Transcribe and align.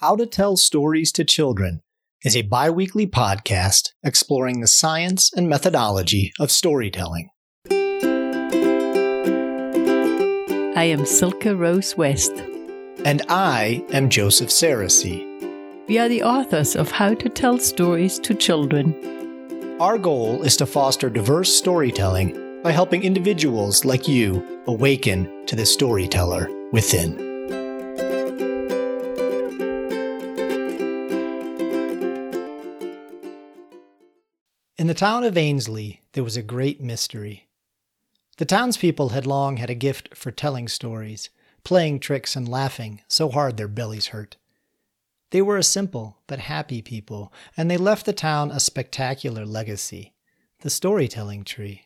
How 0.00 0.14
to 0.14 0.26
Tell 0.26 0.56
Stories 0.56 1.10
to 1.10 1.24
Children 1.24 1.80
is 2.22 2.36
a 2.36 2.42
bi 2.42 2.70
weekly 2.70 3.04
podcast 3.04 3.88
exploring 4.04 4.60
the 4.60 4.68
science 4.68 5.32
and 5.32 5.48
methodology 5.48 6.32
of 6.38 6.52
storytelling. 6.52 7.30
I 10.76 10.84
am 10.84 11.04
Silke 11.04 11.46
Rose 11.46 11.96
West. 11.96 12.30
And 13.04 13.22
I 13.28 13.84
am 13.90 14.08
Joseph 14.08 14.50
Sarosy. 14.50 15.26
We 15.88 15.98
are 15.98 16.08
the 16.08 16.22
authors 16.22 16.76
of 16.76 16.92
How 16.92 17.14
to 17.14 17.28
Tell 17.28 17.58
Stories 17.58 18.20
to 18.20 18.36
Children. 18.36 18.94
Our 19.80 19.98
goal 19.98 20.44
is 20.44 20.56
to 20.58 20.66
foster 20.66 21.10
diverse 21.10 21.52
storytelling 21.52 22.62
by 22.62 22.70
helping 22.70 23.02
individuals 23.02 23.84
like 23.84 24.06
you 24.06 24.62
awaken 24.68 25.44
to 25.46 25.56
the 25.56 25.66
storyteller 25.66 26.48
within. 26.70 27.27
In 34.78 34.86
the 34.86 34.94
town 34.94 35.24
of 35.24 35.36
Ainsley, 35.36 36.02
there 36.12 36.22
was 36.22 36.36
a 36.36 36.42
great 36.42 36.80
mystery. 36.80 37.48
The 38.36 38.44
townspeople 38.44 39.08
had 39.08 39.26
long 39.26 39.56
had 39.56 39.70
a 39.70 39.74
gift 39.74 40.16
for 40.16 40.30
telling 40.30 40.68
stories, 40.68 41.30
playing 41.64 41.98
tricks 41.98 42.36
and 42.36 42.48
laughing 42.48 43.00
so 43.08 43.28
hard 43.28 43.56
their 43.56 43.66
bellies 43.66 44.08
hurt. 44.08 44.36
They 45.30 45.42
were 45.42 45.56
a 45.56 45.64
simple 45.64 46.18
but 46.28 46.38
happy 46.38 46.80
people, 46.80 47.32
and 47.56 47.68
they 47.68 47.76
left 47.76 48.06
the 48.06 48.12
town 48.12 48.52
a 48.52 48.60
spectacular 48.60 49.44
legacy 49.44 50.14
the 50.60 50.70
storytelling 50.70 51.42
tree. 51.44 51.82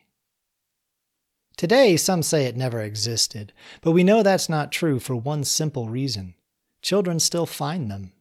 Today, 1.57 1.97
some 1.97 2.21
say 2.23 2.45
it 2.45 2.57
never 2.57 2.81
existed, 2.81 3.53
but 3.81 3.91
we 3.91 4.03
know 4.03 4.21
that's 4.23 4.49
not 4.49 4.71
true 4.71 4.99
for 4.99 5.15
one 5.15 5.43
simple 5.43 5.89
reason 5.89 6.35
children 6.83 7.19
still 7.19 7.45
find 7.45 7.89
them. 7.89 8.11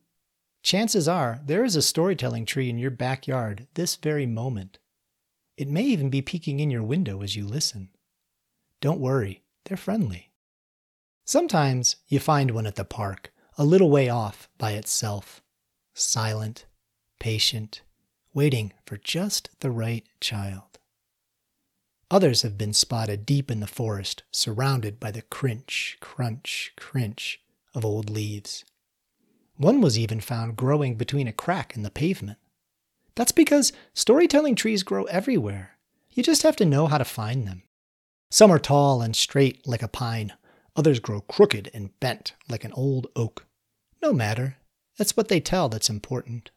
Chances 0.62 1.08
are 1.08 1.40
there 1.44 1.64
is 1.64 1.74
a 1.74 1.82
storytelling 1.82 2.46
tree 2.46 2.70
in 2.70 2.78
your 2.78 2.90
backyard 2.90 3.66
this 3.74 3.96
very 3.96 4.26
moment. 4.26 4.78
It 5.56 5.68
may 5.68 5.82
even 5.82 6.08
be 6.08 6.22
peeking 6.22 6.60
in 6.60 6.70
your 6.70 6.84
window 6.84 7.22
as 7.22 7.34
you 7.34 7.46
listen. 7.46 7.90
Don't 8.80 9.00
worry, 9.00 9.42
they're 9.64 9.76
friendly. 9.76 10.30
Sometimes 11.24 11.96
you 12.08 12.20
find 12.20 12.50
one 12.52 12.66
at 12.66 12.76
the 12.76 12.84
park, 12.84 13.32
a 13.58 13.64
little 13.64 13.90
way 13.90 14.08
off 14.08 14.48
by 14.58 14.72
itself, 14.72 15.42
silent, 15.94 16.66
patient, 17.18 17.82
waiting 18.32 18.72
for 18.86 18.96
just 18.96 19.50
the 19.60 19.70
right 19.70 20.04
child. 20.20 20.78
Others 22.10 22.42
have 22.42 22.58
been 22.58 22.72
spotted 22.72 23.24
deep 23.26 23.50
in 23.50 23.60
the 23.60 23.66
forest, 23.66 24.22
surrounded 24.30 25.00
by 25.00 25.10
the 25.10 25.22
crinch, 25.22 25.98
crunch, 26.00 26.72
crinch 26.76 27.38
of 27.74 27.84
old 27.84 28.10
leaves. 28.10 28.64
One 29.62 29.80
was 29.80 29.96
even 29.96 30.18
found 30.18 30.56
growing 30.56 30.96
between 30.96 31.28
a 31.28 31.32
crack 31.32 31.76
in 31.76 31.84
the 31.84 31.90
pavement. 31.90 32.38
That's 33.14 33.30
because 33.30 33.72
storytelling 33.94 34.56
trees 34.56 34.82
grow 34.82 35.04
everywhere. 35.04 35.78
You 36.10 36.24
just 36.24 36.42
have 36.42 36.56
to 36.56 36.64
know 36.64 36.88
how 36.88 36.98
to 36.98 37.04
find 37.04 37.46
them. 37.46 37.62
Some 38.28 38.50
are 38.50 38.58
tall 38.58 39.02
and 39.02 39.14
straight 39.14 39.64
like 39.64 39.82
a 39.82 39.86
pine, 39.86 40.32
others 40.74 40.98
grow 40.98 41.20
crooked 41.20 41.70
and 41.72 41.98
bent 42.00 42.34
like 42.48 42.64
an 42.64 42.72
old 42.72 43.06
oak. 43.14 43.46
No 44.02 44.12
matter, 44.12 44.56
that's 44.98 45.16
what 45.16 45.28
they 45.28 45.38
tell 45.38 45.68
that's 45.68 45.88
important. 45.88 46.50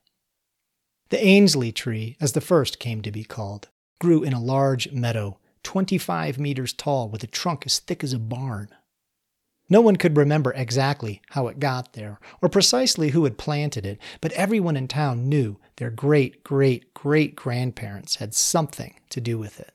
The 1.09 1.23
Ainsley 1.23 1.71
tree, 1.71 2.17
as 2.19 2.31
the 2.31 2.41
first 2.41 2.79
came 2.79 3.03
to 3.03 3.11
be 3.11 3.23
called, 3.23 3.69
grew 4.01 4.23
in 4.23 4.33
a 4.33 4.41
large 4.41 4.91
meadow, 4.91 5.37
25 5.61 6.39
meters 6.39 6.73
tall, 6.73 7.07
with 7.09 7.23
a 7.23 7.27
trunk 7.27 7.67
as 7.67 7.77
thick 7.77 8.03
as 8.03 8.13
a 8.13 8.19
barn. 8.19 8.69
No 9.67 9.81
one 9.81 9.95
could 9.95 10.15
remember 10.15 10.53
exactly 10.53 11.21
how 11.31 11.47
it 11.47 11.59
got 11.59 11.93
there 11.93 12.19
or 12.41 12.49
precisely 12.49 13.09
who 13.09 13.23
had 13.23 13.37
planted 13.37 13.85
it, 13.85 13.99
but 14.21 14.31
everyone 14.33 14.77
in 14.77 14.87
town 14.87 15.27
knew 15.27 15.57
their 15.77 15.89
great 15.89 16.43
great 16.43 16.93
great 16.93 17.35
grandparents 17.35 18.15
had 18.15 18.33
something 18.35 18.95
to 19.09 19.19
do 19.19 19.37
with 19.37 19.59
it. 19.59 19.73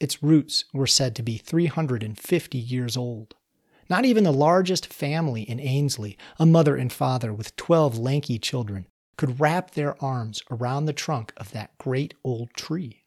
Its 0.00 0.22
roots 0.22 0.64
were 0.74 0.86
said 0.86 1.14
to 1.16 1.22
be 1.22 1.38
350 1.38 2.58
years 2.58 2.96
old. 2.96 3.34
Not 3.88 4.04
even 4.04 4.24
the 4.24 4.32
largest 4.32 4.92
family 4.92 5.42
in 5.42 5.60
Ainsley, 5.60 6.18
a 6.38 6.44
mother 6.44 6.76
and 6.76 6.92
father 6.92 7.32
with 7.32 7.54
12 7.56 7.96
lanky 7.98 8.38
children, 8.38 8.86
could 9.16 9.40
wrap 9.40 9.70
their 9.70 10.02
arms 10.02 10.42
around 10.50 10.86
the 10.86 10.92
trunk 10.92 11.32
of 11.36 11.52
that 11.52 11.78
great 11.78 12.12
old 12.24 12.52
tree. 12.54 13.04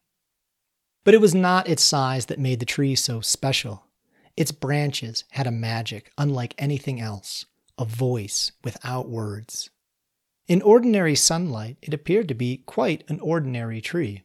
But 1.04 1.14
it 1.14 1.22
was 1.22 1.36
not 1.36 1.68
its 1.68 1.84
size 1.84 2.28
that 2.28 2.40
made 2.40 2.60
the 2.60 2.66
tree 2.66 2.96
so 2.96 3.20
special. 3.20 3.84
Its 4.40 4.54
branches 4.54 5.26
had 5.32 5.46
a 5.46 5.52
magic 5.52 6.14
unlike 6.18 6.56
anything 6.58 7.02
else, 7.02 7.46
a 7.78 7.84
voice 7.84 8.54
without 8.64 9.10
words. 9.10 9.70
In 10.48 10.62
ordinary 10.62 11.14
sunlight, 11.14 11.76
it 11.82 11.94
appeared 11.94 12.30
to 12.30 12.34
be 12.34 12.64
quite 12.66 13.04
an 13.10 13.20
ordinary 13.20 13.82
tree. 13.82 14.24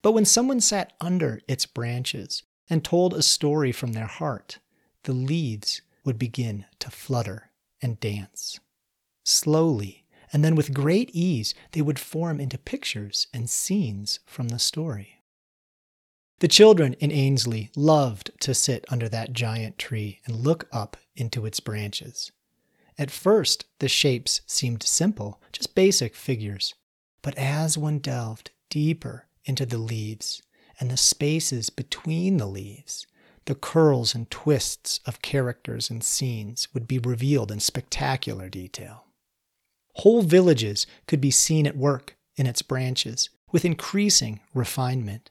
But 0.00 0.12
when 0.12 0.24
someone 0.24 0.62
sat 0.62 0.94
under 1.02 1.42
its 1.46 1.66
branches 1.66 2.44
and 2.70 2.82
told 2.82 3.12
a 3.12 3.22
story 3.22 3.72
from 3.72 3.92
their 3.92 4.06
heart, 4.06 4.58
the 5.02 5.12
leaves 5.12 5.82
would 6.02 6.18
begin 6.18 6.64
to 6.78 6.90
flutter 6.90 7.50
and 7.82 8.00
dance. 8.00 8.58
Slowly, 9.22 10.06
and 10.32 10.42
then 10.42 10.54
with 10.54 10.72
great 10.72 11.10
ease, 11.10 11.54
they 11.72 11.82
would 11.82 11.98
form 11.98 12.40
into 12.40 12.56
pictures 12.56 13.26
and 13.34 13.50
scenes 13.50 14.18
from 14.24 14.48
the 14.48 14.58
story. 14.58 15.21
The 16.42 16.48
children 16.48 16.94
in 16.94 17.12
Ainsley 17.12 17.70
loved 17.76 18.32
to 18.40 18.52
sit 18.52 18.84
under 18.88 19.08
that 19.08 19.32
giant 19.32 19.78
tree 19.78 20.18
and 20.26 20.34
look 20.34 20.66
up 20.72 20.96
into 21.14 21.46
its 21.46 21.60
branches. 21.60 22.32
At 22.98 23.12
first, 23.12 23.66
the 23.78 23.86
shapes 23.86 24.40
seemed 24.44 24.82
simple, 24.82 25.40
just 25.52 25.76
basic 25.76 26.16
figures. 26.16 26.74
But 27.22 27.38
as 27.38 27.78
one 27.78 28.00
delved 28.00 28.50
deeper 28.70 29.28
into 29.44 29.64
the 29.64 29.78
leaves 29.78 30.42
and 30.80 30.90
the 30.90 30.96
spaces 30.96 31.70
between 31.70 32.38
the 32.38 32.46
leaves, 32.46 33.06
the 33.44 33.54
curls 33.54 34.12
and 34.12 34.28
twists 34.28 34.98
of 35.06 35.22
characters 35.22 35.90
and 35.90 36.02
scenes 36.02 36.66
would 36.74 36.88
be 36.88 36.98
revealed 36.98 37.52
in 37.52 37.60
spectacular 37.60 38.48
detail. 38.48 39.04
Whole 39.94 40.22
villages 40.22 40.88
could 41.06 41.20
be 41.20 41.30
seen 41.30 41.68
at 41.68 41.76
work 41.76 42.16
in 42.34 42.48
its 42.48 42.62
branches 42.62 43.30
with 43.52 43.64
increasing 43.64 44.40
refinement 44.52 45.30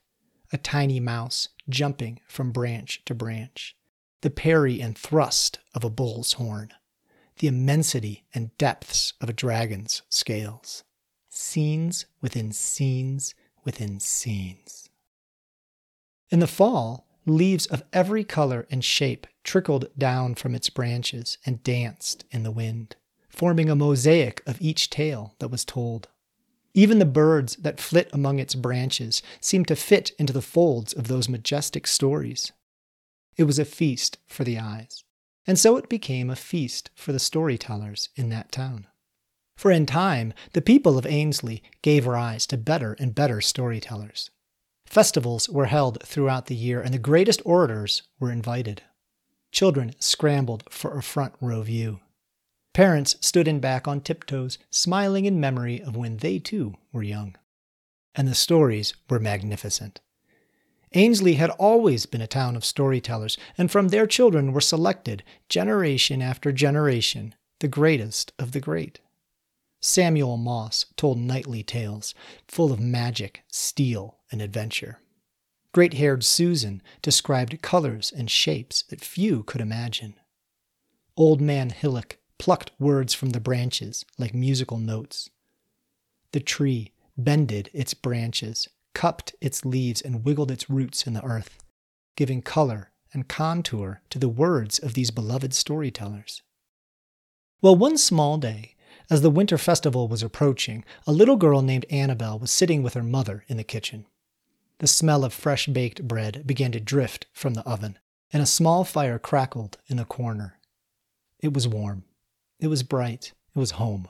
a 0.52 0.58
tiny 0.58 1.00
mouse 1.00 1.50
jumping 1.70 2.20
from 2.28 2.52
branch 2.52 3.02
to 3.06 3.14
branch, 3.14 3.76
the 4.22 4.30
parry 4.30 4.82
and 4.82 4.98
thrust 4.98 5.60
of 5.74 5.84
a 5.84 5.90
bull's 5.90 6.34
horn, 6.34 6.72
the 7.40 7.48
immensity 7.48 8.24
and 8.34 8.56
depths 8.58 9.14
of 9.22 9.30
a 9.30 9.34
dragon's 9.34 10.02
scales, 10.10 10.84
scenes 11.30 12.06
within 12.22 12.52
scenes 12.52 13.34
within 13.64 14.00
scenes. 14.00 14.90
In 16.30 16.40
the 16.40 16.48
fall, 16.48 17.08
leaves 17.26 17.66
of 17.68 17.84
every 17.94 18.24
color 18.24 18.68
and 18.72 18.84
shape 18.84 19.28
trickled 19.44 19.88
down 19.98 20.36
from 20.36 20.56
its 20.56 20.70
branches 20.70 21.38
and 21.46 21.64
danced 21.64 22.26
in 22.32 22.44
the 22.44 22.52
wind, 22.52 22.96
forming 23.30 23.70
a 23.70 23.76
mosaic 23.76 24.42
of 24.46 24.62
each 24.62 24.90
tale 24.90 25.36
that 25.40 25.50
was 25.50 25.66
told. 25.66 26.10
Even 26.74 27.00
the 27.00 27.06
birds 27.06 27.56
that 27.58 27.82
flit 27.82 28.10
among 28.14 28.40
its 28.40 28.56
branches 28.56 29.22
seemed 29.40 29.68
to 29.68 29.76
fit 29.76 30.12
into 30.18 30.32
the 30.32 30.42
folds 30.42 30.94
of 30.94 31.08
those 31.08 31.28
majestic 31.28 31.86
stories. 31.86 32.52
It 33.36 33.44
was 33.44 33.60
a 33.60 33.66
feast 33.66 34.18
for 34.28 34.44
the 34.44 34.58
eyes, 34.58 35.04
and 35.46 35.60
so 35.60 35.76
it 35.78 35.90
became 35.90 36.30
a 36.30 36.36
feast 36.36 36.90
for 36.96 37.12
the 37.12 37.20
storytellers 37.20 38.10
in 38.16 38.30
that 38.30 38.52
town. 38.52 38.88
For 39.58 39.70
in 39.70 39.86
time, 39.86 40.34
the 40.54 40.62
people 40.62 40.98
of 40.98 41.06
Ainsley 41.06 41.62
gave 41.82 42.08
rise 42.08 42.48
to 42.48 42.58
better 42.58 42.94
and 43.00 43.14
better 43.14 43.42
storytellers. 43.42 44.32
Festivals 44.86 45.48
were 45.48 45.68
held 45.68 46.02
throughout 46.04 46.48
the 46.48 46.56
year, 46.56 46.82
and 46.82 46.94
the 46.94 47.00
greatest 47.00 47.42
orators 47.46 48.04
were 48.20 48.32
invited. 48.32 48.82
Children 49.52 49.94
scrambled 50.00 50.64
for 50.70 50.98
a 50.98 51.04
front 51.04 51.34
row 51.40 51.62
view. 51.62 52.00
Parents 52.74 53.18
stood 53.20 53.48
in 53.48 53.60
back 53.60 53.88
on 53.88 54.02
tiptoes, 54.02 54.58
smiling 54.70 55.26
in 55.26 55.40
memory 55.40 55.82
of 55.82 55.96
when 55.96 56.18
they 56.18 56.40
too 56.40 56.76
were 56.94 57.04
young. 57.04 57.36
And 58.16 58.28
the 58.28 58.36
stories 58.36 58.94
were 59.10 59.20
magnificent. 59.20 60.00
Ainsley 60.94 61.36
had 61.36 61.50
always 61.52 62.06
been 62.06 62.22
a 62.22 62.28
town 62.28 62.56
of 62.56 62.66
storytellers, 62.66 63.38
and 63.58 63.72
from 63.72 63.90
their 63.90 64.06
children 64.06 64.52
were 64.52 64.62
selected, 64.62 65.24
generation 65.48 66.22
after 66.22 66.52
generation, 66.52 67.34
the 67.60 67.68
greatest 67.68 68.34
of 68.38 68.52
the 68.52 68.60
great. 68.60 69.00
Samuel 69.80 70.38
Moss 70.38 70.86
told 70.96 71.18
nightly 71.18 71.64
tales, 71.64 72.14
full 72.48 72.72
of 72.72 72.80
magic, 72.80 73.44
steel, 73.48 74.18
and 74.32 74.42
adventure. 74.42 75.00
Great 75.74 75.94
haired 75.94 76.24
Susan 76.24 76.82
described 77.02 77.62
colors 77.62 78.12
and 78.16 78.30
shapes 78.30 78.84
that 78.90 79.02
few 79.02 79.44
could 79.44 79.62
imagine. 79.62 80.16
Old 81.16 81.40
Man 81.40 81.70
Hillock 81.70 82.18
plucked 82.42 82.72
words 82.80 83.14
from 83.14 83.30
the 83.30 83.40
branches 83.40 84.04
like 84.18 84.34
musical 84.34 84.80
notes. 84.80 85.30
The 86.32 86.40
tree 86.40 86.92
bended 87.16 87.70
its 87.72 87.94
branches, 87.94 88.68
cupped 88.96 89.36
its 89.40 89.64
leaves, 89.64 90.02
and 90.02 90.26
wiggled 90.26 90.50
its 90.50 90.68
roots 90.68 91.06
in 91.06 91.14
the 91.14 91.24
earth, 91.24 91.60
giving 92.16 92.42
color 92.42 92.90
and 93.14 93.28
contour 93.28 94.02
to 94.10 94.18
the 94.18 94.28
words 94.28 94.80
of 94.80 94.96
these 94.96 95.12
beloved 95.12 95.54
storytellers. 95.54 96.42
Well, 97.62 97.76
one 97.76 98.00
small 98.00 98.40
day, 98.40 98.74
As 99.12 99.22
the 99.22 99.30
winter 99.30 99.58
festival 99.58 100.08
was 100.08 100.24
approaching, 100.24 100.84
a 101.06 101.12
little 101.12 101.36
girl 101.36 101.62
named 101.62 101.86
Annabel 101.90 102.40
was 102.40 102.50
sitting 102.50 102.82
with 102.82 102.94
her 102.96 103.04
mother 103.04 103.44
in 103.50 103.58
the 103.58 103.64
kitchen. 103.64 104.08
The 104.80 104.88
smell 104.88 105.24
of 105.24 105.34
fresh 105.34 105.68
baked 105.68 106.08
bread 106.08 106.48
began 106.48 106.72
to 106.72 106.80
drift 106.80 107.28
from 107.34 107.54
the 107.54 107.68
oven, 107.70 108.00
and 108.34 108.42
a 108.42 108.48
small 108.48 108.84
fire 108.84 109.20
crackled 109.20 109.78
in 109.88 110.00
a 110.00 110.06
corner. 110.06 110.58
It 111.40 111.54
was 111.54 111.68
warm. 111.68 112.06
It 112.62 112.68
was 112.68 112.84
bright. 112.84 113.34
It 113.54 113.60
was 113.60 113.72
home. 113.72 114.08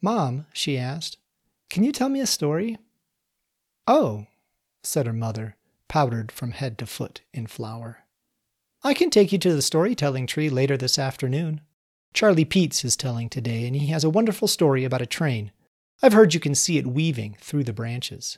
Mom, 0.00 0.46
she 0.52 0.78
asked, 0.78 1.16
can 1.72 1.84
you 1.84 1.90
tell 1.90 2.10
me 2.10 2.20
a 2.20 2.26
story? 2.26 2.76
Oh, 3.86 4.26
said 4.82 5.06
her 5.06 5.12
mother, 5.14 5.56
powdered 5.88 6.30
from 6.30 6.50
head 6.50 6.76
to 6.78 6.86
foot 6.86 7.22
in 7.32 7.46
flour. 7.46 8.04
I 8.84 8.92
can 8.92 9.08
take 9.08 9.32
you 9.32 9.38
to 9.38 9.54
the 9.54 9.62
storytelling 9.62 10.26
tree 10.26 10.50
later 10.50 10.76
this 10.76 10.98
afternoon. 10.98 11.62
Charlie 12.12 12.44
Peets 12.44 12.84
is 12.84 12.94
telling 12.94 13.30
today, 13.30 13.66
and 13.66 13.74
he 13.74 13.86
has 13.86 14.04
a 14.04 14.10
wonderful 14.10 14.48
story 14.48 14.84
about 14.84 15.00
a 15.00 15.06
train. 15.06 15.50
I've 16.02 16.12
heard 16.12 16.34
you 16.34 16.40
can 16.40 16.54
see 16.54 16.76
it 16.76 16.86
weaving 16.86 17.38
through 17.40 17.64
the 17.64 17.72
branches. 17.72 18.36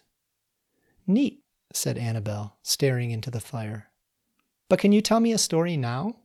Neat, 1.08 1.40
said 1.72 1.98
Annabel, 1.98 2.56
staring 2.62 3.10
into 3.10 3.32
the 3.32 3.40
fire. 3.40 3.88
But 4.68 4.78
can 4.78 4.92
you 4.92 5.00
tell 5.00 5.18
me 5.18 5.32
a 5.32 5.38
story 5.38 5.76
now? 5.76 6.18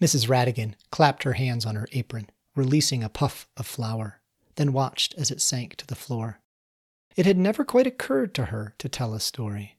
Mrs. 0.00 0.28
Rattigan 0.28 0.74
clapped 0.90 1.24
her 1.24 1.34
hands 1.34 1.66
on 1.66 1.74
her 1.74 1.88
apron, 1.92 2.30
releasing 2.54 3.02
a 3.02 3.08
puff 3.08 3.48
of 3.56 3.66
flour, 3.66 4.20
then 4.54 4.72
watched 4.72 5.14
as 5.16 5.30
it 5.30 5.40
sank 5.40 5.76
to 5.76 5.86
the 5.86 5.94
floor. 5.96 6.40
It 7.16 7.26
had 7.26 7.36
never 7.36 7.64
quite 7.64 7.86
occurred 7.86 8.34
to 8.34 8.46
her 8.46 8.74
to 8.78 8.88
tell 8.88 9.12
a 9.12 9.20
story. 9.20 9.78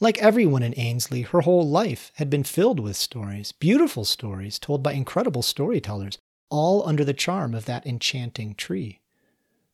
Like 0.00 0.18
everyone 0.18 0.62
in 0.62 0.78
Ainsley, 0.78 1.22
her 1.22 1.42
whole 1.42 1.66
life 1.66 2.12
had 2.16 2.28
been 2.28 2.44
filled 2.44 2.80
with 2.80 2.96
stories, 2.96 3.52
beautiful 3.52 4.04
stories 4.04 4.58
told 4.58 4.82
by 4.82 4.92
incredible 4.92 5.42
storytellers, 5.42 6.18
all 6.50 6.86
under 6.86 7.04
the 7.04 7.14
charm 7.14 7.54
of 7.54 7.64
that 7.64 7.86
enchanting 7.86 8.54
tree. 8.54 9.00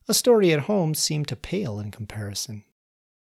A 0.07 0.15
story 0.15 0.53
at 0.53 0.61
home 0.61 0.95
seemed 0.95 1.29
to 1.29 1.37
pale 1.37 1.81
in 1.81 1.91
comparison. 1.91 2.65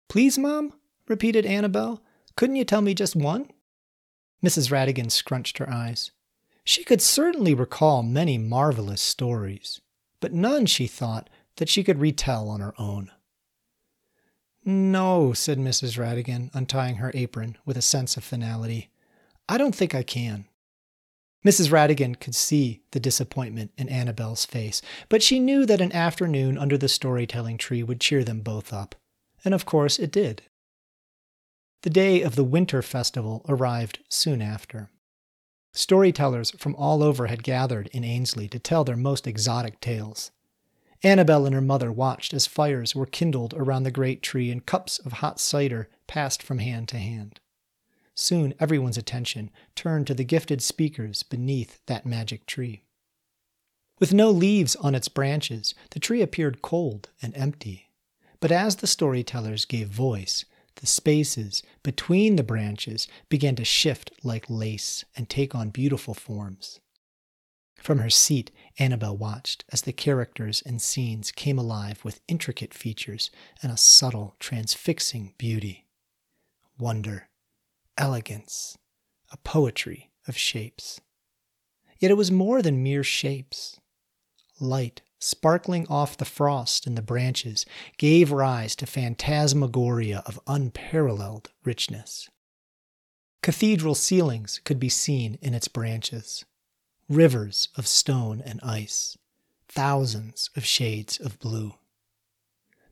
Please, 0.09 0.37
Mom? 0.37 0.73
repeated 1.07 1.45
Annabel. 1.45 2.03
Couldn't 2.35 2.57
you 2.57 2.65
tell 2.65 2.81
me 2.81 2.93
just 2.93 3.15
one? 3.15 3.49
Mrs. 4.43 4.71
Rattigan 4.71 5.11
scrunched 5.11 5.57
her 5.57 5.69
eyes. 5.69 6.11
She 6.63 6.83
could 6.83 7.01
certainly 7.01 7.53
recall 7.53 8.03
many 8.03 8.37
marvelous 8.37 9.01
stories, 9.01 9.81
but 10.19 10.33
none, 10.33 10.65
she 10.65 10.87
thought, 10.87 11.29
that 11.57 11.69
she 11.69 11.83
could 11.83 11.99
retell 11.99 12.49
on 12.49 12.61
her 12.61 12.73
own. 12.79 13.11
No, 14.65 15.33
said 15.33 15.57
Mrs. 15.57 15.97
Rattigan, 15.97 16.49
untying 16.53 16.95
her 16.95 17.11
apron 17.13 17.57
with 17.65 17.75
a 17.75 17.81
sense 17.81 18.15
of 18.15 18.23
finality. 18.23 18.89
I 19.49 19.57
don't 19.57 19.75
think 19.75 19.93
I 19.93 20.03
can. 20.03 20.45
Mrs. 21.45 21.69
Rattigan 21.69 22.17
could 22.17 22.35
see 22.35 22.81
the 22.91 22.99
disappointment 22.99 23.71
in 23.77 23.89
Annabel's 23.89 24.45
face, 24.45 24.81
but 25.09 25.21
she 25.21 25.39
knew 25.39 25.65
that 25.65 25.81
an 25.81 25.91
afternoon 25.91 26.57
under 26.57 26.77
the 26.77 26.87
storytelling 26.87 27.57
tree 27.57 27.83
would 27.83 27.99
cheer 27.99 28.23
them 28.23 28.39
both 28.39 28.71
up. 28.71 28.95
And 29.43 29.53
of 29.53 29.65
course 29.65 29.99
it 29.99 30.11
did. 30.11 30.43
The 31.81 31.89
day 31.89 32.21
of 32.21 32.37
the 32.37 32.45
Winter 32.45 32.81
Festival 32.81 33.45
arrived 33.49 33.99
soon 34.07 34.41
after. 34.41 34.89
Storytellers 35.73 36.51
from 36.51 36.75
all 36.75 37.01
over 37.01 37.27
had 37.27 37.43
gathered 37.43 37.87
in 37.87 38.03
Ainsley 38.03 38.47
to 38.49 38.59
tell 38.59 38.83
their 38.83 38.95
most 38.95 39.25
exotic 39.25 39.79
tales. 39.79 40.31
Annabel 41.01 41.45
and 41.45 41.53
her 41.53 41.61
mother 41.61 41.91
watched 41.91 42.33
as 42.33 42.47
fires 42.47 42.95
were 42.95 43.05
kindled 43.05 43.53
around 43.55 43.83
the 43.83 43.91
great 43.91 44.21
tree 44.21 44.51
and 44.51 44.65
cups 44.65 44.99
of 44.99 45.13
hot 45.13 45.39
cider 45.39 45.89
passed 46.07 46.41
from 46.41 46.59
hand 46.59 46.87
to 46.89 46.97
hand. 46.97 47.39
Soon 48.15 48.53
everyone's 48.59 48.97
attention 48.97 49.49
turned 49.75 50.05
to 50.07 50.13
the 50.13 50.23
gifted 50.23 50.61
speakers 50.61 51.23
beneath 51.23 51.83
that 51.87 52.05
magic 52.05 52.45
tree. 52.45 52.83
With 53.99 54.13
no 54.13 54.29
leaves 54.29 54.75
on 54.77 54.95
its 54.95 55.07
branches, 55.07 55.73
the 55.91 55.99
tree 55.99 56.21
appeared 56.21 56.61
cold 56.61 57.09
and 57.21 57.35
empty. 57.35 57.89
But 58.39 58.51
as 58.51 58.77
the 58.77 58.87
storytellers 58.87 59.65
gave 59.65 59.87
voice, 59.87 60.45
the 60.75 60.87
spaces 60.87 61.63
between 61.83 62.35
the 62.35 62.43
branches 62.43 63.07
began 63.29 63.55
to 63.55 63.65
shift 63.65 64.11
like 64.23 64.49
lace 64.49 65.05
and 65.15 65.29
take 65.29 65.53
on 65.53 65.69
beautiful 65.69 66.13
forms. 66.13 66.79
From 67.75 67.99
her 67.99 68.09
seat, 68.09 68.49
Annabel 68.79 69.17
watched 69.17 69.65
as 69.69 69.81
the 69.81 69.91
characters 69.91 70.63
and 70.65 70.81
scenes 70.81 71.31
came 71.31 71.59
alive 71.59 72.03
with 72.05 72.21
intricate 72.29 72.73
features 72.73 73.29
and 73.61 73.71
a 73.71 73.77
subtle, 73.77 74.35
transfixing 74.39 75.33
beauty. 75.37 75.85
Wonder, 76.79 77.27
elegance, 77.97 78.77
a 79.31 79.37
poetry 79.37 80.11
of 80.27 80.37
shapes. 80.37 81.01
Yet 81.99 82.11
it 82.11 82.17
was 82.17 82.31
more 82.31 82.61
than 82.61 82.83
mere 82.83 83.03
shapes. 83.03 83.79
Light, 84.59 85.01
sparkling 85.23 85.87
off 85.87 86.17
the 86.17 86.25
frost 86.25 86.85
in 86.85 86.95
the 86.95 87.01
branches, 87.01 87.65
gave 87.97 88.31
rise 88.31 88.75
to 88.75 88.85
phantasmagoria 88.85 90.21
of 90.25 90.39
unparalleled 90.47 91.51
richness. 91.63 92.29
Cathedral 93.41 93.95
ceilings 93.95 94.61
could 94.63 94.79
be 94.79 94.89
seen 94.89 95.37
in 95.41 95.53
its 95.53 95.67
branches 95.67 96.45
rivers 97.09 97.69
of 97.75 97.85
stone 97.85 98.41
and 98.45 98.59
ice, 98.63 99.17
thousands 99.67 100.49
of 100.55 100.65
shades 100.65 101.19
of 101.19 101.39
blue. 101.39 101.75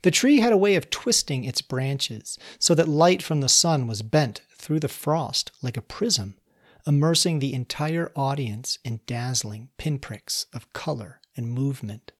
The 0.03 0.11
tree 0.11 0.39
had 0.39 0.51
a 0.51 0.57
way 0.57 0.75
of 0.75 0.89
twisting 0.89 1.43
its 1.43 1.61
branches 1.61 2.37
so 2.59 2.73
that 2.75 2.87
light 2.87 3.21
from 3.21 3.41
the 3.41 3.49
sun 3.49 3.87
was 3.87 4.01
bent 4.01 4.41
through 4.55 4.79
the 4.79 4.87
frost 4.87 5.51
like 5.61 5.77
a 5.77 5.81
prism, 5.81 6.35
immersing 6.87 7.39
the 7.39 7.53
entire 7.53 8.11
audience 8.15 8.79
in 8.83 9.01
dazzling 9.05 9.69
pinpricks 9.77 10.47
of 10.53 10.71
color 10.73 11.21
and 11.37 11.49
movement. 11.49 12.11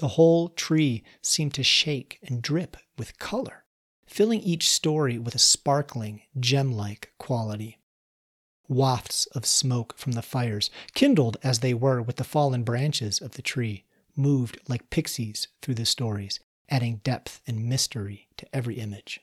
The 0.00 0.08
whole 0.08 0.48
tree 0.48 1.02
seemed 1.20 1.52
to 1.52 1.62
shake 1.62 2.20
and 2.22 2.40
drip 2.40 2.78
with 2.96 3.18
color, 3.18 3.66
filling 4.06 4.40
each 4.40 4.66
story 4.66 5.18
with 5.18 5.34
a 5.34 5.38
sparkling, 5.38 6.22
gem 6.38 6.72
like 6.72 7.12
quality. 7.18 7.78
Wafts 8.66 9.26
of 9.26 9.44
smoke 9.44 9.98
from 9.98 10.12
the 10.12 10.22
fires, 10.22 10.70
kindled 10.94 11.36
as 11.42 11.58
they 11.58 11.74
were 11.74 12.00
with 12.00 12.16
the 12.16 12.24
fallen 12.24 12.62
branches 12.62 13.20
of 13.20 13.32
the 13.32 13.42
tree, 13.42 13.84
moved 14.16 14.58
like 14.68 14.88
pixies 14.88 15.48
through 15.60 15.74
the 15.74 15.84
stories, 15.84 16.40
adding 16.70 17.02
depth 17.04 17.42
and 17.46 17.68
mystery 17.68 18.26
to 18.38 18.46
every 18.56 18.76
image. 18.76 19.20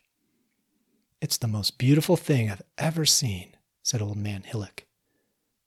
It's 1.19 1.37
the 1.37 1.47
most 1.47 1.79
beautiful 1.79 2.17
thing 2.17 2.51
I've 2.51 2.61
ever 2.77 3.03
seen, 3.03 3.57
said 3.81 3.99
Old 3.99 4.17
Man 4.17 4.43
Hillock. 4.43 4.83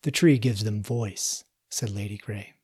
The 0.03 0.13
tree 0.13 0.39
gives 0.39 0.63
them 0.63 0.85
voice, 0.85 1.43
said 1.69 1.91
Lady 1.91 2.17
Grey. 2.17 2.55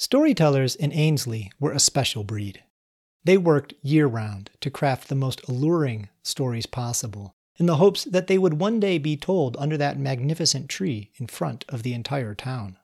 Storytellers 0.00 0.76
in 0.76 0.92
Ainsley 0.92 1.50
were 1.58 1.72
a 1.72 1.80
special 1.80 2.22
breed. 2.22 2.62
They 3.24 3.36
worked 3.36 3.74
year 3.82 4.06
round 4.06 4.52
to 4.60 4.70
craft 4.70 5.08
the 5.08 5.16
most 5.16 5.42
alluring 5.48 6.08
stories 6.22 6.66
possible 6.66 7.34
in 7.56 7.66
the 7.66 7.78
hopes 7.78 8.04
that 8.04 8.28
they 8.28 8.38
would 8.38 8.60
one 8.60 8.78
day 8.78 8.98
be 8.98 9.16
told 9.16 9.56
under 9.58 9.76
that 9.76 9.98
magnificent 9.98 10.68
tree 10.68 11.10
in 11.16 11.26
front 11.26 11.64
of 11.68 11.82
the 11.82 11.94
entire 11.94 12.36
town. 12.36 12.76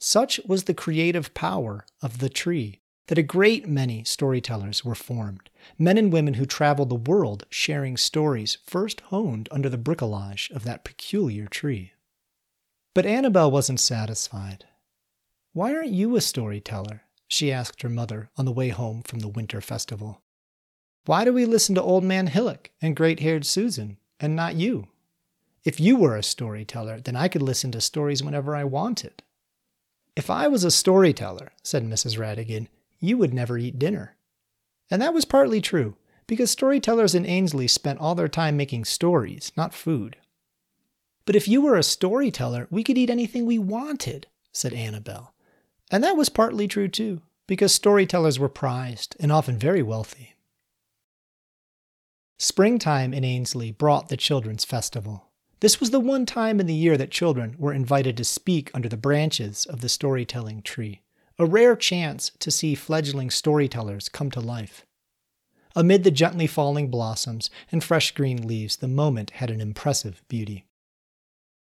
Such 0.00 0.40
was 0.44 0.64
the 0.64 0.74
creative 0.74 1.34
power 1.34 1.86
of 2.02 2.18
the 2.18 2.28
tree 2.28 2.80
that 3.06 3.18
a 3.18 3.22
great 3.22 3.68
many 3.68 4.02
storytellers 4.02 4.84
were 4.84 4.96
formed, 4.96 5.50
men 5.78 5.96
and 5.96 6.12
women 6.12 6.34
who 6.34 6.46
traveled 6.46 6.88
the 6.88 6.96
world 6.96 7.46
sharing 7.48 7.96
stories 7.96 8.58
first 8.66 9.02
honed 9.02 9.48
under 9.52 9.68
the 9.68 9.78
bricolage 9.78 10.50
of 10.50 10.64
that 10.64 10.82
peculiar 10.82 11.46
tree. 11.46 11.92
But 12.92 13.06
Annabel 13.06 13.52
wasn't 13.52 13.78
satisfied. 13.78 14.64
Why 15.58 15.74
aren't 15.74 15.90
you 15.90 16.14
a 16.14 16.20
storyteller? 16.20 17.02
she 17.26 17.50
asked 17.50 17.82
her 17.82 17.88
mother 17.88 18.30
on 18.36 18.44
the 18.44 18.52
way 18.52 18.68
home 18.68 19.02
from 19.02 19.18
the 19.18 19.26
winter 19.26 19.60
festival. 19.60 20.22
Why 21.04 21.24
do 21.24 21.32
we 21.32 21.46
listen 21.46 21.74
to 21.74 21.82
Old 21.82 22.04
Man 22.04 22.28
Hillock 22.28 22.70
and 22.80 22.94
Great 22.94 23.18
Haired 23.18 23.44
Susan 23.44 23.98
and 24.20 24.36
not 24.36 24.54
you? 24.54 24.86
If 25.64 25.80
you 25.80 25.96
were 25.96 26.14
a 26.14 26.22
storyteller, 26.22 27.00
then 27.00 27.16
I 27.16 27.26
could 27.26 27.42
listen 27.42 27.72
to 27.72 27.80
stories 27.80 28.22
whenever 28.22 28.54
I 28.54 28.62
wanted. 28.62 29.24
If 30.14 30.30
I 30.30 30.46
was 30.46 30.62
a 30.62 30.70
storyteller, 30.70 31.50
said 31.64 31.82
Mrs. 31.82 32.16
Rattigan, 32.18 32.68
you 33.00 33.18
would 33.18 33.34
never 33.34 33.58
eat 33.58 33.80
dinner. 33.80 34.14
And 34.92 35.02
that 35.02 35.12
was 35.12 35.24
partly 35.24 35.60
true, 35.60 35.96
because 36.28 36.52
storytellers 36.52 37.16
in 37.16 37.26
Ainsley 37.26 37.66
spent 37.66 37.98
all 37.98 38.14
their 38.14 38.28
time 38.28 38.56
making 38.56 38.84
stories, 38.84 39.50
not 39.56 39.74
food. 39.74 40.18
But 41.24 41.34
if 41.34 41.48
you 41.48 41.60
were 41.60 41.74
a 41.74 41.82
storyteller, 41.82 42.68
we 42.70 42.84
could 42.84 42.96
eat 42.96 43.10
anything 43.10 43.44
we 43.44 43.58
wanted, 43.58 44.28
said 44.52 44.72
Annabel. 44.72 45.34
And 45.90 46.04
that 46.04 46.16
was 46.16 46.28
partly 46.28 46.68
true 46.68 46.88
too, 46.88 47.22
because 47.46 47.74
storytellers 47.74 48.38
were 48.38 48.48
prized 48.48 49.16
and 49.18 49.32
often 49.32 49.58
very 49.58 49.82
wealthy. 49.82 50.34
Springtime 52.38 53.12
in 53.12 53.24
Ainsley 53.24 53.72
brought 53.72 54.08
the 54.08 54.16
Children's 54.16 54.64
Festival. 54.64 55.24
This 55.60 55.80
was 55.80 55.90
the 55.90 55.98
one 55.98 56.24
time 56.24 56.60
in 56.60 56.66
the 56.66 56.74
year 56.74 56.96
that 56.96 57.10
children 57.10 57.56
were 57.58 57.72
invited 57.72 58.16
to 58.16 58.24
speak 58.24 58.70
under 58.74 58.88
the 58.88 58.96
branches 58.96 59.66
of 59.66 59.80
the 59.80 59.88
storytelling 59.88 60.62
tree, 60.62 61.00
a 61.36 61.46
rare 61.46 61.74
chance 61.74 62.30
to 62.38 62.50
see 62.50 62.76
fledgling 62.76 63.30
storytellers 63.30 64.08
come 64.08 64.30
to 64.30 64.40
life. 64.40 64.86
Amid 65.74 66.04
the 66.04 66.12
gently 66.12 66.46
falling 66.46 66.90
blossoms 66.90 67.50
and 67.72 67.82
fresh 67.82 68.12
green 68.12 68.46
leaves, 68.46 68.76
the 68.76 68.88
moment 68.88 69.30
had 69.30 69.50
an 69.50 69.60
impressive 69.60 70.22
beauty. 70.28 70.64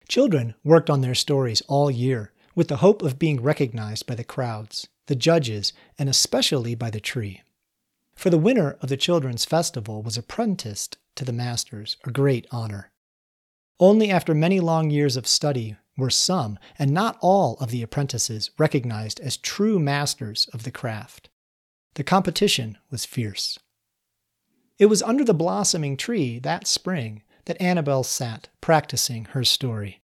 Children 0.10 0.56
worked 0.64 0.90
on 0.90 1.02
their 1.02 1.16
stories 1.16 1.62
all 1.68 1.90
year, 1.90 2.34
with 2.56 2.70
the 2.70 2.78
hope 2.78 3.02
of 3.02 3.20
being 3.20 3.42
recognized 3.42 4.08
by 4.08 4.16
the 4.16 4.24
crowds, 4.24 4.88
the 5.08 5.16
judges, 5.16 5.74
and 6.00 6.10
especially 6.10 6.74
by 6.74 6.90
the 6.90 7.00
tree. 7.00 7.42
For 8.16 8.30
the 8.30 8.38
winner 8.38 8.78
of 8.82 8.90
the 8.90 8.98
children's 8.98 9.46
festival 9.46 10.02
was 10.02 10.18
apprenticed 10.18 10.98
to 11.16 11.26
the 11.26 11.34
masters, 11.34 11.98
a 12.06 12.12
great 12.12 12.48
honor. 12.50 12.92
Only 13.80 14.10
after 14.10 14.34
many 14.34 14.60
long 14.62 14.90
years 14.90 15.18
of 15.18 15.28
study 15.28 15.76
were 15.98 16.10
some, 16.10 16.58
and 16.80 16.92
not 16.92 17.18
all, 17.22 17.56
of 17.60 17.72
the 17.72 17.82
apprentices 17.82 18.52
recognized 18.58 19.20
as 19.20 19.38
true 19.38 19.80
masters 19.80 20.48
of 20.54 20.64
the 20.64 20.72
craft. 20.72 21.30
The 21.96 22.04
competition 22.04 22.78
was 22.90 23.06
fierce. 23.06 23.60
It 24.78 24.88
was 24.88 25.04
under 25.04 25.24
the 25.24 25.34
blossoming 25.34 25.96
tree 25.96 26.40
that 26.40 26.68
spring 26.68 27.24
that 27.46 27.62
Annabel 27.62 28.04
sat 28.04 28.50
practicing 28.60 29.26
her 29.26 29.44
story. 29.44 30.02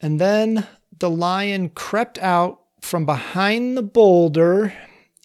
And 0.00 0.20
then 0.20 0.66
the 0.98 1.10
lion 1.10 1.68
crept 1.70 2.18
out 2.18 2.60
from 2.80 3.06
behind 3.06 3.76
the 3.76 3.82
boulder 3.82 4.74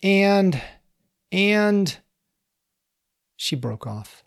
and. 0.01 0.61
and. 1.31 1.97
She 3.35 3.55
broke 3.55 3.85
off. 3.85 4.23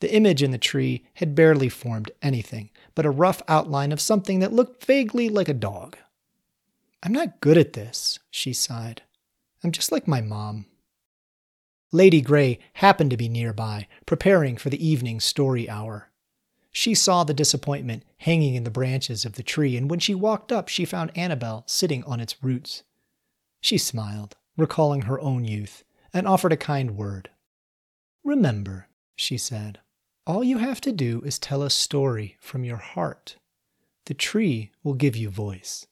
The 0.00 0.14
image 0.14 0.42
in 0.42 0.52
the 0.52 0.58
tree 0.58 1.04
had 1.14 1.34
barely 1.34 1.68
formed 1.68 2.10
anything 2.22 2.70
but 2.98 3.06
a 3.06 3.10
rough 3.10 3.40
outline 3.46 3.92
of 3.92 4.00
something 4.00 4.40
that 4.40 4.52
looked 4.52 4.84
vaguely 4.84 5.28
like 5.28 5.48
a 5.48 5.54
dog. 5.54 5.96
I'm 7.00 7.12
not 7.12 7.40
good 7.40 7.56
at 7.56 7.74
this, 7.74 8.18
she 8.28 8.52
sighed. 8.52 9.02
I'm 9.62 9.70
just 9.70 9.92
like 9.92 10.08
my 10.08 10.20
mom. 10.20 10.66
Lady 11.92 12.20
Grey 12.20 12.58
happened 12.72 13.12
to 13.12 13.16
be 13.16 13.28
nearby, 13.28 13.86
preparing 14.04 14.56
for 14.56 14.68
the 14.68 14.84
evening 14.84 15.20
story 15.20 15.70
hour. 15.70 16.10
She 16.70 16.94
saw 16.94 17.24
the 17.24 17.34
disappointment 17.34 18.04
hanging 18.18 18.54
in 18.54 18.64
the 18.64 18.70
branches 18.70 19.24
of 19.24 19.34
the 19.34 19.42
tree, 19.42 19.76
and 19.76 19.90
when 19.90 19.98
she 19.98 20.14
walked 20.14 20.52
up, 20.52 20.68
she 20.68 20.84
found 20.84 21.16
Annabel 21.16 21.64
sitting 21.66 22.04
on 22.04 22.20
its 22.20 22.42
roots. 22.42 22.82
She 23.60 23.78
smiled, 23.78 24.36
recalling 24.56 25.02
her 25.02 25.20
own 25.20 25.44
youth, 25.44 25.84
and 26.12 26.28
offered 26.28 26.52
a 26.52 26.56
kind 26.56 26.96
word. 26.96 27.30
Remember, 28.22 28.88
she 29.16 29.38
said, 29.38 29.80
all 30.26 30.44
you 30.44 30.58
have 30.58 30.80
to 30.82 30.92
do 30.92 31.22
is 31.24 31.38
tell 31.38 31.62
a 31.62 31.70
story 31.70 32.36
from 32.38 32.62
your 32.62 32.76
heart. 32.76 33.36
The 34.04 34.14
tree 34.14 34.72
will 34.84 34.92
give 34.92 35.16
you 35.16 35.30
voice. 35.30 35.86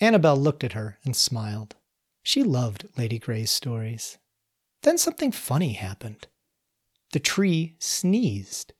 Annabel 0.00 0.36
looked 0.36 0.62
at 0.62 0.74
her 0.74 0.98
and 1.02 1.16
smiled. 1.16 1.76
She 2.22 2.42
loved 2.42 2.88
Lady 2.98 3.18
Grey's 3.18 3.50
stories. 3.50 4.18
Then 4.82 4.98
something 4.98 5.32
funny 5.32 5.72
happened. 5.72 6.26
The 7.12 7.18
tree 7.18 7.76
sneezed. 7.78 8.74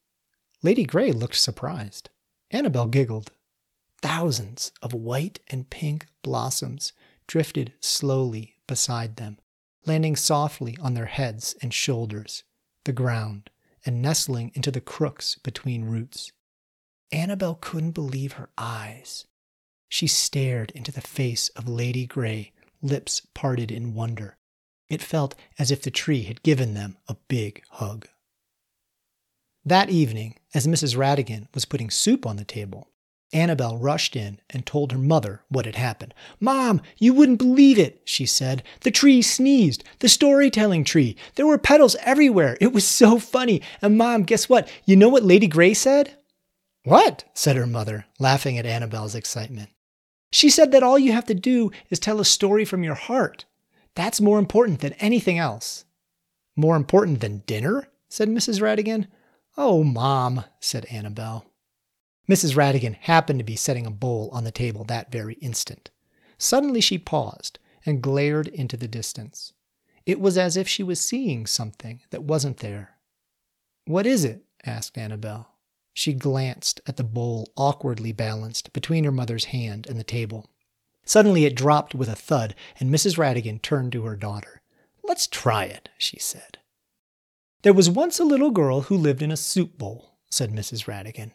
Lady 0.67 0.83
Grey 0.83 1.13
looked 1.13 1.37
surprised. 1.37 2.11
Annabel 2.51 2.87
giggled. 2.87 3.31
Thousands 4.03 4.73
of 4.83 4.93
white 4.93 5.39
and 5.47 5.71
pink 5.71 6.07
blossoms 6.23 6.93
drifted 7.29 7.75
slowly 7.79 8.57
beside 8.67 9.15
them, 9.15 9.39
landing 9.85 10.17
softly 10.17 10.77
on 10.81 10.95
their 10.95 11.07
heads 11.07 11.55
and 11.63 11.73
shoulders, 11.73 12.43
the 12.83 12.91
ground, 12.91 13.49
and 13.85 14.03
nestling 14.03 14.51
into 14.55 14.73
the 14.73 14.81
crooks 14.81 15.37
between 15.37 15.85
roots. 15.85 16.33
Annabel 17.13 17.55
couldn't 17.61 17.93
believe 17.93 18.33
her 18.33 18.51
eyes. 18.59 19.25
She 19.89 20.09
stared 20.09 20.73
into 20.73 20.91
the 20.91 21.01
face 21.01 21.49
of 21.51 21.69
Lady 21.69 22.07
Grey, 22.07 22.51
lips 22.83 23.23
parted 23.35 23.71
in 23.71 23.95
wonder. 23.95 24.37
It 24.89 25.01
felt 25.01 25.37
as 25.61 25.71
if 25.71 25.83
the 25.83 25.93
tree 25.93 26.25
had 26.25 26.43
given 26.43 26.75
them 26.75 26.97
a 27.07 27.15
big 27.29 27.63
hug. 27.71 28.09
That 29.67 29.91
evening, 29.91 30.37
as 30.55 30.69
Mrs. 30.69 30.97
Rattigan 30.97 31.49
was 31.53 31.65
putting 31.65 31.91
soup 31.91 32.25
on 32.25 32.37
the 32.37 32.45
table, 32.45 32.89
Annabel 33.33 33.77
rushed 33.79 34.15
in 34.15 34.39
and 34.49 34.65
told 34.65 34.93
her 34.93 34.99
mother 34.99 35.43
what 35.49 35.67
had 35.67 35.75
happened. 35.75 36.15
Mom, 36.39 36.81
you 36.99 37.13
wouldn't 37.13 37.41
believe 37.41 37.77
it, 37.77 38.01
she 38.05 38.27
said. 38.27 38.63
The 38.83 38.93
tree 38.93 39.21
sneezed. 39.23 39.83
The 39.99 40.09
storytelling 40.09 40.85
tree. 40.85 41.17
There 41.35 41.49
were 41.49 41.59
petals 41.59 41.97
everywhere. 42.03 42.57
It 42.61 42.73
was 42.73 42.87
so 42.87 43.19
funny. 43.19 43.61
And 43.83 43.99
Mom, 43.99 44.23
guess 44.23 44.49
what? 44.49 44.71
You 44.85 44.95
know 44.95 45.09
what 45.09 45.25
Lady 45.25 45.49
Grey 45.49 45.75
said? 45.75 46.17
What? 46.85 47.25
said 47.35 47.57
her 47.57 47.67
mother, 47.67 48.07
laughing 48.21 48.59
at 48.59 48.67
Annabel's 48.67 49.17
excitement. 49.17 49.71
She 50.31 50.49
said 50.49 50.71
that 50.71 50.85
all 50.85 50.99
you 50.99 51.11
have 51.11 51.27
to 51.27 51.35
do 51.35 51.73
is 51.91 51.99
tell 51.99 52.21
a 52.21 52.25
story 52.25 52.65
from 52.65 52.85
your 52.85 52.95
heart. 52.95 53.47
That's 53.97 54.21
more 54.21 54.39
important 54.39 54.79
than 54.79 54.93
anything 54.95 55.39
else. 55.39 55.85
More 56.55 56.77
important 56.77 57.19
than 57.19 57.43
dinner? 57.47 57.89
said 58.09 58.29
Mrs. 58.29 58.61
Rattigan. 58.61 59.09
Oh, 59.57 59.83
Mom, 59.83 60.45
said 60.61 60.85
Annabel. 60.87 61.47
Mrs. 62.29 62.57
Rattigan 62.57 62.95
happened 62.95 63.39
to 63.39 63.45
be 63.45 63.57
setting 63.57 63.87
a 63.87 63.91
bowl 63.91 64.29
on 64.33 64.45
the 64.45 64.51
table 64.51 64.85
that 64.85 65.13
very 65.13 65.35
instant. 65.35 65.91
Suddenly 66.39 66.81
she 66.81 66.99
paused 66.99 67.59
and 67.87 68.03
glared 68.03 68.49
into 68.49 68.77
the 68.77 68.89
distance. 68.89 69.53
It 70.05 70.21
was 70.21 70.37
as 70.37 70.57
if 70.57 70.69
she 70.69 70.83
was 70.83 71.01
seeing 71.01 71.47
something 71.47 72.03
that 72.11 72.25
wasn't 72.25 72.59
there. 72.59 72.99
What 73.87 74.07
is 74.07 74.25
it? 74.25 74.45
asked 74.65 74.99
Annabel. 74.99 75.49
She 75.95 76.13
glanced 76.13 76.81
at 76.87 76.97
the 76.97 77.05
bowl 77.05 77.51
awkwardly 77.57 78.13
balanced 78.13 78.73
between 78.73 79.05
her 79.05 79.13
mother's 79.13 79.47
hand 79.47 79.87
and 79.87 79.99
the 79.99 80.05
table. 80.05 80.51
Suddenly 81.05 81.45
it 81.45 81.55
dropped 81.55 81.95
with 81.95 82.09
a 82.09 82.17
thud, 82.17 82.55
and 82.79 82.93
Mrs. 82.93 83.17
Rattigan 83.17 83.63
turned 83.63 83.93
to 83.93 84.03
her 84.03 84.17
daughter. 84.17 84.61
Let's 85.03 85.27
try 85.27 85.65
it, 85.65 85.89
she 85.97 86.19
said. 86.19 86.59
There 87.63 87.73
was 87.73 87.91
once 87.91 88.19
a 88.19 88.25
little 88.25 88.51
girl 88.51 88.83
who 88.83 88.97
lived 88.97 89.23
in 89.23 89.31
a 89.31 89.37
soup 89.37 89.77
bowl, 89.79 90.19
said 90.31 90.53
Mrs. 90.53 90.87
Rattigan. 90.87 91.33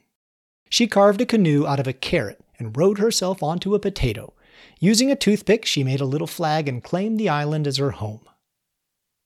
She 0.69 0.87
carved 0.87 1.19
a 1.19 1.25
canoe 1.25 1.65
out 1.67 1.79
of 1.79 1.87
a 1.87 1.93
carrot 1.93 2.43
and 2.57 2.75
rowed 2.77 2.99
herself 2.99 3.43
onto 3.43 3.75
a 3.75 3.79
potato. 3.79 4.33
Using 4.79 5.11
a 5.11 5.15
toothpick, 5.15 5.65
she 5.65 5.83
made 5.83 5.99
a 5.99 6.05
little 6.05 6.27
flag 6.27 6.69
and 6.69 6.83
claimed 6.83 7.19
the 7.19 7.29
island 7.29 7.67
as 7.67 7.77
her 7.77 7.91
home. 7.91 8.21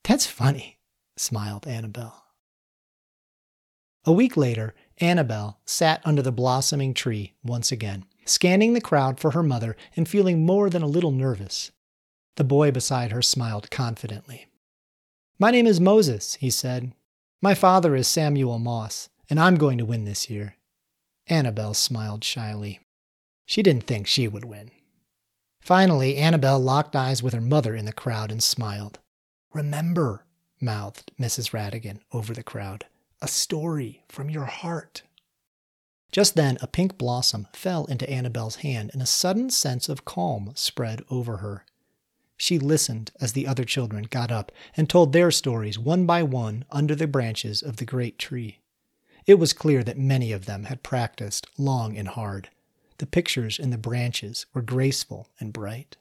That's 0.04 0.26
funny, 0.26 0.78
smiled 1.16 1.66
Annabel. 1.66 2.24
A 4.04 4.12
week 4.12 4.36
later, 4.36 4.74
Annabel 4.98 5.58
sat 5.66 6.00
under 6.04 6.22
the 6.22 6.32
blossoming 6.32 6.94
tree 6.94 7.34
once 7.44 7.70
again, 7.70 8.04
scanning 8.24 8.72
the 8.72 8.80
crowd 8.80 9.20
for 9.20 9.32
her 9.32 9.42
mother 9.42 9.76
and 9.96 10.08
feeling 10.08 10.46
more 10.46 10.70
than 10.70 10.82
a 10.82 10.86
little 10.86 11.10
nervous. 11.10 11.70
The 12.36 12.44
boy 12.44 12.70
beside 12.70 13.12
her 13.12 13.22
smiled 13.22 13.70
confidently. 13.70 14.46
My 15.38 15.50
name 15.50 15.66
is 15.66 15.82
Moses, 15.82 16.36
he 16.36 16.48
said. 16.48 16.94
My 17.42 17.54
father 17.54 17.94
is 17.94 18.08
Samuel 18.08 18.58
Moss, 18.58 19.10
and 19.28 19.38
I'm 19.38 19.56
going 19.56 19.76
to 19.76 19.84
win 19.84 20.06
this 20.06 20.30
year. 20.30 20.56
Annabel 21.26 21.74
smiled 21.74 22.24
shyly. 22.24 22.80
She 23.44 23.62
didn't 23.62 23.86
think 23.86 24.06
she 24.06 24.28
would 24.28 24.46
win. 24.46 24.70
Finally, 25.60 26.16
Annabel 26.16 26.58
locked 26.58 26.96
eyes 26.96 27.22
with 27.22 27.34
her 27.34 27.40
mother 27.42 27.74
in 27.74 27.84
the 27.84 27.92
crowd 27.92 28.32
and 28.32 28.42
smiled. 28.42 28.98
Remember, 29.52 30.24
mouthed 30.58 31.12
Mrs. 31.20 31.52
Rattigan 31.52 32.00
over 32.12 32.32
the 32.32 32.42
crowd, 32.42 32.86
a 33.20 33.28
story 33.28 34.04
from 34.08 34.30
your 34.30 34.46
heart. 34.46 35.02
Just 36.12 36.34
then, 36.34 36.56
a 36.62 36.66
pink 36.66 36.96
blossom 36.96 37.46
fell 37.52 37.84
into 37.86 38.08
Annabel's 38.08 38.56
hand, 38.56 38.88
and 38.94 39.02
a 39.02 39.06
sudden 39.06 39.50
sense 39.50 39.90
of 39.90 40.06
calm 40.06 40.52
spread 40.54 41.02
over 41.10 41.38
her. 41.38 41.66
She 42.36 42.58
listened 42.58 43.12
as 43.20 43.32
the 43.32 43.46
other 43.46 43.64
children 43.64 44.04
got 44.04 44.30
up 44.30 44.52
and 44.76 44.88
told 44.88 45.12
their 45.12 45.30
stories 45.30 45.78
one 45.78 46.06
by 46.06 46.22
one 46.22 46.64
under 46.70 46.94
the 46.94 47.06
branches 47.06 47.62
of 47.62 47.76
the 47.76 47.84
great 47.84 48.18
tree. 48.18 48.58
It 49.26 49.34
was 49.34 49.52
clear 49.52 49.82
that 49.82 49.98
many 49.98 50.32
of 50.32 50.46
them 50.46 50.64
had 50.64 50.82
practiced 50.82 51.46
long 51.58 51.96
and 51.96 52.08
hard. 52.08 52.50
The 52.98 53.06
pictures 53.06 53.58
in 53.58 53.70
the 53.70 53.78
branches 53.78 54.46
were 54.54 54.62
graceful 54.62 55.28
and 55.40 55.52
bright. 55.52 55.96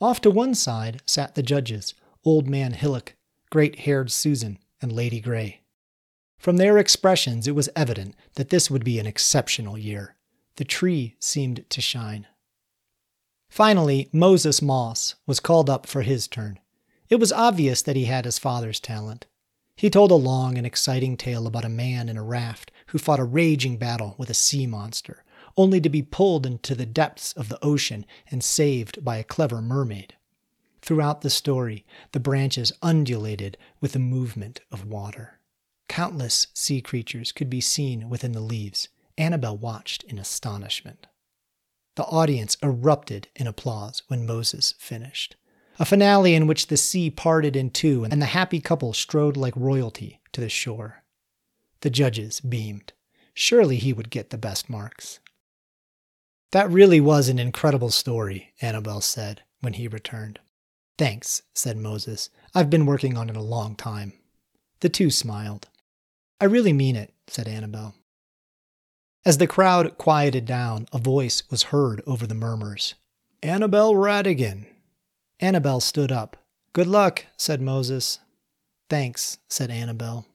Off 0.00 0.20
to 0.20 0.30
one 0.30 0.54
side 0.54 1.02
sat 1.06 1.34
the 1.34 1.42
judges, 1.42 1.94
Old 2.24 2.46
Man 2.48 2.72
Hillock, 2.72 3.14
Great 3.50 3.80
Haired 3.80 4.10
Susan, 4.10 4.58
and 4.82 4.92
Lady 4.92 5.20
Grey. 5.20 5.60
From 6.36 6.56
their 6.56 6.78
expressions, 6.78 7.48
it 7.48 7.54
was 7.54 7.68
evident 7.74 8.14
that 8.34 8.50
this 8.50 8.70
would 8.70 8.84
be 8.84 8.98
an 9.00 9.06
exceptional 9.06 9.76
year. 9.76 10.14
The 10.56 10.64
tree 10.64 11.16
seemed 11.18 11.68
to 11.70 11.80
shine. 11.80 12.26
Finally, 13.48 14.08
Moses 14.12 14.62
Moss 14.62 15.14
was 15.26 15.40
called 15.40 15.68
up 15.68 15.86
for 15.86 16.02
his 16.02 16.28
turn. 16.28 16.58
It 17.08 17.16
was 17.16 17.32
obvious 17.32 17.82
that 17.82 17.96
he 17.96 18.04
had 18.04 18.24
his 18.24 18.38
father's 18.38 18.80
talent. 18.80 19.26
He 19.74 19.90
told 19.90 20.10
a 20.10 20.16
long 20.16 20.58
and 20.58 20.66
exciting 20.66 21.16
tale 21.16 21.46
about 21.46 21.64
a 21.64 21.68
man 21.68 22.08
in 22.08 22.16
a 22.16 22.22
raft 22.22 22.70
who 22.88 22.98
fought 22.98 23.20
a 23.20 23.24
raging 23.24 23.76
battle 23.76 24.14
with 24.18 24.30
a 24.30 24.34
sea 24.34 24.66
monster, 24.66 25.24
only 25.56 25.80
to 25.80 25.88
be 25.88 26.02
pulled 26.02 26.46
into 26.46 26.74
the 26.74 26.86
depths 26.86 27.32
of 27.32 27.48
the 27.48 27.58
ocean 27.64 28.06
and 28.30 28.44
saved 28.44 29.04
by 29.04 29.16
a 29.16 29.24
clever 29.24 29.60
mermaid. 29.60 30.14
Throughout 30.82 31.22
the 31.22 31.30
story, 31.30 31.84
the 32.12 32.20
branches 32.20 32.72
undulated 32.80 33.58
with 33.80 33.92
the 33.92 33.98
movement 33.98 34.60
of 34.70 34.86
water. 34.86 35.40
Countless 35.88 36.46
sea 36.54 36.80
creatures 36.80 37.32
could 37.32 37.50
be 37.50 37.60
seen 37.60 38.08
within 38.08 38.32
the 38.32 38.40
leaves. 38.40 38.88
Annabel 39.16 39.56
watched 39.56 40.04
in 40.04 40.18
astonishment. 40.18 41.07
The 41.98 42.04
audience 42.04 42.56
erupted 42.62 43.26
in 43.34 43.48
applause 43.48 44.04
when 44.06 44.24
Moses 44.24 44.72
finished. 44.78 45.34
A 45.80 45.84
finale 45.84 46.32
in 46.32 46.46
which 46.46 46.68
the 46.68 46.76
sea 46.76 47.10
parted 47.10 47.56
in 47.56 47.70
two 47.70 48.04
and 48.04 48.22
the 48.22 48.26
happy 48.26 48.60
couple 48.60 48.92
strode 48.92 49.36
like 49.36 49.56
royalty 49.56 50.20
to 50.30 50.40
the 50.40 50.48
shore. 50.48 51.02
The 51.80 51.90
judges 51.90 52.40
beamed. 52.40 52.92
Surely 53.34 53.78
he 53.78 53.92
would 53.92 54.10
get 54.10 54.30
the 54.30 54.38
best 54.38 54.70
marks. 54.70 55.18
That 56.52 56.70
really 56.70 57.00
was 57.00 57.28
an 57.28 57.40
incredible 57.40 57.90
story, 57.90 58.54
Annabel 58.62 59.00
said 59.00 59.42
when 59.60 59.72
he 59.72 59.88
returned. 59.88 60.38
Thanks, 60.98 61.42
said 61.52 61.76
Moses. 61.76 62.30
I've 62.54 62.70
been 62.70 62.86
working 62.86 63.18
on 63.18 63.28
it 63.28 63.36
a 63.36 63.42
long 63.42 63.74
time. 63.74 64.12
The 64.78 64.88
two 64.88 65.10
smiled. 65.10 65.66
I 66.40 66.44
really 66.44 66.72
mean 66.72 66.94
it, 66.94 67.12
said 67.26 67.48
Annabel. 67.48 67.96
As 69.24 69.38
the 69.38 69.46
crowd 69.46 69.98
quieted 69.98 70.46
down, 70.46 70.86
a 70.92 70.98
voice 70.98 71.42
was 71.50 71.64
heard 71.64 72.02
over 72.06 72.26
the 72.26 72.34
murmurs. 72.34 72.94
Annabel 73.42 73.94
Rattigan. 73.94 74.66
Annabel 75.40 75.80
stood 75.80 76.10
up. 76.10 76.36
Good 76.72 76.86
luck, 76.86 77.26
said 77.36 77.60
Moses. 77.60 78.20
Thanks, 78.88 79.38
said 79.48 79.70
Annabel. 79.70 80.26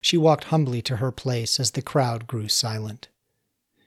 She 0.00 0.18
walked 0.18 0.44
humbly 0.44 0.82
to 0.82 0.96
her 0.96 1.10
place 1.10 1.58
as 1.58 1.70
the 1.70 1.82
crowd 1.82 2.26
grew 2.26 2.48
silent. 2.48 3.08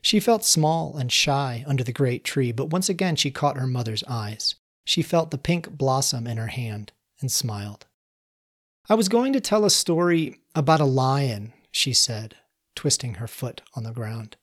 She 0.02 0.20
felt 0.20 0.46
small 0.46 0.98
and 0.98 1.12
shy 1.12 1.64
under 1.68 1.84
the 1.84 1.92
great 1.92 2.24
tree, 2.24 2.52
but 2.52 2.70
once 2.70 2.90
again 2.90 3.16
she 3.16 3.30
caught 3.30 3.58
her 3.58 3.68
mother's 3.68 4.04
eyes. 4.08 4.56
She 4.86 5.02
felt 5.02 5.32
the 5.32 5.38
pink 5.38 5.70
blossom 5.70 6.26
in 6.26 6.38
her 6.38 6.48
hand 6.48 6.92
and 7.20 7.32
smiled. 7.32 7.86
I 8.90 8.96
was 8.96 9.10
going 9.10 9.34
to 9.34 9.42
tell 9.42 9.66
a 9.66 9.70
story 9.70 10.40
about 10.56 10.80
a 10.80 10.86
lion, 10.86 11.54
she 11.72 11.94
said, 11.94 12.36
twisting 12.78 13.16
her 13.16 13.28
foot 13.28 13.62
on 13.74 13.84
the 13.84 13.92
ground. 13.92 14.38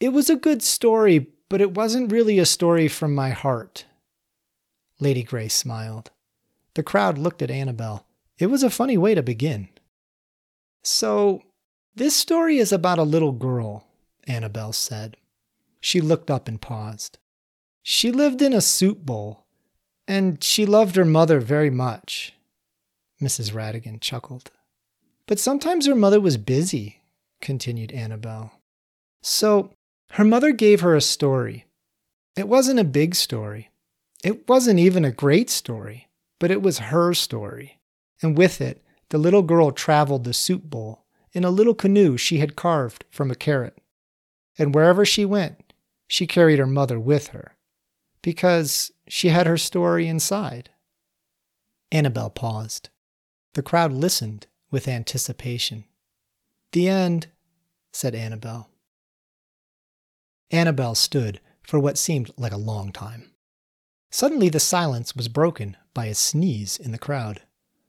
It 0.00 0.10
was 0.10 0.28
a 0.28 0.36
good 0.36 0.62
story, 0.62 1.28
but 1.48 1.60
it 1.60 1.74
wasn't 1.74 2.12
really 2.12 2.40
a 2.40 2.44
story 2.44 2.88
from 2.88 3.14
my 3.14 3.30
heart. 3.30 3.86
Lady 4.98 5.22
Grey 5.22 5.48
smiled. 5.48 6.10
The 6.74 6.82
crowd 6.82 7.18
looked 7.18 7.40
at 7.40 7.50
Annabel. 7.50 8.04
It 8.36 8.46
was 8.46 8.64
a 8.64 8.70
funny 8.70 8.98
way 8.98 9.14
to 9.14 9.22
begin. 9.22 9.68
So, 10.82 11.42
this 11.94 12.16
story 12.16 12.58
is 12.58 12.72
about 12.72 12.98
a 12.98 13.04
little 13.04 13.32
girl, 13.32 13.86
Annabel 14.26 14.72
said. 14.72 15.16
She 15.80 16.00
looked 16.00 16.30
up 16.30 16.48
and 16.48 16.60
paused. 16.60 17.18
She 17.84 18.10
lived 18.10 18.42
in 18.42 18.52
a 18.52 18.60
soup 18.60 19.04
bowl, 19.04 19.46
and 20.08 20.42
she 20.42 20.66
loved 20.66 20.96
her 20.96 21.04
mother 21.04 21.38
very 21.38 21.70
much. 21.70 22.34
Mrs. 23.20 23.52
Rattigan 23.52 24.00
chuckled. 24.00 24.50
But 25.26 25.38
sometimes 25.38 25.86
her 25.86 25.94
mother 25.94 26.20
was 26.20 26.36
busy, 26.36 27.01
continued 27.42 27.92
Annabel. 27.92 28.52
So 29.22 29.72
her 30.12 30.24
mother 30.24 30.52
gave 30.52 30.80
her 30.80 30.96
a 30.96 31.00
story. 31.00 31.66
It 32.36 32.48
wasn't 32.48 32.80
a 32.80 32.84
big 32.84 33.14
story. 33.14 33.70
It 34.24 34.48
wasn't 34.48 34.78
even 34.78 35.04
a 35.04 35.10
great 35.10 35.50
story, 35.50 36.08
but 36.40 36.50
it 36.50 36.62
was 36.62 36.78
her 36.78 37.12
story. 37.12 37.80
And 38.22 38.38
with 38.38 38.60
it, 38.60 38.82
the 39.10 39.18
little 39.18 39.42
girl 39.42 39.72
traveled 39.72 40.24
the 40.24 40.32
soup 40.32 40.62
bowl 40.62 41.04
in 41.32 41.44
a 41.44 41.50
little 41.50 41.74
canoe 41.74 42.16
she 42.16 42.38
had 42.38 42.56
carved 42.56 43.04
from 43.10 43.30
a 43.30 43.34
carrot. 43.34 43.78
And 44.58 44.74
wherever 44.74 45.04
she 45.04 45.24
went, 45.24 45.72
she 46.08 46.26
carried 46.26 46.58
her 46.58 46.66
mother 46.66 47.00
with 47.00 47.28
her, 47.28 47.56
because 48.22 48.92
she 49.08 49.28
had 49.28 49.46
her 49.46 49.56
story 49.56 50.06
inside. 50.06 50.70
Annabel 51.90 52.30
paused. 52.30 52.90
The 53.54 53.62
crowd 53.62 53.92
listened 53.92 54.46
with 54.70 54.88
anticipation. 54.88 55.84
The 56.72 56.88
end, 56.88 57.28
said 57.92 58.14
Annabel. 58.14 58.68
Annabel 60.50 60.94
stood 60.94 61.40
for 61.62 61.78
what 61.78 61.98
seemed 61.98 62.30
like 62.36 62.52
a 62.52 62.56
long 62.56 62.92
time. 62.92 63.30
Suddenly 64.10 64.48
the 64.48 64.60
silence 64.60 65.14
was 65.14 65.28
broken 65.28 65.76
by 65.94 66.06
a 66.06 66.14
sneeze 66.14 66.78
in 66.78 66.92
the 66.92 66.98
crowd. 66.98 67.42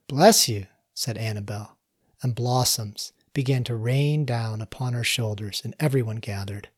Bless 0.08 0.48
you, 0.48 0.68
said 0.94 1.18
Annabel, 1.18 1.78
and 2.22 2.36
blossoms 2.36 3.14
began 3.34 3.64
to 3.66 3.76
rain 3.76 4.26
down 4.26 4.62
upon 4.62 4.94
her 4.94 5.04
shoulders, 5.04 5.62
and 5.64 5.76
everyone 5.80 6.18
gathered. 6.18 6.70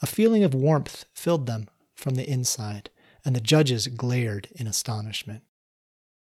A 0.00 0.06
feeling 0.06 0.42
of 0.42 0.54
warmth 0.54 1.04
filled 1.14 1.46
them 1.46 1.68
from 1.94 2.14
the 2.14 2.28
inside, 2.28 2.90
and 3.24 3.36
the 3.36 3.40
judges 3.40 3.86
glared 3.86 4.48
in 4.52 4.66
astonishment. 4.66 5.42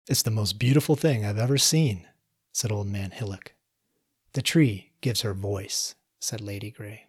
It's 0.07 0.23
the 0.23 0.31
most 0.31 0.59
beautiful 0.59 0.97
thing 0.97 1.25
I've 1.25 1.39
ever 1.39 1.59
seen, 1.59 2.07
said 2.53 2.71
Old 2.71 2.87
Man 2.87 3.11
Hillock. 3.11 3.53
The 4.35 4.43
tree 4.43 4.93
gives 5.05 5.21
her 5.21 5.35
voice, 5.35 5.95
said 6.19 6.41
Lady 6.41 6.71
Grey. 6.71 7.09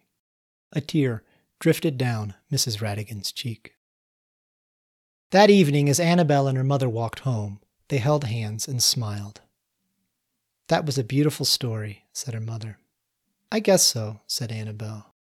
A 0.72 0.82
tear 0.82 1.22
drifted 1.58 1.96
down 1.96 2.34
Mrs. 2.52 2.82
Rattigan's 2.82 3.32
cheek. 3.32 3.72
That 5.30 5.48
evening, 5.48 5.88
as 5.88 5.98
Annabel 5.98 6.46
and 6.46 6.58
her 6.58 6.62
mother 6.62 6.90
walked 6.90 7.20
home, 7.20 7.58
they 7.88 7.96
held 7.96 8.24
hands 8.24 8.68
and 8.68 8.82
smiled. 8.82 9.40
That 10.68 10.84
was 10.84 10.98
a 10.98 11.04
beautiful 11.04 11.46
story, 11.46 12.04
said 12.12 12.34
her 12.34 12.40
mother. 12.40 12.78
I 13.50 13.60
guess 13.60 13.82
so, 13.82 14.20
said 14.26 14.52
Annabel. 14.52 15.14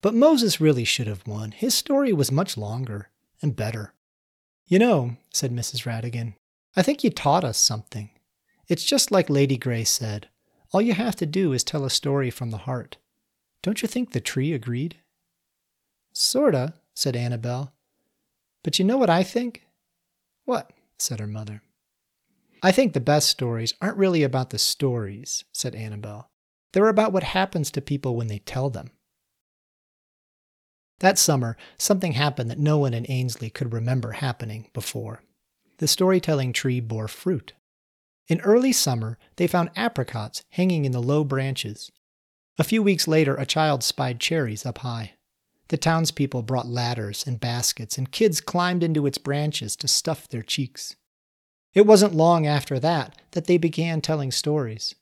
But 0.00 0.14
Moses 0.14 0.60
really 0.60 0.84
should 0.84 1.08
have 1.08 1.26
won. 1.26 1.50
His 1.50 1.74
story 1.74 2.12
was 2.12 2.30
much 2.30 2.56
longer 2.56 3.10
and 3.42 3.56
better. 3.56 3.92
You 4.68 4.78
know, 4.78 5.16
said 5.34 5.50
Mrs. 5.50 5.84
Rattigan, 5.84 6.34
I 6.76 6.82
think 6.82 7.02
you 7.02 7.10
taught 7.10 7.42
us 7.42 7.58
something. 7.58 8.10
It's 8.68 8.84
just 8.84 9.10
like 9.10 9.28
Lady 9.28 9.56
Grey 9.56 9.82
said. 9.82 10.28
All 10.72 10.80
you 10.80 10.94
have 10.94 11.16
to 11.16 11.26
do 11.26 11.52
is 11.52 11.64
tell 11.64 11.84
a 11.84 11.90
story 11.90 12.30
from 12.30 12.50
the 12.50 12.58
heart. 12.58 12.96
Don't 13.62 13.82
you 13.82 13.88
think 13.88 14.12
the 14.12 14.20
tree 14.20 14.52
agreed? 14.52 14.96
Sorta, 16.12 16.74
said 16.94 17.16
Annabel. 17.16 17.72
But 18.62 18.78
you 18.78 18.84
know 18.84 18.96
what 18.96 19.10
I 19.10 19.22
think? 19.22 19.66
What? 20.44 20.70
said 20.98 21.18
her 21.18 21.26
mother. 21.26 21.62
I 22.62 22.72
think 22.72 22.92
the 22.92 23.00
best 23.00 23.28
stories 23.28 23.74
aren't 23.80 23.96
really 23.96 24.22
about 24.22 24.50
the 24.50 24.58
stories, 24.58 25.44
said 25.52 25.74
Annabel. 25.74 26.28
They're 26.72 26.88
about 26.88 27.12
what 27.12 27.22
happens 27.22 27.70
to 27.72 27.80
people 27.80 28.16
when 28.16 28.28
they 28.28 28.38
tell 28.38 28.70
them. 28.70 28.90
That 31.00 31.18
summer, 31.18 31.56
something 31.78 32.12
happened 32.12 32.50
that 32.50 32.58
no 32.58 32.76
one 32.78 32.92
in 32.92 33.06
Ainsley 33.08 33.48
could 33.48 33.72
remember 33.72 34.12
happening 34.12 34.68
before. 34.74 35.22
The 35.78 35.88
storytelling 35.88 36.52
tree 36.52 36.80
bore 36.80 37.08
fruit. 37.08 37.54
In 38.30 38.40
early 38.42 38.70
summer, 38.70 39.18
they 39.36 39.48
found 39.48 39.70
apricots 39.74 40.44
hanging 40.50 40.84
in 40.84 40.92
the 40.92 41.02
low 41.02 41.24
branches. 41.24 41.90
A 42.58 42.64
few 42.64 42.80
weeks 42.80 43.08
later, 43.08 43.34
a 43.34 43.44
child 43.44 43.82
spied 43.82 44.20
cherries 44.20 44.64
up 44.64 44.78
high. 44.78 45.14
The 45.66 45.76
townspeople 45.76 46.42
brought 46.42 46.68
ladders 46.68 47.26
and 47.26 47.40
baskets, 47.40 47.98
and 47.98 48.12
kids 48.12 48.40
climbed 48.40 48.84
into 48.84 49.04
its 49.04 49.18
branches 49.18 49.74
to 49.76 49.88
stuff 49.88 50.28
their 50.28 50.44
cheeks. 50.44 50.94
It 51.74 51.86
wasn't 51.86 52.14
long 52.14 52.46
after 52.46 52.78
that 52.78 53.20
that 53.32 53.46
they 53.46 53.58
began 53.58 54.00
telling 54.00 54.30
stories. 54.30 54.94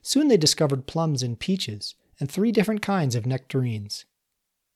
Soon 0.00 0.28
they 0.28 0.38
discovered 0.38 0.86
plums 0.86 1.22
and 1.22 1.38
peaches, 1.38 1.94
and 2.18 2.30
three 2.30 2.52
different 2.52 2.80
kinds 2.80 3.14
of 3.14 3.26
nectarines. 3.26 4.06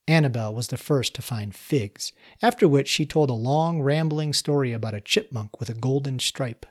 Annabel 0.06 0.54
was 0.54 0.68
the 0.68 0.76
first 0.76 1.14
to 1.14 1.22
find 1.22 1.54
figs, 1.54 2.12
after 2.42 2.68
which 2.68 2.88
she 2.88 3.06
told 3.06 3.30
a 3.30 3.34
long, 3.34 3.80
rambling 3.80 4.34
story 4.34 4.74
about 4.74 4.92
a 4.92 5.00
chipmunk 5.00 5.58
with 5.58 5.70
a 5.70 5.74
golden 5.74 6.18
stripe. 6.18 6.66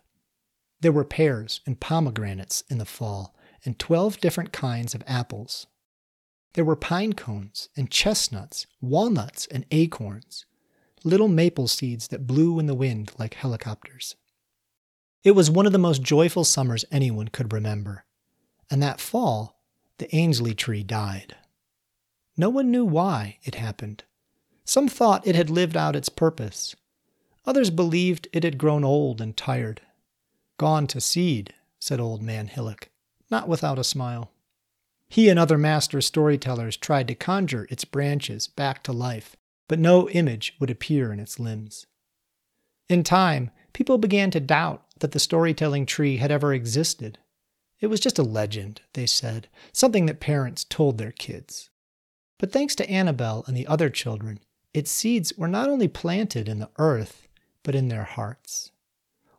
There 0.86 0.92
were 0.92 1.04
pears 1.04 1.62
and 1.66 1.80
pomegranates 1.80 2.64
in 2.70 2.78
the 2.78 2.86
fall, 2.86 3.36
and 3.66 3.80
twelve 3.80 4.20
different 4.20 4.54
kinds 4.54 4.94
of 4.94 5.02
apples. 5.08 5.66
There 6.54 6.64
were 6.64 6.76
pine 6.76 7.14
cones 7.14 7.70
and 7.76 7.90
chestnuts, 7.90 8.68
walnuts 8.82 9.48
and 9.48 9.66
acorns, 9.72 10.46
little 11.04 11.28
maple 11.28 11.68
seeds 11.68 12.10
that 12.10 12.28
blew 12.28 12.60
in 12.60 12.68
the 12.68 12.76
wind 12.76 13.14
like 13.18 13.34
helicopters. 13.34 14.16
It 15.24 15.32
was 15.32 15.50
one 15.50 15.66
of 15.66 15.72
the 15.72 15.80
most 15.80 16.04
joyful 16.04 16.44
summers 16.44 16.86
anyone 16.92 17.30
could 17.30 17.52
remember. 17.52 18.06
And 18.70 18.84
that 18.84 19.02
fall, 19.02 19.60
the 19.98 20.16
Ainsley 20.16 20.54
tree 20.54 20.84
died. 20.84 21.36
No 22.38 22.52
one 22.52 22.70
knew 22.70 22.86
why 22.86 23.40
it 23.42 23.56
happened. 23.56 24.04
Some 24.66 24.88
thought 24.88 25.26
it 25.26 25.34
had 25.34 25.50
lived 25.50 25.76
out 25.76 25.96
its 25.96 26.10
purpose. 26.10 26.76
Others 27.44 27.72
believed 27.72 28.28
it 28.32 28.44
had 28.44 28.60
grown 28.60 28.84
old 28.84 29.20
and 29.20 29.36
tired. 29.36 29.82
Gone 30.58 30.88
to 30.88 31.02
seed, 31.02 31.54
said 31.80 32.00
old 32.00 32.22
man 32.22 32.48
Hillock, 32.48 32.90
not 33.30 33.48
without 33.48 33.80
a 33.80 33.84
smile. 33.84 34.32
He 35.08 35.30
and 35.30 35.38
other 35.38 35.58
master 35.58 36.02
storytellers 36.02 36.78
tried 36.78 37.08
to 37.10 37.16
conjure 37.16 37.68
its 37.70 37.86
branches 37.86 38.48
back 38.48 38.82
to 38.84 38.92
life, 38.92 39.36
but 39.68 39.80
no 39.80 40.10
image 40.10 40.56
would 40.60 40.70
appear 40.70 41.12
in 41.12 41.20
its 41.20 41.40
limbs. 41.40 41.86
In 42.88 43.04
time, 43.04 43.52
people 43.74 43.98
began 43.98 44.32
to 44.32 44.40
doubt 44.40 44.84
that 45.00 45.12
the 45.12 45.20
storytelling 45.20 45.86
tree 45.86 46.18
had 46.18 46.32
ever 46.32 46.54
existed. 46.54 47.18
It 47.80 47.88
was 47.88 48.00
just 48.00 48.20
a 48.20 48.24
legend, 48.24 48.82
they 48.94 49.06
said, 49.06 49.50
something 49.74 50.06
that 50.06 50.20
parents 50.20 50.64
told 50.64 50.98
their 50.98 51.12
kids. 51.12 51.70
But 52.38 52.52
thanks 52.52 52.76
to 52.76 52.90
Annabel 52.90 53.44
and 53.48 53.56
the 53.56 53.68
other 53.68 53.90
children, 53.90 54.40
its 54.74 54.92
seeds 54.92 55.34
were 55.38 55.48
not 55.48 55.70
only 55.70 55.88
planted 55.88 56.48
in 56.48 56.60
the 56.60 56.72
earth, 56.78 57.28
but 57.64 57.76
in 57.76 57.90
their 57.90 58.04
hearts. 58.04 58.72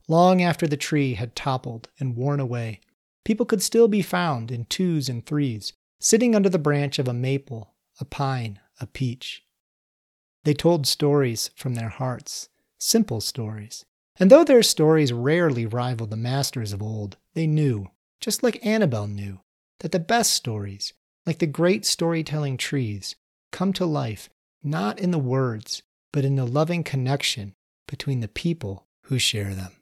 Long 0.09 0.41
after 0.41 0.67
the 0.67 0.77
tree 0.77 1.15
had 1.15 1.35
toppled 1.35 1.89
and 1.99 2.17
worn 2.17 2.39
away, 2.39 2.81
people 3.25 3.45
could 3.45 3.63
still 3.63 3.89
be 3.89 4.03
found 4.03 4.53
in 4.53 4.67
twos 4.67 5.09
and 5.09 5.25
threes, 5.27 5.73
sitting 5.99 6.35
under 6.35 6.49
the 6.49 6.59
branch 6.59 6.99
of 6.99 7.09
a 7.09 7.13
maple, 7.13 7.75
a 8.01 8.05
pine, 8.05 8.61
a 8.81 8.87
peach. 8.87 9.45
They 10.45 10.55
told 10.55 10.87
stories 10.87 11.51
from 11.57 11.75
their 11.75 11.89
hearts, 11.89 12.49
simple 12.79 13.21
stories, 13.21 13.85
and 14.19 14.31
though 14.31 14.45
their 14.45 14.63
stories 14.63 15.13
rarely 15.13 15.67
rivaled 15.67 16.11
the 16.11 16.17
masters 16.17 16.73
of 16.73 16.83
old, 16.83 17.17
they 17.35 17.49
knew, 17.49 17.89
just 18.21 18.43
like 18.43 18.65
Annabel 18.65 19.09
knew, 19.09 19.41
that 19.81 19.91
the 19.91 19.99
best 19.99 20.33
stories, 20.33 20.93
like 21.27 21.39
the 21.39 21.47
great 21.47 21.85
storytelling 21.85 22.57
trees, 22.57 23.17
come 23.51 23.73
to 23.73 23.85
life 23.85 24.31
not 24.63 24.99
in 24.99 25.11
the 25.11 25.19
words, 25.19 25.83
but 26.13 26.25
in 26.25 26.37
the 26.37 26.47
loving 26.47 26.83
connection 26.83 27.55
between 27.87 28.21
the 28.21 28.29
people 28.29 28.87
who 29.03 29.19
share 29.19 29.55
them. 29.55 29.73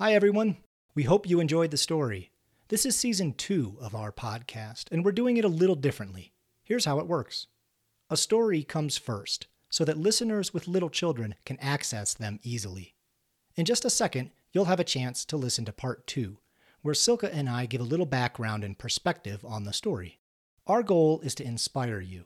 Hi, 0.00 0.14
everyone. 0.14 0.56
We 0.94 1.02
hope 1.02 1.28
you 1.28 1.40
enjoyed 1.40 1.70
the 1.70 1.76
story. 1.76 2.30
This 2.68 2.86
is 2.86 2.96
season 2.96 3.34
two 3.34 3.76
of 3.82 3.94
our 3.94 4.10
podcast, 4.10 4.90
and 4.90 5.04
we're 5.04 5.12
doing 5.12 5.36
it 5.36 5.44
a 5.44 5.48
little 5.48 5.74
differently. 5.74 6.32
Here's 6.64 6.86
how 6.86 7.00
it 7.00 7.06
works 7.06 7.48
a 8.08 8.16
story 8.16 8.62
comes 8.62 8.96
first, 8.96 9.46
so 9.68 9.84
that 9.84 9.98
listeners 9.98 10.54
with 10.54 10.66
little 10.66 10.88
children 10.88 11.34
can 11.44 11.58
access 11.60 12.14
them 12.14 12.40
easily. 12.42 12.94
In 13.56 13.66
just 13.66 13.84
a 13.84 13.90
second, 13.90 14.30
you'll 14.54 14.64
have 14.64 14.80
a 14.80 14.84
chance 14.84 15.22
to 15.26 15.36
listen 15.36 15.66
to 15.66 15.70
part 15.70 16.06
two, 16.06 16.38
where 16.80 16.94
Silke 16.94 17.24
and 17.24 17.46
I 17.46 17.66
give 17.66 17.82
a 17.82 17.84
little 17.84 18.06
background 18.06 18.64
and 18.64 18.78
perspective 18.78 19.44
on 19.44 19.64
the 19.64 19.74
story. 19.74 20.18
Our 20.66 20.82
goal 20.82 21.20
is 21.20 21.34
to 21.34 21.44
inspire 21.44 22.00
you. 22.00 22.24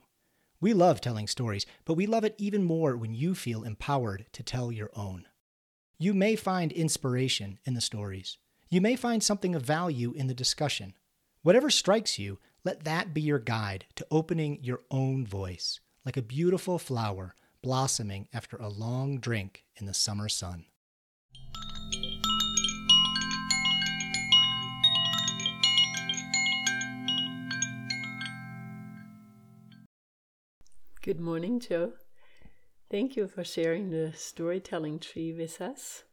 We 0.60 0.74
love 0.74 1.00
telling 1.00 1.26
stories, 1.26 1.66
but 1.84 1.94
we 1.94 2.06
love 2.06 2.22
it 2.22 2.36
even 2.38 2.62
more 2.62 2.96
when 2.96 3.14
you 3.14 3.34
feel 3.34 3.64
empowered 3.64 4.26
to 4.30 4.44
tell 4.44 4.70
your 4.70 4.90
own. 4.94 5.26
You 5.96 6.12
may 6.12 6.34
find 6.34 6.72
inspiration 6.72 7.60
in 7.64 7.74
the 7.74 7.80
stories. 7.80 8.38
You 8.68 8.80
may 8.80 8.96
find 8.96 9.22
something 9.22 9.54
of 9.54 9.62
value 9.62 10.12
in 10.12 10.26
the 10.26 10.34
discussion. 10.34 10.94
Whatever 11.42 11.70
strikes 11.70 12.18
you, 12.18 12.40
let 12.64 12.82
that 12.82 13.14
be 13.14 13.20
your 13.20 13.38
guide 13.38 13.84
to 13.94 14.06
opening 14.10 14.58
your 14.60 14.80
own 14.90 15.24
voice, 15.24 15.78
like 16.04 16.16
a 16.16 16.22
beautiful 16.22 16.80
flower 16.80 17.36
blossoming 17.62 18.26
after 18.32 18.56
a 18.56 18.68
long 18.68 19.20
drink 19.20 19.64
in 19.76 19.86
the 19.86 19.94
summer 19.94 20.28
sun. 20.28 20.64
Good 31.02 31.20
morning, 31.20 31.60
Joe. 31.60 31.92
Thank 32.94 33.16
you 33.16 33.26
for 33.26 33.42
sharing 33.42 33.90
the 33.90 34.12
storytelling 34.14 35.00
tree 35.00 35.32
with 35.32 35.60
us. 35.60 36.04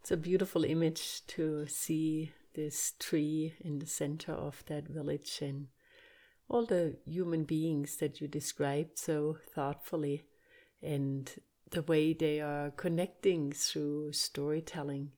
It's 0.00 0.10
a 0.10 0.16
beautiful 0.16 0.64
image 0.64 1.26
to 1.26 1.66
see 1.66 2.32
this 2.54 2.94
tree 2.98 3.52
in 3.60 3.80
the 3.80 3.86
center 3.86 4.32
of 4.32 4.64
that 4.64 4.88
village 4.88 5.40
and 5.42 5.66
all 6.48 6.64
the 6.64 6.96
human 7.04 7.44
beings 7.44 7.96
that 7.96 8.18
you 8.18 8.28
described 8.28 8.98
so 8.98 9.36
thoughtfully 9.54 10.24
and 10.82 11.30
the 11.70 11.82
way 11.82 12.14
they 12.14 12.40
are 12.40 12.70
connecting 12.70 13.52
through 13.52 14.12
storytelling. 14.12 15.10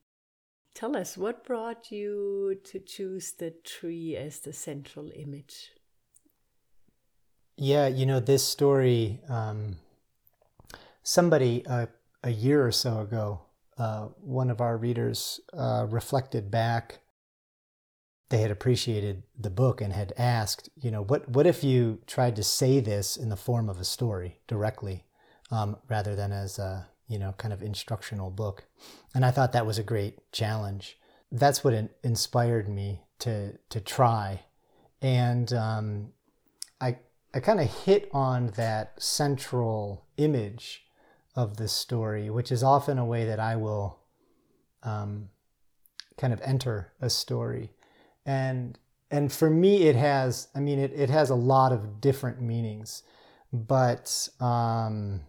Tell 0.75 0.97
us 0.97 1.17
what 1.17 1.45
brought 1.45 1.93
you 1.93 2.59
to 2.65 2.81
choose 2.81 3.35
the 3.39 3.53
tree 3.63 4.17
as 4.17 4.41
the 4.41 4.53
central 4.53 5.13
image? 5.15 5.71
Yeah, 7.57 7.87
you 7.87 8.05
know, 8.05 8.19
this 8.19 8.43
story, 8.43 9.21
um, 9.29 9.77
somebody 11.09 11.65
uh, 11.65 11.87
a 12.23 12.31
year 12.31 12.67
or 12.67 12.71
so 12.71 13.01
ago, 13.01 13.41
uh, 13.79 14.09
one 14.21 14.51
of 14.51 14.61
our 14.61 14.77
readers 14.77 15.41
uh, 15.57 15.87
reflected 15.89 16.51
back. 16.51 16.99
They 18.29 18.43
had 18.43 18.51
appreciated 18.51 19.23
the 19.39 19.49
book 19.49 19.81
and 19.81 19.91
had 19.91 20.13
asked, 20.19 20.69
you 20.77 20.91
know, 20.91 21.01
what, 21.03 21.27
what 21.27 21.47
if 21.47 21.65
you 21.65 22.01
tried 22.07 22.37
to 22.37 22.43
say 22.43 22.81
this 22.81 23.17
in 23.17 23.31
the 23.31 23.37
form 23.37 23.71
of 23.71 23.81
a 23.81 23.85
story 23.85 24.41
directly 24.47 25.07
um, 25.51 25.79
rather 25.89 26.15
than 26.15 26.31
as 26.31 26.59
a, 26.59 26.87
you 27.09 27.19
know, 27.19 27.33
kind 27.39 27.55
of 27.55 27.63
instructional 27.63 28.31
book? 28.31 28.67
And 29.15 29.25
I 29.25 29.31
thought 29.31 29.53
that 29.55 29.65
was 29.65 29.79
a 29.79 29.83
great 29.83 30.31
challenge. 30.31 30.99
That's 31.33 31.65
what 31.65 31.91
inspired 32.05 32.69
me 32.69 33.01
to, 33.21 33.57
to 33.71 33.81
try. 33.81 34.43
And 35.01 35.51
um, 35.55 36.13
I, 36.83 36.99
I 37.33 37.41
kind 37.41 37.61
of 37.61 37.85
hit 37.85 38.11
on 38.13 38.49
that 38.57 39.03
central 39.03 40.05
image 40.19 40.85
of 41.39 41.57
this 41.57 41.71
story, 41.71 42.29
which 42.29 42.51
is 42.51 42.65
often 42.65 42.99
a 42.99 43.05
way 43.05 43.25
that 43.25 43.39
I 43.39 43.55
will 43.55 44.01
um, 44.83 45.29
kind 46.17 46.33
of 46.33 46.41
enter 46.41 46.93
a 47.01 47.09
story. 47.09 47.71
And 48.27 48.77
and 49.11 49.33
for 49.33 49.49
me, 49.49 49.85
it 49.85 49.95
has, 49.97 50.49
I 50.55 50.61
mean, 50.61 50.81
it, 50.81 50.93
it 50.93 51.11
has 51.11 51.31
a 51.31 51.35
lot 51.35 51.73
of 51.73 52.01
different 52.01 52.43
meanings, 52.43 53.05
but 53.53 54.29
um, 54.39 55.23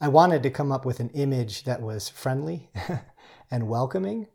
I 0.00 0.06
wanted 0.06 0.42
to 0.44 0.50
come 0.50 0.70
up 0.70 0.84
with 0.84 1.00
an 1.00 1.08
image 1.14 1.64
that 1.64 1.82
was 1.82 2.08
friendly 2.08 2.70
and 3.50 3.66
welcoming 3.66 4.28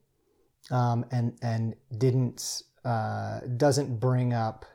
um, 0.70 1.06
and, 1.12 1.38
and 1.42 1.76
didn't, 1.98 2.64
uh, 2.84 3.40
doesn't 3.56 4.02
bring 4.02 4.34
up 4.34 4.66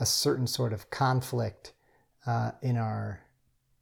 a 0.00 0.06
certain 0.06 0.46
sort 0.46 0.72
of 0.72 0.88
conflict 0.88 1.74
uh, 2.26 2.52
in 2.62 2.78
our 2.78 3.23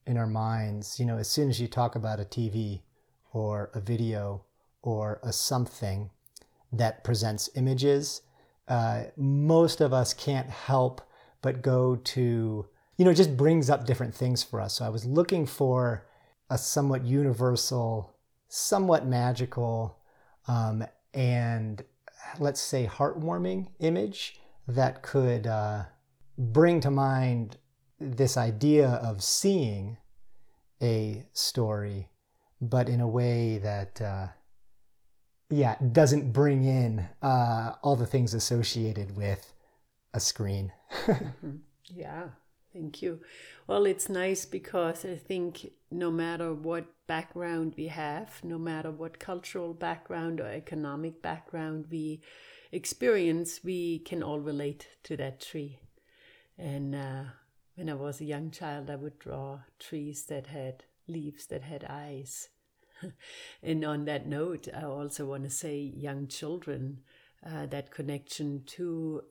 in 0.06 0.16
our 0.16 0.26
minds. 0.26 0.98
You 0.98 1.06
know, 1.06 1.18
as 1.18 1.28
soon 1.28 1.48
as 1.48 1.60
you 1.60 1.68
talk 1.68 1.94
about 1.94 2.20
a 2.20 2.24
TV 2.24 2.82
or 3.32 3.70
a 3.74 3.80
video 3.80 4.44
or 4.82 5.20
a 5.22 5.32
something 5.32 6.10
that 6.72 7.04
presents 7.04 7.50
images, 7.54 8.22
uh, 8.68 9.04
most 9.16 9.80
of 9.80 9.92
us 9.92 10.14
can't 10.14 10.48
help 10.48 11.00
but 11.42 11.60
go 11.60 11.96
to 11.96 12.66
you 12.96 13.04
know 13.04 13.12
just 13.12 13.36
brings 13.36 13.68
up 13.68 13.84
different 13.84 14.14
things 14.14 14.42
for 14.42 14.60
us. 14.60 14.74
So 14.74 14.84
I 14.84 14.88
was 14.88 15.04
looking 15.04 15.46
for 15.46 16.06
a 16.50 16.58
somewhat 16.58 17.04
universal, 17.04 18.14
somewhat 18.48 19.06
magical, 19.06 19.98
um, 20.46 20.84
and 21.14 21.82
let's 22.38 22.60
say 22.60 22.86
heartwarming 22.86 23.68
image 23.80 24.40
that 24.68 25.02
could 25.02 25.46
uh, 25.46 25.84
bring 26.38 26.80
to 26.80 26.90
mind 26.90 27.56
this 28.02 28.36
idea 28.36 28.88
of 28.88 29.22
seeing 29.22 29.96
a 30.82 31.24
story, 31.32 32.08
but 32.60 32.88
in 32.88 33.00
a 33.00 33.08
way 33.08 33.58
that, 33.58 34.00
uh, 34.00 34.28
yeah, 35.48 35.76
doesn't 35.92 36.32
bring 36.32 36.64
in 36.64 37.08
uh, 37.22 37.74
all 37.82 37.96
the 37.96 38.06
things 38.06 38.34
associated 38.34 39.16
with 39.16 39.52
a 40.14 40.20
screen. 40.20 40.72
mm-hmm. 41.06 41.56
Yeah, 41.86 42.28
thank 42.72 43.02
you. 43.02 43.20
Well, 43.66 43.86
it's 43.86 44.08
nice 44.08 44.44
because 44.44 45.04
I 45.04 45.16
think 45.16 45.70
no 45.90 46.10
matter 46.10 46.54
what 46.54 46.86
background 47.06 47.74
we 47.76 47.88
have, 47.88 48.40
no 48.42 48.58
matter 48.58 48.90
what 48.90 49.18
cultural 49.18 49.74
background 49.74 50.40
or 50.40 50.50
economic 50.50 51.22
background 51.22 51.86
we 51.90 52.22
experience, 52.72 53.60
we 53.62 53.98
can 54.00 54.22
all 54.22 54.40
relate 54.40 54.88
to 55.04 55.16
that 55.18 55.40
tree. 55.40 55.78
And 56.58 56.94
uh, 56.94 57.24
when 57.74 57.88
I 57.88 57.94
was 57.94 58.20
a 58.20 58.24
young 58.24 58.50
child, 58.50 58.90
I 58.90 58.96
would 58.96 59.18
draw 59.18 59.60
trees 59.78 60.24
that 60.26 60.48
had 60.48 60.84
leaves 61.08 61.46
that 61.46 61.62
had 61.62 61.84
eyes. 61.88 62.48
and 63.62 63.84
on 63.84 64.04
that 64.04 64.26
note, 64.26 64.68
I 64.74 64.84
also 64.84 65.26
want 65.26 65.44
to 65.44 65.50
say, 65.50 65.78
young 65.78 66.26
children, 66.28 67.00
uh, 67.44 67.66
that 67.66 67.90
connection 67.90 68.62
to 68.66 69.22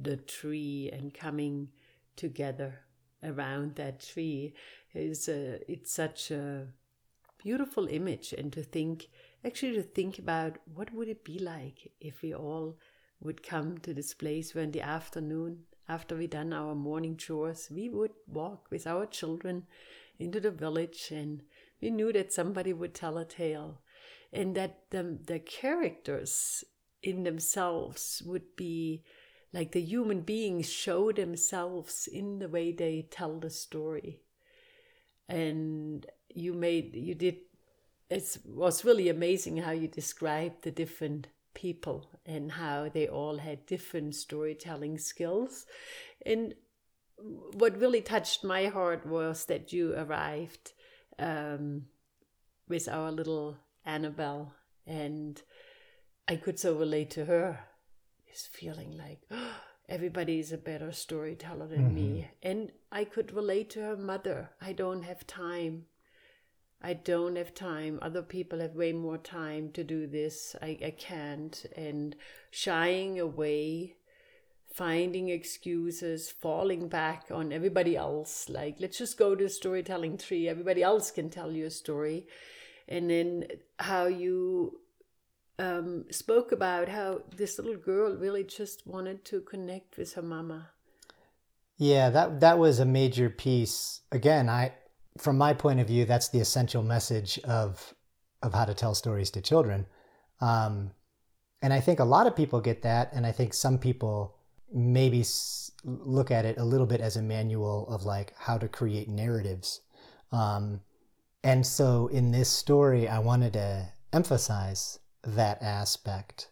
the 0.00 0.16
tree 0.16 0.90
and 0.92 1.14
coming 1.14 1.68
together 2.16 2.80
around 3.22 3.76
that 3.76 4.00
tree 4.00 4.54
is 4.94 5.28
a, 5.28 5.60
it's 5.70 5.92
such 5.92 6.30
a 6.30 6.66
beautiful 7.38 7.86
image 7.86 8.32
and 8.32 8.52
to 8.52 8.62
think 8.62 9.08
actually 9.44 9.74
to 9.74 9.82
think 9.82 10.18
about 10.18 10.56
what 10.74 10.92
would 10.92 11.08
it 11.08 11.24
be 11.24 11.38
like 11.38 11.92
if 12.00 12.22
we 12.22 12.34
all 12.34 12.76
would 13.20 13.42
come 13.42 13.78
to 13.78 13.94
this 13.94 14.14
place 14.14 14.54
where 14.54 14.64
in 14.64 14.72
the 14.72 14.80
afternoon 14.80 15.58
after 15.88 16.16
we 16.16 16.26
done 16.26 16.52
our 16.52 16.74
morning 16.74 17.16
chores, 17.16 17.68
we 17.70 17.88
would 17.88 18.12
walk 18.26 18.66
with 18.70 18.86
our 18.86 19.06
children 19.06 19.66
into 20.18 20.40
the 20.40 20.50
village 20.50 21.10
and 21.10 21.42
we 21.80 21.90
knew 21.90 22.12
that 22.12 22.32
somebody 22.32 22.72
would 22.72 22.94
tell 22.94 23.18
a 23.18 23.24
tale 23.24 23.80
and 24.32 24.54
that 24.54 24.80
the, 24.90 25.18
the 25.26 25.38
characters 25.38 26.64
in 27.02 27.24
themselves 27.24 28.22
would 28.26 28.56
be 28.56 29.02
like 29.52 29.72
the 29.72 29.80
human 29.80 30.20
beings 30.20 30.70
show 30.70 31.10
themselves 31.12 32.06
in 32.06 32.38
the 32.38 32.48
way 32.48 32.72
they 32.72 33.06
tell 33.10 33.38
the 33.38 33.50
story. 33.50 34.20
And 35.28 36.04
you 36.28 36.52
made 36.52 36.94
you 36.94 37.14
did 37.14 37.36
it 38.10 38.38
was 38.44 38.84
really 38.84 39.08
amazing 39.08 39.58
how 39.58 39.70
you 39.70 39.88
described 39.88 40.62
the 40.62 40.70
different 40.70 41.28
people 41.58 42.06
and 42.24 42.52
how 42.52 42.88
they 42.88 43.08
all 43.08 43.38
had 43.38 43.66
different 43.66 44.14
storytelling 44.14 44.96
skills. 44.96 45.66
And 46.24 46.54
what 47.54 47.80
really 47.80 48.00
touched 48.00 48.44
my 48.44 48.66
heart 48.66 49.04
was 49.04 49.46
that 49.46 49.72
you 49.72 49.92
arrived 49.96 50.72
um, 51.18 51.86
with 52.68 52.88
our 52.88 53.10
little 53.10 53.56
Annabel, 53.84 54.54
and 54.86 55.42
I 56.28 56.36
could 56.36 56.60
so 56.60 56.76
relate 56.76 57.10
to 57.10 57.24
her. 57.24 57.58
Is 58.32 58.46
feeling 58.46 58.96
like 58.96 59.22
oh, 59.30 59.56
everybody 59.88 60.38
is 60.38 60.52
a 60.52 60.58
better 60.58 60.92
storyteller 60.92 61.66
than 61.66 61.86
mm-hmm. 61.86 61.94
me, 61.94 62.28
and 62.40 62.70
I 62.92 63.04
could 63.04 63.32
relate 63.32 63.70
to 63.70 63.80
her 63.80 63.96
mother. 63.96 64.50
I 64.60 64.72
don't 64.72 65.02
have 65.02 65.26
time. 65.26 65.86
I 66.80 66.94
don't 66.94 67.36
have 67.36 67.54
time. 67.54 67.98
Other 68.00 68.22
people 68.22 68.60
have 68.60 68.76
way 68.76 68.92
more 68.92 69.18
time 69.18 69.70
to 69.72 69.82
do 69.82 70.06
this. 70.06 70.54
I, 70.62 70.78
I 70.84 70.94
can't. 70.96 71.66
And 71.76 72.14
shying 72.50 73.18
away, 73.18 73.96
finding 74.72 75.28
excuses, 75.28 76.30
falling 76.30 76.88
back 76.88 77.26
on 77.32 77.52
everybody 77.52 77.96
else. 77.96 78.48
Like, 78.48 78.76
let's 78.78 78.98
just 78.98 79.18
go 79.18 79.34
to 79.34 79.48
storytelling 79.48 80.18
tree. 80.18 80.48
Everybody 80.48 80.82
else 80.82 81.10
can 81.10 81.30
tell 81.30 81.50
you 81.50 81.66
a 81.66 81.70
story. 81.70 82.26
And 82.86 83.10
then 83.10 83.46
how 83.80 84.06
you 84.06 84.80
um, 85.58 86.04
spoke 86.10 86.52
about 86.52 86.88
how 86.88 87.22
this 87.36 87.58
little 87.58 87.76
girl 87.76 88.14
really 88.14 88.44
just 88.44 88.86
wanted 88.86 89.24
to 89.26 89.40
connect 89.40 89.98
with 89.98 90.14
her 90.14 90.22
mama. 90.22 90.70
Yeah, 91.76 92.10
that 92.10 92.40
that 92.40 92.58
was 92.58 92.80
a 92.80 92.84
major 92.84 93.30
piece. 93.30 94.00
Again, 94.10 94.48
I 94.48 94.72
from 95.18 95.38
my 95.38 95.52
point 95.52 95.80
of 95.80 95.86
view, 95.86 96.04
that's 96.04 96.28
the 96.28 96.40
essential 96.40 96.82
message 96.82 97.38
of 97.40 97.94
of 98.42 98.54
how 98.54 98.64
to 98.64 98.74
tell 98.74 98.94
stories 98.94 99.30
to 99.32 99.40
children. 99.40 99.86
Um, 100.40 100.92
and 101.60 101.72
I 101.72 101.80
think 101.80 101.98
a 101.98 102.04
lot 102.04 102.28
of 102.28 102.36
people 102.36 102.60
get 102.60 102.82
that, 102.82 103.12
and 103.12 103.26
I 103.26 103.32
think 103.32 103.52
some 103.52 103.78
people 103.78 104.36
maybe 104.72 105.24
look 105.84 106.30
at 106.30 106.44
it 106.44 106.58
a 106.58 106.64
little 106.64 106.86
bit 106.86 107.00
as 107.00 107.16
a 107.16 107.22
manual 107.22 107.88
of 107.88 108.04
like 108.04 108.32
how 108.36 108.58
to 108.58 108.68
create 108.68 109.08
narratives. 109.08 109.80
Um, 110.30 110.82
and 111.42 111.66
so 111.66 112.08
in 112.08 112.30
this 112.30 112.48
story, 112.48 113.08
I 113.08 113.18
wanted 113.18 113.54
to 113.54 113.88
emphasize 114.12 114.98
that 115.22 115.62
aspect 115.62 116.50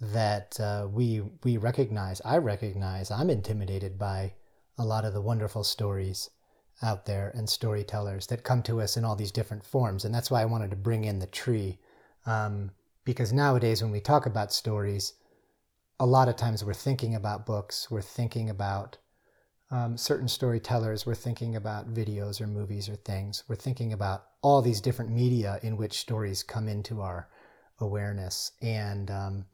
that 0.00 0.58
uh, 0.60 0.88
we 0.90 1.22
we 1.44 1.56
recognize. 1.56 2.20
I 2.24 2.38
recognize. 2.38 3.10
I'm 3.10 3.30
intimidated 3.30 3.98
by 3.98 4.34
a 4.76 4.84
lot 4.84 5.04
of 5.04 5.12
the 5.12 5.20
wonderful 5.20 5.64
stories 5.64 6.30
out 6.82 7.06
there 7.06 7.32
and 7.34 7.48
storytellers 7.48 8.26
that 8.28 8.44
come 8.44 8.62
to 8.62 8.80
us 8.80 8.96
in 8.96 9.04
all 9.04 9.16
these 9.16 9.32
different 9.32 9.64
forms. 9.64 10.04
And 10.04 10.14
that's 10.14 10.30
why 10.30 10.42
I 10.42 10.46
wanted 10.46 10.70
to 10.70 10.76
bring 10.76 11.04
in 11.04 11.18
the 11.18 11.26
tree. 11.26 11.78
Um, 12.26 12.70
because 13.04 13.32
nowadays, 13.32 13.82
when 13.82 13.90
we 13.90 14.00
talk 14.00 14.26
about 14.26 14.52
stories, 14.52 15.14
a 15.98 16.06
lot 16.06 16.28
of 16.28 16.36
times 16.36 16.64
we're 16.64 16.74
thinking 16.74 17.14
about 17.14 17.46
books, 17.46 17.90
we're 17.90 18.02
thinking 18.02 18.50
about 18.50 18.98
um, 19.70 19.96
certain 19.96 20.28
storytellers, 20.28 21.04
we're 21.04 21.14
thinking 21.14 21.56
about 21.56 21.92
videos 21.92 22.40
or 22.40 22.46
movies 22.46 22.88
or 22.88 22.96
things, 22.96 23.44
we're 23.48 23.56
thinking 23.56 23.92
about 23.92 24.26
all 24.40 24.62
these 24.62 24.80
different 24.80 25.10
media 25.10 25.58
in 25.62 25.76
which 25.76 25.98
stories 25.98 26.42
come 26.42 26.68
into 26.68 27.00
our 27.00 27.28
awareness. 27.80 28.52
And 28.62 29.10
um, 29.10 29.46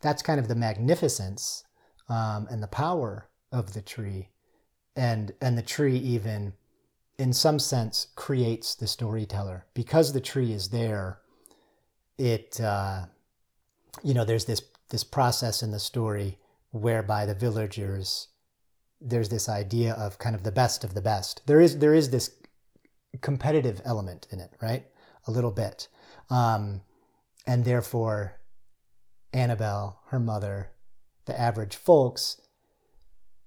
that's 0.00 0.22
kind 0.22 0.38
of 0.38 0.48
the 0.48 0.54
magnificence 0.54 1.64
um, 2.08 2.46
and 2.50 2.62
the 2.62 2.68
power 2.68 3.28
of 3.50 3.72
the 3.72 3.82
tree 3.82 4.30
and 4.96 5.32
and 5.40 5.56
the 5.56 5.62
tree 5.62 5.96
even 5.96 6.54
in 7.18 7.32
some 7.32 7.58
sense 7.58 8.08
creates 8.14 8.74
the 8.74 8.86
storyteller. 8.86 9.66
Because 9.74 10.12
the 10.12 10.20
tree 10.20 10.52
is 10.52 10.68
there 10.70 11.20
it 12.18 12.60
uh, 12.60 13.06
you 14.02 14.14
know 14.14 14.24
there's 14.24 14.46
this 14.46 14.62
this 14.90 15.04
process 15.04 15.62
in 15.62 15.70
the 15.70 15.78
story 15.78 16.38
whereby 16.70 17.26
the 17.26 17.34
villagers 17.34 18.28
there's 19.00 19.28
this 19.28 19.48
idea 19.48 19.92
of 19.94 20.18
kind 20.18 20.34
of 20.34 20.42
the 20.42 20.52
best 20.52 20.84
of 20.84 20.94
the 20.94 21.02
best. 21.02 21.42
There 21.46 21.60
is 21.60 21.78
there 21.78 21.94
is 21.94 22.10
this 22.10 22.30
competitive 23.20 23.80
element 23.84 24.26
in 24.30 24.40
it 24.40 24.52
right? 24.60 24.86
A 25.26 25.30
little 25.30 25.50
bit. 25.50 25.88
Um, 26.30 26.82
and 27.46 27.64
therefore 27.64 28.40
annabel 29.32 30.00
her 30.06 30.18
mother 30.18 30.70
the 31.26 31.38
average 31.38 31.76
folks 31.76 32.40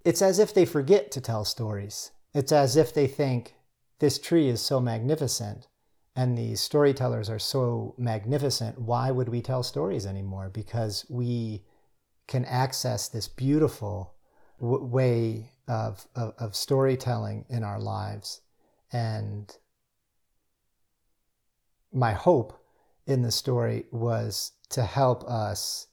it's 0.06 0.22
as 0.22 0.40
if 0.40 0.54
they 0.54 0.66
forget 0.66 1.12
to 1.12 1.22
tell 1.22 1.46
stories. 1.46 2.12
It's 2.34 2.52
as 2.52 2.76
if 2.76 2.94
they 2.94 3.08
think 3.08 3.56
this 4.00 4.18
tree 4.18 4.48
is 4.48 4.62
so 4.62 4.80
magnificent 4.80 5.68
and 6.16 6.38
these 6.38 6.60
storytellers 6.60 7.30
are 7.30 7.40
so 7.40 7.96
magnificent. 7.98 8.80
Why 8.80 9.12
would 9.12 9.30
we 9.30 9.42
tell 9.42 9.64
stories 9.64 10.06
anymore? 10.06 10.50
Because 10.50 11.06
we 11.10 11.64
can 12.28 12.46
access 12.46 13.08
this 13.08 13.28
beautiful 13.28 14.16
w- 14.60 14.84
way 14.84 15.52
of, 15.68 16.08
of, 16.16 16.34
of 16.38 16.56
storytelling 16.56 17.46
in 17.50 17.64
our 17.64 17.80
lives. 17.80 18.42
And 18.92 19.56
my 21.94 22.14
hope 22.14 22.54
in 23.06 23.22
the 23.22 23.32
story 23.32 23.86
was 23.92 24.54
to 24.70 24.84
help 24.84 25.24
us 25.24 25.88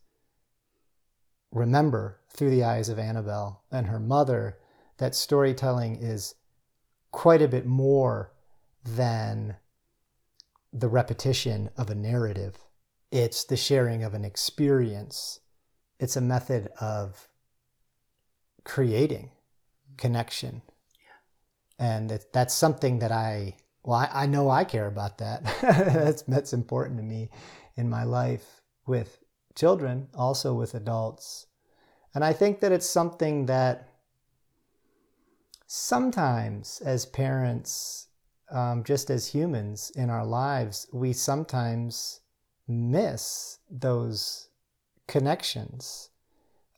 remember 1.53 2.21
through 2.31 2.51
the 2.51 2.65
eyes 2.65 2.89
of 2.89 2.99
Annabel 2.99 3.63
and 3.71 3.87
her 3.87 4.01
mother 4.01 4.59
that 4.99 5.15
storytelling 5.15 5.97
is 5.97 6.35
quite 7.17 7.41
a 7.41 7.49
bit 7.49 7.65
more 7.65 8.31
than 8.85 9.57
the 10.71 10.87
repetition 10.87 11.71
of 11.75 11.89
a 11.89 11.95
narrative. 11.95 12.59
It's 13.11 13.43
the 13.43 13.57
sharing 13.57 14.05
of 14.05 14.13
an 14.13 14.23
experience. 14.23 15.41
It's 15.99 16.17
a 16.17 16.21
method 16.21 16.69
of 16.79 17.31
creating 18.65 19.31
connection. 19.97 20.61
Yeah. 21.79 21.87
And 21.87 22.13
it, 22.13 22.27
that's 22.35 22.53
something 22.53 22.99
that 22.99 23.13
I, 23.13 23.57
well, 23.83 23.97
I, 23.97 24.11
I 24.13 24.27
know 24.27 24.51
I 24.51 24.65
care 24.65 24.87
about 24.87 25.17
that. 25.17 25.43
that's, 25.63 26.21
that's 26.21 26.53
important 26.53 26.99
to 26.99 27.03
me 27.03 27.31
in 27.77 27.89
my 27.89 28.05
life 28.05 28.61
with 28.87 29.25
children, 29.55 30.09
also 30.13 30.53
with 30.53 30.75
adults. 30.75 31.47
And 32.15 32.23
I 32.23 32.35
think 32.35 32.61
that 32.61 32.73
it's 32.73 32.87
something 32.87 33.47
that 33.47 33.96
sometimes, 35.67 36.81
as 36.85 37.07
parents, 37.07 38.09
um, 38.51 38.85
just 38.85 39.11
as 39.11 39.29
humans 39.29 39.91
in 39.95 40.11
our 40.11 40.25
lives, 40.25 40.87
we 40.93 41.13
sometimes 41.13 42.21
miss 42.69 43.59
those 43.71 44.49
connections. 45.07 46.11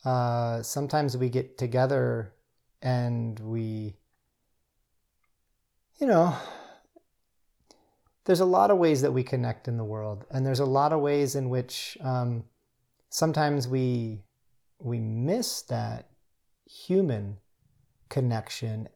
Uh, 0.04 0.62
sometimes 0.62 1.16
we 1.16 1.28
get 1.28 1.58
together 1.58 2.32
and 2.80 3.38
we, 3.40 3.96
you 6.00 6.06
know, 6.06 6.34
there's 8.24 8.40
a 8.40 8.44
lot 8.44 8.70
of 8.70 8.78
ways 8.78 9.02
that 9.02 9.12
we 9.12 9.22
connect 9.22 9.68
in 9.68 9.78
the 9.78 9.84
world, 9.84 10.26
and 10.30 10.44
there's 10.44 10.60
a 10.60 10.66
lot 10.66 10.92
of 10.92 11.00
ways 11.00 11.34
in 11.34 11.48
which 11.48 11.96
um, 12.02 12.44
sometimes 13.08 13.66
we 13.66 14.22
we 14.78 15.00
miss 15.00 15.62
that 15.62 16.10
human 16.66 17.38
connection. 18.08 18.88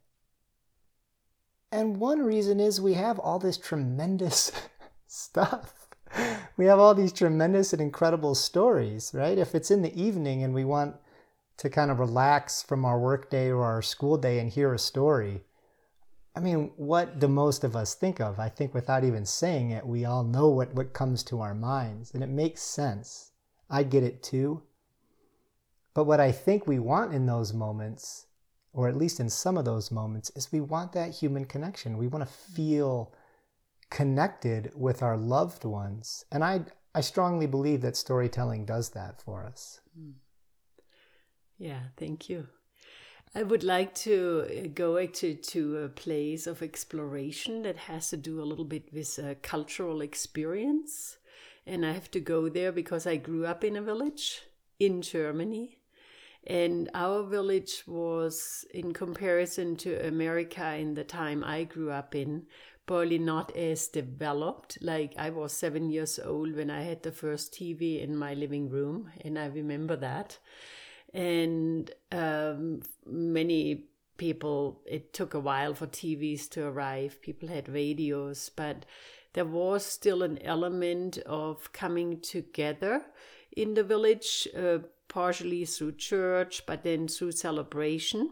And 1.70 1.98
one 1.98 2.22
reason 2.22 2.60
is 2.60 2.80
we 2.80 2.94
have 2.94 3.18
all 3.18 3.38
this 3.38 3.56
tremendous 3.56 4.52
stuff. 5.06 5.88
We 6.56 6.66
have 6.66 6.78
all 6.78 6.94
these 6.94 7.12
tremendous 7.12 7.72
and 7.72 7.80
incredible 7.80 8.34
stories, 8.34 9.12
right? 9.14 9.38
If 9.38 9.54
it's 9.54 9.70
in 9.70 9.82
the 9.82 10.00
evening 10.00 10.42
and 10.42 10.52
we 10.52 10.64
want 10.64 10.96
to 11.56 11.70
kind 11.70 11.90
of 11.90 11.98
relax 11.98 12.62
from 12.62 12.84
our 12.84 12.98
workday 12.98 13.48
or 13.48 13.64
our 13.64 13.82
school 13.82 14.18
day 14.18 14.38
and 14.38 14.50
hear 14.50 14.74
a 14.74 14.78
story, 14.78 15.44
I 16.34 16.40
mean, 16.40 16.72
what 16.76 17.18
do 17.18 17.28
most 17.28 17.62
of 17.62 17.76
us 17.76 17.94
think 17.94 18.20
of? 18.20 18.38
I 18.38 18.48
think 18.48 18.72
without 18.72 19.04
even 19.04 19.26
saying 19.26 19.70
it, 19.70 19.86
we 19.86 20.04
all 20.04 20.24
know 20.24 20.48
what, 20.48 20.74
what 20.74 20.94
comes 20.94 21.22
to 21.24 21.40
our 21.40 21.54
minds, 21.54 22.12
and 22.12 22.22
it 22.22 22.28
makes 22.28 22.62
sense. 22.62 23.32
I 23.68 23.82
get 23.82 24.02
it 24.02 24.22
too. 24.22 24.62
But 25.94 26.04
what 26.04 26.20
I 26.20 26.32
think 26.32 26.66
we 26.66 26.78
want 26.78 27.12
in 27.12 27.26
those 27.26 27.52
moments, 27.52 28.26
or 28.72 28.88
at 28.88 28.96
least 28.96 29.20
in 29.20 29.28
some 29.28 29.56
of 29.56 29.64
those 29.64 29.90
moments, 29.90 30.30
is 30.30 30.50
we 30.52 30.60
want 30.60 30.92
that 30.92 31.14
human 31.14 31.44
connection. 31.44 31.98
We 31.98 32.08
want 32.08 32.26
to 32.26 32.32
feel 32.32 33.12
connected 33.90 34.72
with 34.74 35.02
our 35.02 35.16
loved 35.16 35.64
ones. 35.64 36.24
And 36.32 36.42
I, 36.42 36.62
I 36.94 37.02
strongly 37.02 37.46
believe 37.46 37.82
that 37.82 37.96
storytelling 37.96 38.64
does 38.64 38.90
that 38.90 39.20
for 39.20 39.44
us. 39.44 39.80
Hmm. 39.96 40.12
Yeah, 41.58 41.80
thank 41.96 42.28
you. 42.28 42.48
I 43.34 43.42
would 43.42 43.62
like 43.62 43.94
to 43.96 44.46
uh, 44.46 44.68
go 44.74 45.04
to, 45.06 45.34
to 45.34 45.78
a 45.78 45.88
place 45.88 46.46
of 46.46 46.62
exploration 46.62 47.62
that 47.62 47.76
has 47.76 48.10
to 48.10 48.16
do 48.16 48.42
a 48.42 48.44
little 48.44 48.64
bit 48.64 48.92
with 48.92 49.18
a 49.18 49.34
cultural 49.36 50.00
experience 50.00 51.16
and 51.66 51.86
I 51.86 51.92
have 51.92 52.10
to 52.12 52.20
go 52.20 52.48
there 52.48 52.72
because 52.72 53.06
I 53.06 53.16
grew 53.16 53.46
up 53.46 53.62
in 53.64 53.76
a 53.76 53.82
village 53.82 54.42
in 54.78 55.02
Germany. 55.02 55.78
And 56.46 56.90
our 56.92 57.22
village 57.22 57.84
was, 57.86 58.64
in 58.74 58.92
comparison 58.92 59.76
to 59.76 60.06
America 60.06 60.74
in 60.74 60.94
the 60.94 61.04
time 61.04 61.44
I 61.44 61.64
grew 61.64 61.90
up 61.90 62.14
in, 62.14 62.46
probably 62.86 63.18
not 63.18 63.54
as 63.56 63.88
developed. 63.88 64.78
Like 64.80 65.14
I 65.16 65.30
was 65.30 65.52
seven 65.52 65.90
years 65.90 66.18
old 66.18 66.54
when 66.56 66.70
I 66.70 66.82
had 66.82 67.02
the 67.02 67.12
first 67.12 67.52
TV 67.52 68.02
in 68.02 68.16
my 68.16 68.34
living 68.34 68.68
room, 68.68 69.10
and 69.24 69.38
I 69.38 69.46
remember 69.46 69.96
that. 69.96 70.38
And 71.14 71.90
um, 72.10 72.82
many 73.06 73.84
people, 74.16 74.80
it 74.86 75.12
took 75.12 75.34
a 75.34 75.40
while 75.40 75.74
for 75.74 75.86
TVs 75.86 76.48
to 76.50 76.64
arrive. 76.66 77.20
People 77.22 77.48
had 77.48 77.68
radios, 77.68 78.50
but 78.54 78.84
there 79.34 79.44
was 79.44 79.84
still 79.84 80.22
an 80.22 80.38
element 80.42 81.18
of 81.18 81.72
coming 81.72 82.20
together 82.20 83.02
in 83.56 83.74
the 83.74 83.84
village, 83.84 84.48
uh, 84.56 84.78
partially 85.12 85.64
through 85.64 85.92
church, 85.92 86.64
but 86.66 86.82
then 86.82 87.08
through 87.08 87.32
celebration. 87.32 88.30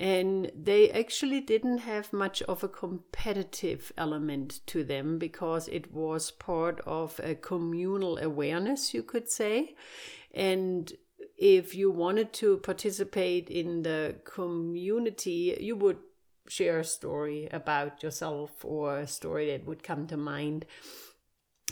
and 0.00 0.52
they 0.54 0.90
actually 0.90 1.40
didn't 1.40 1.78
have 1.78 2.12
much 2.12 2.40
of 2.42 2.62
a 2.62 2.68
competitive 2.68 3.92
element 3.98 4.60
to 4.64 4.84
them 4.84 5.18
because 5.18 5.66
it 5.68 5.92
was 5.92 6.30
part 6.30 6.80
of 6.86 7.20
a 7.24 7.34
communal 7.34 8.16
awareness 8.18 8.94
you 8.94 9.02
could 9.02 9.28
say 9.28 9.74
and 10.32 10.92
if 11.36 11.74
you 11.74 11.90
wanted 11.90 12.32
to 12.32 12.58
participate 12.58 13.48
in 13.48 13.82
the 13.82 14.14
community 14.24 15.56
you 15.60 15.74
would 15.74 15.98
share 16.48 16.78
a 16.78 16.84
story 16.84 17.48
about 17.50 18.02
yourself 18.02 18.64
or 18.64 18.98
a 18.98 19.06
story 19.06 19.50
that 19.50 19.66
would 19.66 19.82
come 19.82 20.06
to 20.06 20.16
mind 20.16 20.64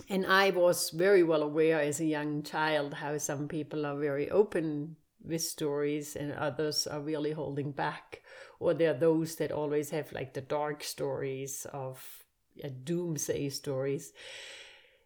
and 0.09 0.26
I 0.26 0.50
was 0.50 0.90
very 0.90 1.22
well 1.22 1.42
aware 1.42 1.80
as 1.80 2.00
a 2.00 2.04
young 2.04 2.42
child 2.42 2.94
how 2.94 3.18
some 3.18 3.48
people 3.48 3.87
are 3.87 3.98
very 3.98 4.30
open 4.30 4.96
with 5.24 5.42
stories 5.42 6.16
and 6.16 6.32
others 6.32 6.87
are 6.87 7.00
really 7.00 7.32
holding 7.32 7.72
back. 7.72 8.22
Or 8.61 8.74
there 8.74 8.90
are 8.90 8.98
those 8.98 9.37
that 9.37 9.52
always 9.52 9.90
have 9.90 10.12
like 10.12 10.35
the 10.35 10.40
dark 10.40 10.82
stories 10.85 11.66
of 11.72 12.24
uh, 12.62 12.68
doomsday 12.85 13.48
stories. 13.50 14.12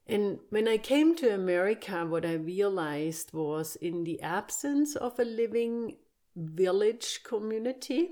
And 0.07 0.41
when 0.51 0.67
i 0.67 0.77
came 0.77 1.15
to 1.17 1.33
america 1.33 2.05
what 2.05 2.27
i 2.27 2.33
realized 2.33 3.33
was 3.33 3.77
in 3.77 4.03
the 4.03 4.21
absence 4.23 4.97
of 4.97 5.21
a 5.21 5.25
living 5.25 5.99
village 6.35 7.21
community 7.23 8.09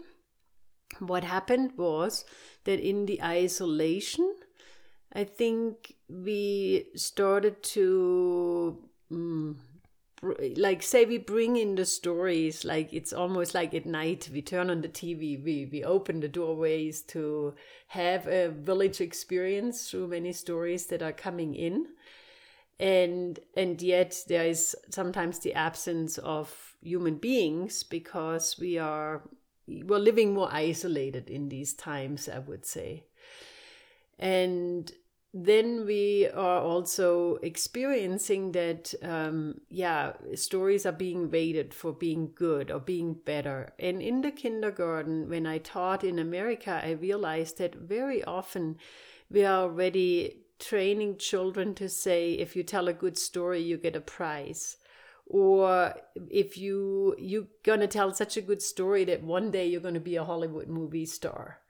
what 1.00 1.24
happened 1.24 1.72
was 1.76 2.24
that 2.64 2.78
in 2.78 3.06
the 3.06 3.20
isolation 3.20 4.32
i 5.12 5.24
think 5.24 5.94
we 6.09 6.87
started 6.94 7.62
to 7.62 8.79
mm, 9.12 9.55
like 10.57 10.83
say 10.83 11.05
we 11.05 11.18
bring 11.18 11.57
in 11.57 11.77
the 11.77 11.85
stories 11.85 12.64
like 12.64 12.92
it's 12.92 13.12
almost 13.12 13.55
like 13.55 13.73
at 13.73 13.87
night 13.87 14.29
we 14.33 14.42
turn 14.42 14.68
on 14.68 14.81
the 14.81 14.88
tv 14.88 15.42
we 15.44 15.68
we 15.71 15.85
open 15.85 16.18
the 16.18 16.29
doorways 16.29 17.03
to 17.03 17.55
have 17.88 18.27
a 18.27 18.49
village 18.49 19.01
experience 19.01 19.90
through 19.90 20.09
many 20.09 20.33
stories 20.33 20.87
that 20.87 21.03
are 21.03 21.12
coming 21.12 21.55
in. 21.55 21.87
And 22.81 23.40
and 23.57 23.81
yet 23.83 24.23
there 24.29 24.44
is 24.44 24.77
sometimes 24.90 25.40
the 25.40 25.55
absence 25.55 26.18
of 26.18 26.77
human 26.81 27.16
beings 27.16 27.83
because 27.83 28.57
we 28.59 28.79
are 28.79 29.23
we're 29.66 29.99
living 29.99 30.33
more 30.33 30.49
isolated 30.51 31.29
in 31.29 31.49
these 31.49 31.75
times 31.75 32.29
i 32.29 32.38
would 32.38 32.64
say. 32.64 33.05
And 34.18 34.92
then 35.34 35.84
we 35.84 36.26
are 36.28 36.60
also 36.60 37.36
experiencing 37.42 38.52
that 38.52 38.94
um, 39.02 39.60
yeah 39.68 40.12
stories 40.34 40.86
are 40.86 40.92
being 40.92 41.28
rated 41.28 41.74
for 41.74 41.92
being 41.92 42.30
good 42.34 42.70
or 42.70 42.80
being 42.80 43.14
better. 43.14 43.72
And 43.78 44.00
in 44.00 44.22
the 44.22 44.30
kindergarten 44.30 45.28
when 45.28 45.46
i 45.46 45.58
taught 45.58 46.02
in 46.02 46.18
america 46.18 46.80
i 46.82 46.92
realized 46.92 47.58
that 47.58 47.74
very 47.74 48.24
often 48.24 48.78
we 49.30 49.44
are 49.44 49.64
already 49.64 50.44
training 50.58 51.16
children 51.18 51.74
to 51.74 51.88
say 51.88 52.32
if 52.32 52.56
you 52.56 52.62
tell 52.62 52.88
a 52.88 52.92
good 52.92 53.16
story 53.18 53.60
you 53.60 53.76
get 53.76 53.96
a 53.96 54.00
prize. 54.00 54.76
Or 55.26 55.94
if 56.30 56.56
you 56.56 57.14
you're 57.18 57.48
to 57.80 57.86
tell 57.86 58.14
such 58.14 58.38
a 58.38 58.42
good 58.42 58.62
story 58.62 59.04
that 59.04 59.22
one 59.22 59.50
day 59.50 59.66
you're 59.66 59.82
to 59.92 60.00
be 60.00 60.16
a 60.16 60.24
hollywood 60.24 60.68
movie 60.68 61.04
star 61.04 61.60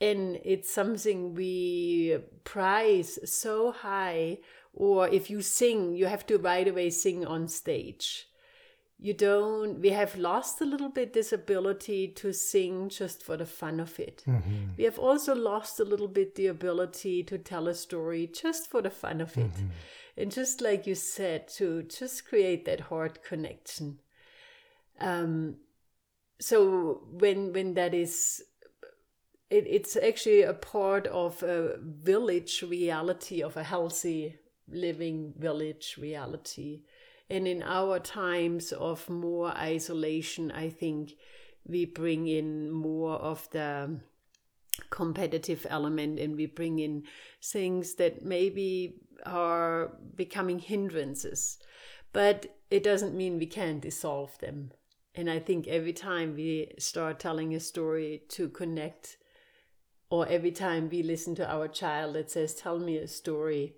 and 0.00 0.38
it's 0.44 0.72
something 0.72 1.34
we 1.34 2.18
prize 2.44 3.18
so 3.24 3.72
high 3.72 4.38
or 4.72 5.08
if 5.08 5.30
you 5.30 5.40
sing 5.40 5.94
you 5.94 6.06
have 6.06 6.26
to 6.26 6.38
right 6.38 6.68
away 6.68 6.90
sing 6.90 7.26
on 7.26 7.48
stage 7.48 8.28
you 8.98 9.12
don't 9.12 9.80
we 9.80 9.90
have 9.90 10.16
lost 10.16 10.60
a 10.60 10.64
little 10.64 10.88
bit 10.88 11.12
this 11.12 11.32
ability 11.32 12.08
to 12.08 12.32
sing 12.32 12.88
just 12.88 13.22
for 13.22 13.36
the 13.36 13.46
fun 13.46 13.78
of 13.80 13.98
it 13.98 14.22
mm-hmm. 14.26 14.68
we 14.76 14.84
have 14.84 14.98
also 14.98 15.34
lost 15.34 15.80
a 15.80 15.84
little 15.84 16.08
bit 16.08 16.34
the 16.34 16.46
ability 16.46 17.22
to 17.22 17.36
tell 17.36 17.68
a 17.68 17.74
story 17.74 18.26
just 18.26 18.70
for 18.70 18.80
the 18.80 18.90
fun 18.90 19.20
of 19.20 19.36
it 19.36 19.52
mm-hmm. 19.52 19.66
and 20.16 20.30
just 20.30 20.60
like 20.60 20.86
you 20.86 20.94
said 20.94 21.46
to 21.46 21.82
just 21.84 22.26
create 22.26 22.64
that 22.64 22.80
heart 22.80 23.22
connection 23.22 23.98
um 25.00 25.56
so 26.38 27.02
when 27.10 27.52
when 27.52 27.74
that 27.74 27.94
is 27.94 28.42
it, 29.50 29.66
it's 29.66 29.96
actually 29.96 30.42
a 30.42 30.54
part 30.54 31.06
of 31.06 31.42
a 31.42 31.76
village 31.80 32.62
reality 32.62 33.42
of 33.42 33.56
a 33.56 33.62
healthy 33.62 34.36
living 34.68 35.32
village 35.38 35.96
reality. 35.98 36.82
And 37.30 37.46
in 37.46 37.62
our 37.62 37.98
times 37.98 38.72
of 38.72 39.08
more 39.08 39.50
isolation 39.56 40.52
i 40.52 40.68
think 40.68 41.14
we 41.66 41.84
bring 41.84 42.28
in 42.28 42.70
more 42.70 43.14
of 43.14 43.48
the 43.50 44.00
competitive 44.90 45.66
element 45.68 46.18
and 46.20 46.36
we 46.36 46.46
bring 46.46 46.78
in 46.78 47.02
things 47.42 47.94
that 47.94 48.24
maybe 48.24 48.94
are 49.24 49.92
becoming 50.14 50.58
hindrances. 50.58 51.58
But 52.12 52.56
it 52.70 52.84
doesn't 52.84 53.16
mean 53.16 53.38
we 53.38 53.46
can't 53.46 53.80
dissolve 53.80 54.38
them. 54.38 54.72
And 55.14 55.30
i 55.30 55.38
think 55.38 55.66
every 55.66 55.94
time 55.94 56.34
we 56.34 56.72
start 56.78 57.18
telling 57.18 57.54
a 57.54 57.60
story 57.60 58.22
to 58.28 58.48
connect 58.48 59.16
or 60.08 60.26
every 60.28 60.52
time 60.52 60.88
we 60.88 61.02
listen 61.02 61.34
to 61.36 61.50
our 61.50 61.68
child 61.68 62.14
that 62.14 62.30
says, 62.30 62.54
Tell 62.54 62.78
me 62.78 62.96
a 62.96 63.08
story, 63.08 63.74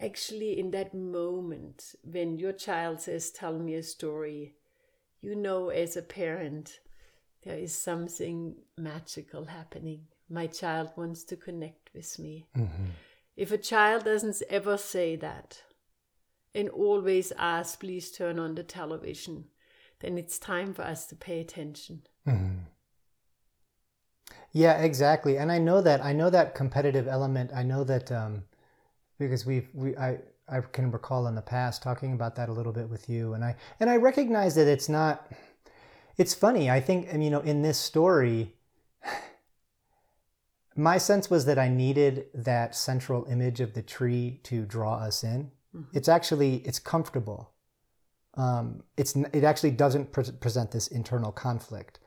actually, 0.00 0.58
in 0.58 0.70
that 0.70 0.94
moment 0.94 1.94
when 2.02 2.38
your 2.38 2.52
child 2.52 3.00
says, 3.00 3.30
Tell 3.30 3.58
me 3.58 3.74
a 3.74 3.82
story, 3.82 4.54
you 5.20 5.34
know, 5.34 5.68
as 5.68 5.96
a 5.96 6.02
parent, 6.02 6.80
there 7.42 7.58
is 7.58 7.74
something 7.74 8.54
magical 8.76 9.46
happening. 9.46 10.06
My 10.28 10.46
child 10.46 10.90
wants 10.96 11.24
to 11.24 11.36
connect 11.36 11.90
with 11.94 12.18
me. 12.18 12.46
Mm-hmm. 12.56 12.86
If 13.36 13.52
a 13.52 13.58
child 13.58 14.04
doesn't 14.04 14.42
ever 14.48 14.76
say 14.76 15.16
that 15.16 15.62
and 16.54 16.68
always 16.70 17.32
ask, 17.38 17.80
Please 17.80 18.10
turn 18.10 18.38
on 18.38 18.54
the 18.54 18.62
television, 18.62 19.44
then 20.00 20.16
it's 20.16 20.38
time 20.38 20.72
for 20.72 20.82
us 20.82 21.06
to 21.06 21.16
pay 21.16 21.40
attention. 21.40 22.02
Mm-hmm. 22.26 22.60
Yeah, 24.52 24.78
exactly. 24.80 25.38
And 25.38 25.52
I 25.52 25.58
know 25.58 25.80
that 25.80 26.04
I 26.04 26.12
know 26.12 26.30
that 26.30 26.54
competitive 26.54 27.06
element. 27.06 27.52
I 27.54 27.62
know 27.62 27.84
that 27.84 28.10
um, 28.10 28.44
because 29.18 29.46
we've 29.46 29.68
we 29.74 29.96
I 29.96 30.18
I 30.48 30.60
can 30.60 30.90
recall 30.90 31.26
in 31.28 31.36
the 31.36 31.42
past 31.42 31.82
talking 31.82 32.12
about 32.12 32.34
that 32.36 32.48
a 32.48 32.52
little 32.52 32.72
bit 32.72 32.88
with 32.88 33.08
you, 33.08 33.34
and 33.34 33.44
I 33.44 33.56
and 33.78 33.88
I 33.88 33.96
recognize 33.96 34.56
that 34.56 34.66
it's 34.66 34.88
not. 34.88 35.30
It's 36.16 36.34
funny. 36.34 36.68
I 36.70 36.80
think 36.80 37.12
you 37.12 37.30
know 37.30 37.40
in 37.40 37.62
this 37.62 37.78
story. 37.78 38.54
My 40.76 40.98
sense 40.98 41.28
was 41.28 41.44
that 41.44 41.58
I 41.58 41.68
needed 41.68 42.26
that 42.32 42.74
central 42.74 43.26
image 43.26 43.60
of 43.60 43.74
the 43.74 43.82
tree 43.82 44.40
to 44.44 44.64
draw 44.64 44.94
us 44.94 45.22
in. 45.22 45.50
Mm-hmm. 45.76 45.96
It's 45.96 46.08
actually 46.08 46.56
it's 46.56 46.78
comfortable. 46.78 47.52
Um, 48.34 48.82
it's 48.96 49.14
it 49.14 49.44
actually 49.44 49.72
doesn't 49.72 50.12
pre- 50.12 50.32
present 50.40 50.72
this 50.72 50.88
internal 50.88 51.32
conflict. 51.32 51.99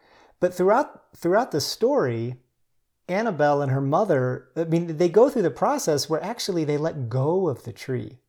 But 0.44 0.54
throughout 0.54 1.16
throughout 1.16 1.52
the 1.52 1.62
story, 1.62 2.36
Annabel 3.08 3.62
and 3.62 3.72
her 3.72 3.80
mother, 3.80 4.50
I 4.58 4.66
mean, 4.66 4.98
they 4.98 5.08
go 5.08 5.30
through 5.30 5.44
the 5.44 5.50
process 5.50 6.10
where 6.10 6.22
actually 6.22 6.66
they 6.66 6.76
let 6.76 7.08
go 7.08 7.48
of 7.48 7.64
the 7.64 7.72
tree. 7.72 8.20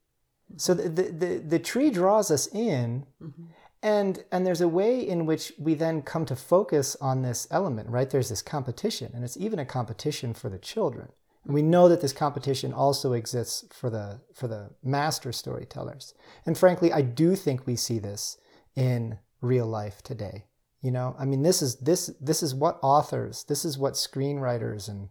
So 0.56 0.74
the 0.74 0.88
the, 0.88 1.02
the, 1.10 1.38
the 1.38 1.58
tree 1.58 1.90
draws 1.90 2.30
us 2.30 2.46
in, 2.54 3.06
mm-hmm. 3.20 3.46
and 3.82 4.24
and 4.30 4.46
there's 4.46 4.60
a 4.60 4.68
way 4.68 5.00
in 5.00 5.26
which 5.26 5.54
we 5.58 5.74
then 5.74 6.02
come 6.02 6.24
to 6.26 6.36
focus 6.36 6.96
on 7.00 7.22
this 7.22 7.48
element, 7.50 7.88
right? 7.90 8.08
There's 8.08 8.28
this 8.28 8.42
competition, 8.42 9.10
and 9.12 9.24
it's 9.24 9.36
even 9.36 9.58
a 9.58 9.66
competition 9.66 10.34
for 10.34 10.48
the 10.48 10.58
children. 10.58 11.08
And 11.44 11.52
we 11.52 11.62
know 11.62 11.88
that 11.88 12.00
this 12.00 12.12
competition 12.12 12.72
also 12.72 13.12
exists 13.12 13.64
for 13.72 13.90
the 13.90 14.20
for 14.32 14.46
the 14.46 14.70
master 14.84 15.32
storytellers. 15.32 16.14
And 16.46 16.56
frankly, 16.56 16.92
I 16.92 17.00
do 17.00 17.34
think 17.34 17.66
we 17.66 17.74
see 17.74 17.98
this 17.98 18.38
in 18.76 19.18
real 19.40 19.66
life 19.66 20.00
today. 20.00 20.44
You 20.84 20.90
know, 20.90 21.16
I 21.18 21.24
mean, 21.24 21.42
this 21.42 21.62
is 21.62 21.76
this 21.76 22.08
this 22.20 22.42
is 22.42 22.54
what 22.54 22.78
authors, 22.82 23.44
this 23.44 23.64
is 23.64 23.78
what 23.78 23.94
screenwriters 23.94 24.86
and 24.86 25.08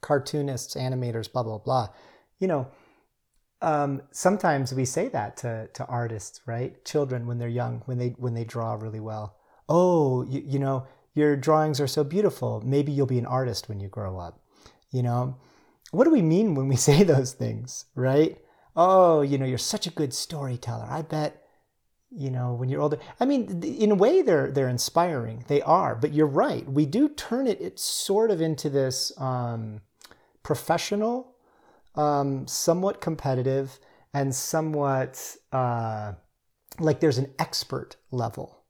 cartoonists, 0.00 0.74
animators, 0.74 1.32
blah 1.32 1.44
blah 1.44 1.58
blah. 1.58 1.90
You 2.40 2.48
know, 2.48 2.66
um, 3.62 4.02
sometimes 4.10 4.74
we 4.74 4.84
say 4.84 5.06
that 5.10 5.36
to 5.36 5.68
to 5.72 5.86
artists, 5.86 6.40
right? 6.46 6.84
Children 6.84 7.28
when 7.28 7.38
they're 7.38 7.48
young, 7.48 7.82
when 7.86 7.98
they 7.98 8.16
when 8.18 8.34
they 8.34 8.42
draw 8.42 8.74
really 8.74 8.98
well. 8.98 9.36
Oh, 9.68 10.24
you, 10.24 10.42
you 10.44 10.58
know, 10.58 10.88
your 11.14 11.36
drawings 11.36 11.80
are 11.80 11.86
so 11.86 12.02
beautiful. 12.02 12.60
Maybe 12.66 12.90
you'll 12.90 13.06
be 13.06 13.20
an 13.20 13.26
artist 13.26 13.68
when 13.68 13.78
you 13.78 13.86
grow 13.86 14.18
up. 14.18 14.40
You 14.90 15.04
know, 15.04 15.36
what 15.92 16.06
do 16.06 16.10
we 16.10 16.22
mean 16.22 16.56
when 16.56 16.66
we 16.66 16.74
say 16.88 17.04
those 17.04 17.34
things, 17.34 17.84
right? 17.94 18.36
Oh, 18.74 19.22
you 19.22 19.38
know, 19.38 19.46
you're 19.46 19.58
such 19.58 19.86
a 19.86 19.90
good 19.92 20.12
storyteller. 20.12 20.88
I 20.90 21.02
bet 21.02 21.45
you 22.16 22.30
know 22.30 22.54
when 22.54 22.68
you're 22.68 22.80
older 22.80 22.98
i 23.20 23.24
mean 23.24 23.62
in 23.62 23.90
a 23.90 23.94
way 23.94 24.22
they're 24.22 24.50
they're 24.50 24.68
inspiring 24.68 25.44
they 25.48 25.60
are 25.62 25.94
but 25.94 26.14
you're 26.14 26.26
right 26.26 26.66
we 26.68 26.86
do 26.86 27.08
turn 27.08 27.46
it 27.46 27.60
it's 27.60 27.84
sort 27.84 28.30
of 28.30 28.40
into 28.40 28.70
this 28.70 29.12
um, 29.20 29.80
professional 30.42 31.34
um, 31.94 32.46
somewhat 32.46 33.00
competitive 33.00 33.78
and 34.14 34.34
somewhat 34.34 35.36
uh, 35.52 36.12
like 36.78 37.00
there's 37.00 37.18
an 37.18 37.32
expert 37.38 37.96
level 38.10 38.64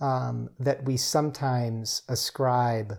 um, 0.00 0.48
that 0.58 0.84
we 0.84 0.96
sometimes 0.96 2.02
ascribe 2.08 2.98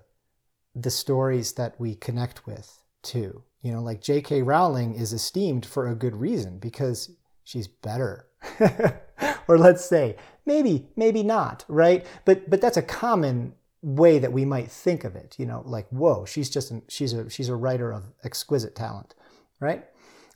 the 0.76 0.92
stories 0.92 1.54
that 1.54 1.80
we 1.80 1.96
connect 1.96 2.46
with 2.46 2.80
to. 3.04 3.44
You 3.62 3.72
know, 3.72 3.82
like 3.82 4.02
J.K. 4.02 4.42
Rowling 4.42 4.96
is 4.96 5.14
esteemed 5.14 5.66
for 5.66 5.88
a 5.88 5.96
good 5.96 6.16
reason 6.16 6.60
because 6.60 7.12
she's 7.44 7.68
better. 7.68 8.28
or 9.48 9.58
let's 9.58 9.86
say, 9.86 10.16
maybe, 10.46 10.88
maybe 10.96 11.24
not, 11.24 11.66
right? 11.68 12.06
But 12.26 12.50
but 12.50 12.62
that's 12.62 12.78
a 12.78 12.82
common 12.82 13.54
way 13.82 14.20
that 14.20 14.34
we 14.34 14.46
might 14.46 14.72
think 14.72 15.04
of 15.04 15.16
it. 15.16 15.36
You 15.38 15.46
know, 15.46 15.64
like 15.66 15.88
whoa, 15.89 16.26
she's 16.26 16.50
just 16.50 16.72
an, 16.72 16.84
she's 16.88 17.14
a 17.14 17.30
she's 17.30 17.50
a 17.50 17.56
writer 17.56 17.92
of 17.92 18.06
exquisite 18.24 18.76
talent, 18.76 19.16
right? 19.60 19.86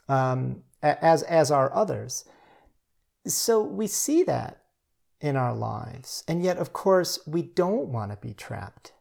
Um, 0.08 0.62
as 0.82 1.22
as 1.22 1.50
are 1.50 1.74
others. 1.74 2.24
So 3.26 3.60
we 3.60 3.86
see 3.86 4.22
that 4.24 4.62
in 5.20 5.36
our 5.36 5.54
lives, 5.54 6.22
and 6.28 6.42
yet, 6.42 6.58
of 6.58 6.72
course, 6.72 7.18
we 7.26 7.42
don't 7.42 7.88
want 7.88 8.12
to 8.12 8.16
be 8.16 8.34
trapped 8.34 8.92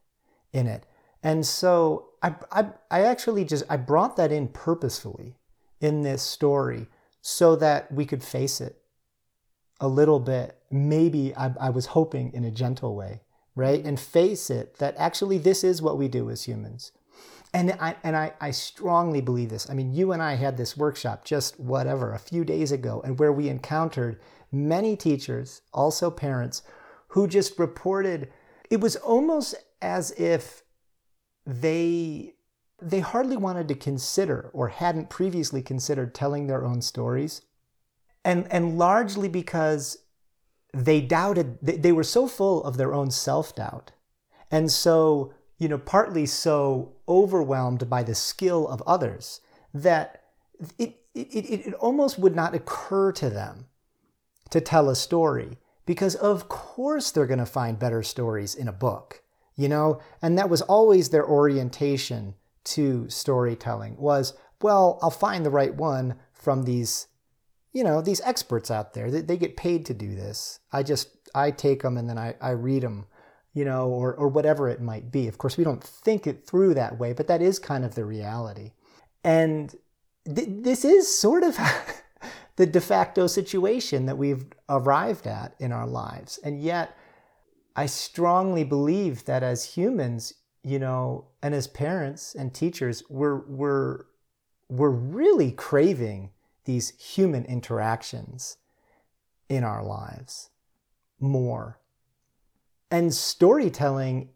in 0.51 0.67
it. 0.67 0.85
And 1.21 1.45
so 1.45 2.09
I, 2.21 2.35
I, 2.51 2.67
I 2.89 3.01
actually 3.01 3.45
just 3.45 3.63
I 3.69 3.77
brought 3.77 4.15
that 4.17 4.31
in 4.31 4.47
purposefully 4.47 5.37
in 5.81 6.01
this 6.01 6.21
story 6.21 6.87
so 7.21 7.55
that 7.55 7.91
we 7.91 8.05
could 8.05 8.23
face 8.23 8.61
it 8.61 8.79
a 9.79 9.87
little 9.87 10.19
bit. 10.19 10.57
Maybe 10.71 11.35
I, 11.35 11.53
I 11.59 11.69
was 11.69 11.87
hoping 11.87 12.33
in 12.33 12.43
a 12.43 12.51
gentle 12.51 12.95
way 12.95 13.21
right? 13.55 13.83
And 13.83 13.99
face 13.99 14.49
it 14.49 14.77
that 14.77 14.95
actually 14.97 15.37
this 15.37 15.63
is 15.63 15.81
what 15.81 15.97
we 15.97 16.07
do 16.07 16.29
as 16.29 16.43
humans. 16.43 16.91
And 17.53 17.71
I, 17.79 17.95
and 18.03 18.17
I, 18.17 18.33
I 18.41 18.51
strongly 18.51 19.21
believe 19.21 19.49
this. 19.49 19.69
I 19.69 19.73
mean, 19.73 19.93
you 19.93 20.11
and 20.11 20.21
I 20.21 20.35
had 20.35 20.57
this 20.57 20.75
workshop 20.75 21.23
just 21.23 21.57
whatever, 21.57 22.13
a 22.13 22.19
few 22.19 22.43
days 22.43 22.73
ago, 22.73 23.01
and 23.05 23.17
where 23.17 23.31
we 23.31 23.47
encountered 23.47 24.19
many 24.51 24.97
teachers, 24.97 25.61
also 25.73 26.11
parents, 26.11 26.63
who 27.09 27.27
just 27.27 27.57
reported 27.57 28.29
it 28.69 28.81
was 28.81 28.97
almost 28.97 29.55
as 29.81 30.11
if 30.19 30.63
they 31.45 32.33
they 32.81 32.99
hardly 32.99 33.37
wanted 33.37 33.69
to 33.69 33.75
consider 33.75 34.49
or 34.53 34.67
hadn't 34.67 35.09
previously 35.09 35.61
considered 35.61 36.13
telling 36.13 36.47
their 36.47 36.65
own 36.65 36.81
stories 36.81 37.41
and 38.25 38.51
and 38.51 38.77
largely 38.77 39.29
because 39.29 39.99
they 40.75 40.99
doubted, 40.99 41.57
they, 41.61 41.77
they 41.77 41.91
were 41.91 42.03
so 42.03 42.27
full 42.27 42.63
of 42.63 42.77
their 42.77 42.93
own 42.93 43.09
self 43.09 43.55
doubt. 43.55 43.91
And 44.51 44.71
so, 44.71 45.33
you 45.57 45.69
know, 45.69 45.77
partly 45.77 46.25
so 46.25 46.93
overwhelmed 47.07 47.89
by 47.89 48.03
the 48.03 48.15
skill 48.15 48.67
of 48.67 48.83
others 48.85 49.39
that 49.73 50.23
it, 50.77 50.97
it, 51.13 51.27
it, 51.31 51.67
it 51.67 51.73
almost 51.75 52.19
would 52.19 52.35
not 52.35 52.53
occur 52.53 53.11
to 53.13 53.29
them 53.29 53.67
to 54.49 54.59
tell 54.59 54.89
a 54.89 54.95
story 54.95 55.57
because, 55.85 56.15
of 56.15 56.49
course, 56.49 57.11
they're 57.11 57.25
going 57.25 57.39
to 57.39 57.45
find 57.45 57.79
better 57.79 58.03
stories 58.03 58.55
in 58.55 58.67
a 58.67 58.73
book, 58.73 59.23
you 59.55 59.69
know? 59.69 60.01
And 60.21 60.37
that 60.37 60.49
was 60.49 60.61
always 60.63 61.09
their 61.09 61.25
orientation 61.25 62.35
to 62.65 63.09
storytelling 63.09 63.95
was, 63.97 64.33
well, 64.61 64.99
I'll 65.01 65.09
find 65.11 65.45
the 65.45 65.51
right 65.51 65.73
one 65.73 66.15
from 66.33 66.63
these 66.63 67.07
you 67.75 67.83
know, 67.83 68.01
these 68.01 68.21
experts 68.21 68.71
out 68.71 68.93
there, 68.93 69.11
they, 69.11 69.19
they 69.19 69.35
get 69.35 69.57
paid 69.57 69.85
to 69.85 69.93
do 69.93 70.15
this. 70.15 70.61
I 70.71 70.81
just, 70.81 71.09
I 71.35 71.51
take 71.51 71.81
them 71.81 71.97
and 71.97 72.09
then 72.09 72.17
I, 72.17 72.33
I 72.39 72.51
read 72.51 72.83
them, 72.83 73.05
you 73.53 73.65
know, 73.65 73.89
or, 73.89 74.15
or 74.15 74.29
whatever 74.29 74.69
it 74.69 74.81
might 74.81 75.11
be. 75.11 75.27
Of 75.27 75.37
course, 75.37 75.57
we 75.57 75.65
don't 75.65 75.83
think 75.83 76.25
it 76.25 76.47
through 76.47 76.75
that 76.75 76.97
way, 76.97 77.11
but 77.11 77.27
that 77.27 77.41
is 77.41 77.59
kind 77.59 77.83
of 77.83 77.93
the 77.93 78.05
reality. 78.05 78.71
And 79.25 79.75
th- 80.25 80.47
this 80.49 80.85
is 80.85 81.13
sort 81.13 81.43
of 81.43 81.57
the 82.55 82.65
de 82.65 82.79
facto 82.79 83.27
situation 83.27 84.05
that 84.05 84.17
we've 84.17 84.45
arrived 84.69 85.27
at 85.27 85.53
in 85.59 85.73
our 85.73 85.85
lives. 85.85 86.39
And 86.45 86.61
yet, 86.61 86.97
I 87.75 87.87
strongly 87.87 88.63
believe 88.63 89.25
that 89.25 89.43
as 89.43 89.65
humans, 89.65 90.33
you 90.63 90.79
know, 90.79 91.25
and 91.43 91.53
as 91.53 91.67
parents 91.67 92.35
and 92.35 92.53
teachers, 92.53 93.03
we're, 93.09 93.45
we're, 93.47 94.05
we're 94.69 94.91
really 94.91 95.51
craving 95.51 96.29
these 96.65 96.93
human 96.99 97.45
interactions 97.45 98.57
in 99.49 99.63
our 99.63 99.83
lives 99.83 100.49
more. 101.19 101.79
And 102.91 103.13
storytelling, 103.13 104.29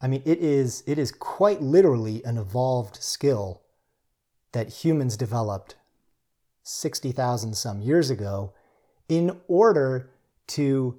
I 0.00 0.08
mean, 0.08 0.22
it 0.24 0.38
is, 0.38 0.82
it 0.86 0.98
is 0.98 1.12
quite 1.12 1.62
literally 1.62 2.22
an 2.24 2.38
evolved 2.38 3.02
skill 3.02 3.62
that 4.52 4.68
humans 4.68 5.16
developed 5.16 5.76
60,000 6.62 7.54
some 7.54 7.80
years 7.80 8.10
ago 8.10 8.52
in 9.08 9.40
order 9.48 10.10
to 10.48 10.98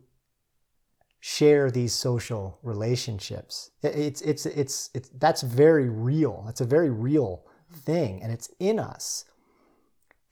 share 1.19 1.69
these 1.69 1.93
social 1.93 2.57
relationships. 2.63 3.71
It's, 3.83 4.21
it's, 4.21 4.45
it's, 4.45 4.89
it's, 4.93 5.09
that's 5.09 5.41
very 5.41 5.89
real. 5.89 6.43
That's 6.45 6.61
a 6.61 6.65
very 6.65 6.89
real 6.89 7.43
thing, 7.71 8.21
and 8.23 8.31
it's 8.31 8.49
in 8.59 8.79
us. 8.79 9.25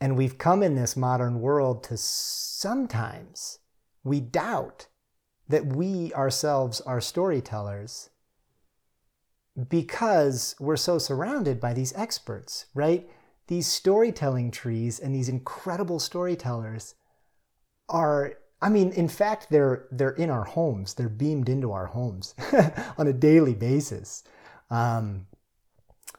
And 0.00 0.16
we've 0.16 0.38
come 0.38 0.62
in 0.62 0.74
this 0.74 0.96
modern 0.96 1.40
world 1.40 1.82
to 1.84 1.96
sometimes 1.96 3.58
we 4.04 4.20
doubt 4.20 4.86
that 5.48 5.66
we 5.66 6.12
ourselves 6.14 6.80
are 6.82 7.00
storytellers 7.00 8.10
because 9.68 10.54
we're 10.60 10.76
so 10.76 10.98
surrounded 10.98 11.58
by 11.58 11.74
these 11.74 11.92
experts, 11.94 12.66
right? 12.74 13.10
These 13.48 13.66
storytelling 13.66 14.50
trees 14.50 15.00
and 15.00 15.14
these 15.14 15.28
incredible 15.28 15.98
storytellers 15.98 16.94
are 17.88 18.34
I 18.60 18.68
mean, 18.68 18.90
in 18.92 19.08
fact, 19.08 19.48
they're 19.50 19.86
they're 19.92 20.10
in 20.10 20.30
our 20.30 20.44
homes. 20.44 20.94
They're 20.94 21.08
beamed 21.08 21.48
into 21.48 21.72
our 21.72 21.86
homes 21.86 22.34
on 22.98 23.06
a 23.06 23.12
daily 23.12 23.54
basis. 23.54 24.24
Um, 24.68 25.26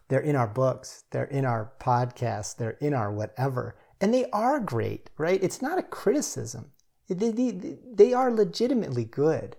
they're 0.08 0.20
in 0.20 0.36
our 0.36 0.48
books, 0.48 1.04
they're 1.12 1.26
in 1.26 1.46
our 1.46 1.72
podcasts, 1.80 2.56
they're 2.56 2.78
in 2.82 2.94
our 2.94 3.12
whatever. 3.12 3.76
And 4.02 4.14
they 4.14 4.30
are 4.32 4.60
great, 4.60 5.10
right? 5.18 5.42
It's 5.44 5.62
not 5.62 5.78
a 5.78 5.84
criticism. 5.84 6.72
They, 7.08 7.32
they, 7.32 7.78
they 7.92 8.14
are 8.14 8.32
legitimately 8.32 9.06
good. 9.06 9.56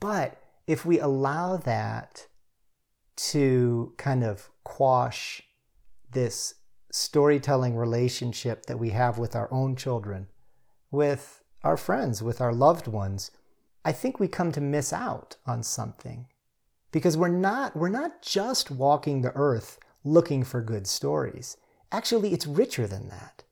But 0.00 0.40
if 0.66 0.84
we 0.84 0.98
allow 0.98 1.56
that 1.56 2.26
to 3.16 3.92
kind 3.96 4.24
of 4.24 4.50
quash 4.64 5.42
this 6.10 6.54
storytelling 6.90 7.76
relationship 7.76 8.66
that 8.66 8.78
we 8.78 8.90
have 8.90 9.18
with 9.18 9.34
our 9.34 9.52
own 9.52 9.76
children, 9.76 10.28
with 10.90 11.42
our 11.64 11.76
friends, 11.76 12.22
with 12.22 12.40
our 12.40 12.52
loved 12.52 12.86
ones, 12.86 13.30
I 13.84 13.92
think 13.92 14.20
we 14.20 14.28
come 14.28 14.52
to 14.52 14.60
miss 14.60 14.92
out 14.92 15.36
on 15.46 15.62
something 15.62 16.26
because 16.92 17.16
we're 17.16 17.28
not 17.28 17.74
we're 17.74 17.88
not 17.88 18.22
just 18.22 18.70
walking 18.70 19.22
the 19.22 19.32
earth 19.34 19.80
looking 20.04 20.44
for 20.44 20.60
good 20.62 20.86
stories. 20.86 21.56
Actually, 21.90 22.32
it's 22.32 22.46
richer 22.46 22.86
than 22.86 23.08
that. 23.08 23.42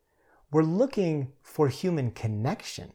We're 0.52 0.62
looking 0.62 1.32
for 1.42 1.68
human 1.68 2.10
connection. 2.10 2.92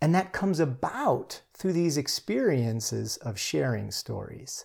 And 0.00 0.14
that 0.14 0.32
comes 0.32 0.60
about 0.60 1.42
through 1.52 1.74
these 1.74 1.96
experiences 1.96 3.18
of 3.18 3.38
sharing 3.38 3.90
stories. 3.90 4.64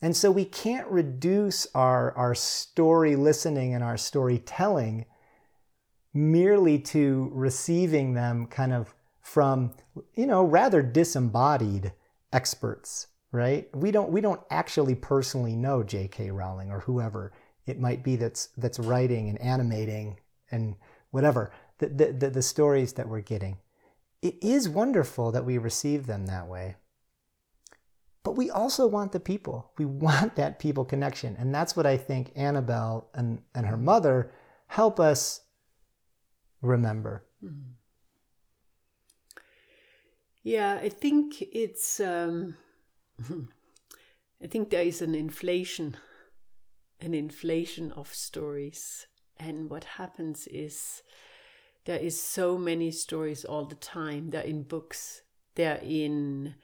And 0.00 0.16
so 0.16 0.30
we 0.30 0.44
can't 0.44 0.86
reduce 0.88 1.66
our, 1.74 2.12
our 2.12 2.34
story 2.34 3.16
listening 3.16 3.74
and 3.74 3.82
our 3.82 3.96
storytelling 3.96 5.06
merely 6.14 6.78
to 6.78 7.30
receiving 7.34 8.14
them 8.14 8.46
kind 8.46 8.72
of 8.72 8.94
from, 9.20 9.74
you 10.14 10.26
know, 10.26 10.44
rather 10.44 10.80
disembodied 10.80 11.92
experts 12.32 13.08
right? 13.32 13.68
We 13.74 13.90
don't 13.90 14.10
we 14.10 14.20
don't 14.20 14.40
actually 14.50 14.94
personally 14.94 15.56
know 15.56 15.82
J.K. 15.82 16.30
Rowling 16.30 16.70
or 16.70 16.80
whoever 16.80 17.32
it 17.66 17.80
might 17.80 18.02
be 18.02 18.16
that's 18.16 18.48
that's 18.56 18.78
writing 18.78 19.28
and 19.28 19.40
animating 19.40 20.18
and 20.50 20.76
whatever 21.10 21.52
the, 21.78 21.88
the, 21.88 22.12
the, 22.12 22.30
the 22.30 22.42
stories 22.42 22.94
that 22.94 23.08
we're 23.08 23.20
getting. 23.20 23.58
It 24.22 24.42
is 24.42 24.68
wonderful 24.68 25.32
that 25.32 25.44
we 25.44 25.58
receive 25.58 26.06
them 26.06 26.26
that 26.26 26.46
way. 26.46 26.76
But 28.22 28.36
we 28.36 28.50
also 28.50 28.86
want 28.86 29.12
the 29.12 29.20
people. 29.20 29.70
We 29.78 29.84
want 29.84 30.36
that 30.36 30.58
people 30.58 30.84
connection. 30.84 31.36
And 31.38 31.54
that's 31.54 31.76
what 31.76 31.86
I 31.86 31.96
think 31.96 32.32
Annabel 32.34 33.08
and, 33.14 33.42
and 33.54 33.66
her 33.66 33.76
mother 33.76 34.32
help 34.66 34.98
us 34.98 35.42
remember. 36.60 37.24
Mm-hmm. 37.44 37.72
Yeah, 40.42 40.78
I 40.80 40.88
think 40.88 41.42
it's 41.42 41.98
um, 42.00 42.56
I 44.42 44.46
think 44.46 44.70
there 44.70 44.82
is 44.82 45.00
an 45.00 45.14
inflation, 45.14 45.96
an 47.00 47.14
inflation 47.14 47.92
of 47.92 48.14
stories. 48.14 49.06
And 49.38 49.70
what 49.70 49.84
happens 49.84 50.46
is 50.46 51.02
there 51.84 51.98
is 51.98 52.20
so 52.20 52.58
many 52.58 52.90
stories 52.90 53.44
all 53.44 53.64
the 53.64 53.76
time. 53.76 54.30
They're 54.30 54.42
in 54.42 54.64
books, 54.64 55.22
they're 55.54 55.80
in 55.82 56.54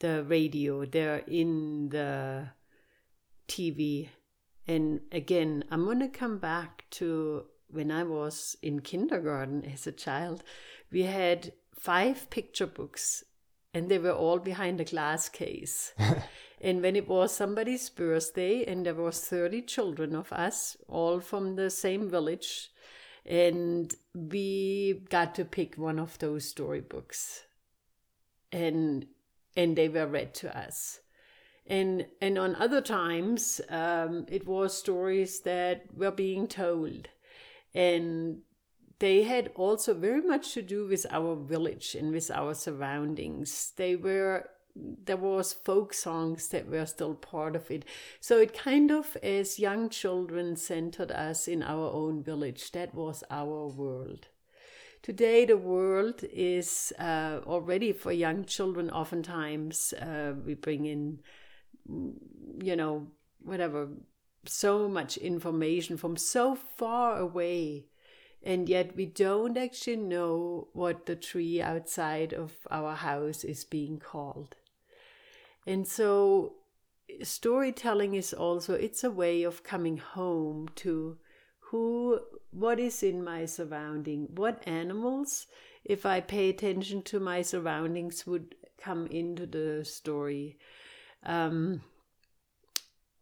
the 0.00 0.24
radio, 0.24 0.84
they're 0.84 1.24
in 1.26 1.88
the 1.90 2.50
TV. 3.48 4.08
And 4.66 5.00
again, 5.12 5.64
I'm 5.70 5.84
going 5.84 6.00
to 6.00 6.08
come 6.08 6.38
back 6.38 6.84
to 6.90 7.44
when 7.70 7.90
I 7.90 8.02
was 8.02 8.56
in 8.62 8.80
kindergarten 8.80 9.64
as 9.64 9.86
a 9.86 9.92
child. 9.92 10.42
We 10.90 11.02
had 11.02 11.52
five 11.74 12.28
picture 12.30 12.66
books 12.66 13.24
and 13.74 13.88
they 13.88 13.98
were 13.98 14.12
all 14.12 14.38
behind 14.38 14.80
a 14.80 14.84
glass 14.84 15.28
case. 15.28 15.92
and 16.60 16.82
when 16.82 16.96
it 16.96 17.08
was 17.08 17.34
somebody's 17.34 17.88
birthday, 17.90 18.64
and 18.64 18.86
there 18.86 18.94
was 18.94 19.20
30 19.20 19.62
children 19.62 20.14
of 20.14 20.32
us, 20.32 20.76
all 20.88 21.20
from 21.20 21.56
the 21.56 21.70
same 21.70 22.08
village, 22.08 22.70
and 23.24 23.94
we 24.14 25.04
got 25.10 25.34
to 25.34 25.44
pick 25.44 25.76
one 25.76 25.98
of 25.98 26.18
those 26.18 26.46
storybooks. 26.46 27.44
And 28.50 29.06
and 29.56 29.76
they 29.76 29.88
were 29.88 30.06
read 30.06 30.34
to 30.34 30.56
us. 30.56 31.00
And 31.66 32.06
and 32.22 32.38
on 32.38 32.54
other 32.56 32.80
times, 32.80 33.60
um, 33.68 34.24
it 34.28 34.46
was 34.46 34.76
stories 34.76 35.40
that 35.40 35.94
were 35.94 36.10
being 36.10 36.48
told, 36.48 37.08
and 37.74 38.40
they 38.98 39.22
had 39.22 39.50
also 39.54 39.94
very 39.94 40.22
much 40.22 40.54
to 40.54 40.62
do 40.62 40.86
with 40.86 41.06
our 41.10 41.36
village 41.36 41.94
and 41.94 42.12
with 42.12 42.30
our 42.30 42.54
surroundings. 42.54 43.72
They 43.76 43.96
were 43.96 44.50
there 45.04 45.16
was 45.16 45.52
folk 45.52 45.92
songs 45.92 46.48
that 46.48 46.68
were 46.68 46.86
still 46.86 47.14
part 47.14 47.56
of 47.56 47.68
it. 47.70 47.84
So 48.20 48.38
it 48.38 48.56
kind 48.56 48.92
of 48.92 49.16
as 49.22 49.58
young 49.58 49.88
children 49.88 50.54
centered 50.54 51.10
us 51.10 51.48
in 51.48 51.64
our 51.64 51.90
own 51.92 52.22
village. 52.22 52.70
That 52.72 52.94
was 52.94 53.24
our 53.28 53.66
world. 53.66 54.28
Today, 55.02 55.44
the 55.44 55.56
world 55.56 56.22
is 56.32 56.92
uh, 56.98 57.40
already 57.46 57.92
for 57.92 58.12
young 58.12 58.44
children. 58.44 58.90
Oftentimes, 58.90 59.94
uh, 59.94 60.34
we 60.44 60.54
bring 60.54 60.86
in, 60.86 61.20
you 62.62 62.76
know, 62.76 63.08
whatever, 63.40 63.88
so 64.44 64.88
much 64.88 65.16
information 65.16 65.96
from 65.96 66.16
so 66.16 66.54
far 66.54 67.18
away 67.18 67.86
and 68.42 68.68
yet 68.68 68.96
we 68.96 69.06
don't 69.06 69.56
actually 69.56 69.96
know 69.96 70.68
what 70.72 71.06
the 71.06 71.16
tree 71.16 71.60
outside 71.60 72.32
of 72.32 72.56
our 72.70 72.94
house 72.94 73.44
is 73.44 73.64
being 73.64 73.98
called. 73.98 74.56
And 75.66 75.86
so 75.86 76.54
storytelling 77.22 78.14
is 78.14 78.32
also 78.32 78.74
it's 78.74 79.02
a 79.02 79.10
way 79.10 79.42
of 79.42 79.62
coming 79.62 79.96
home 79.96 80.68
to 80.76 81.18
who 81.58 82.20
what 82.50 82.78
is 82.78 83.02
in 83.02 83.24
my 83.24 83.44
surrounding 83.44 84.28
what 84.36 84.62
animals 84.68 85.46
if 85.84 86.04
i 86.04 86.20
pay 86.20 86.50
attention 86.50 87.00
to 87.02 87.18
my 87.18 87.40
surroundings 87.40 88.26
would 88.26 88.54
come 88.78 89.06
into 89.08 89.44
the 89.46 89.84
story. 89.84 90.56
Um, 91.24 91.82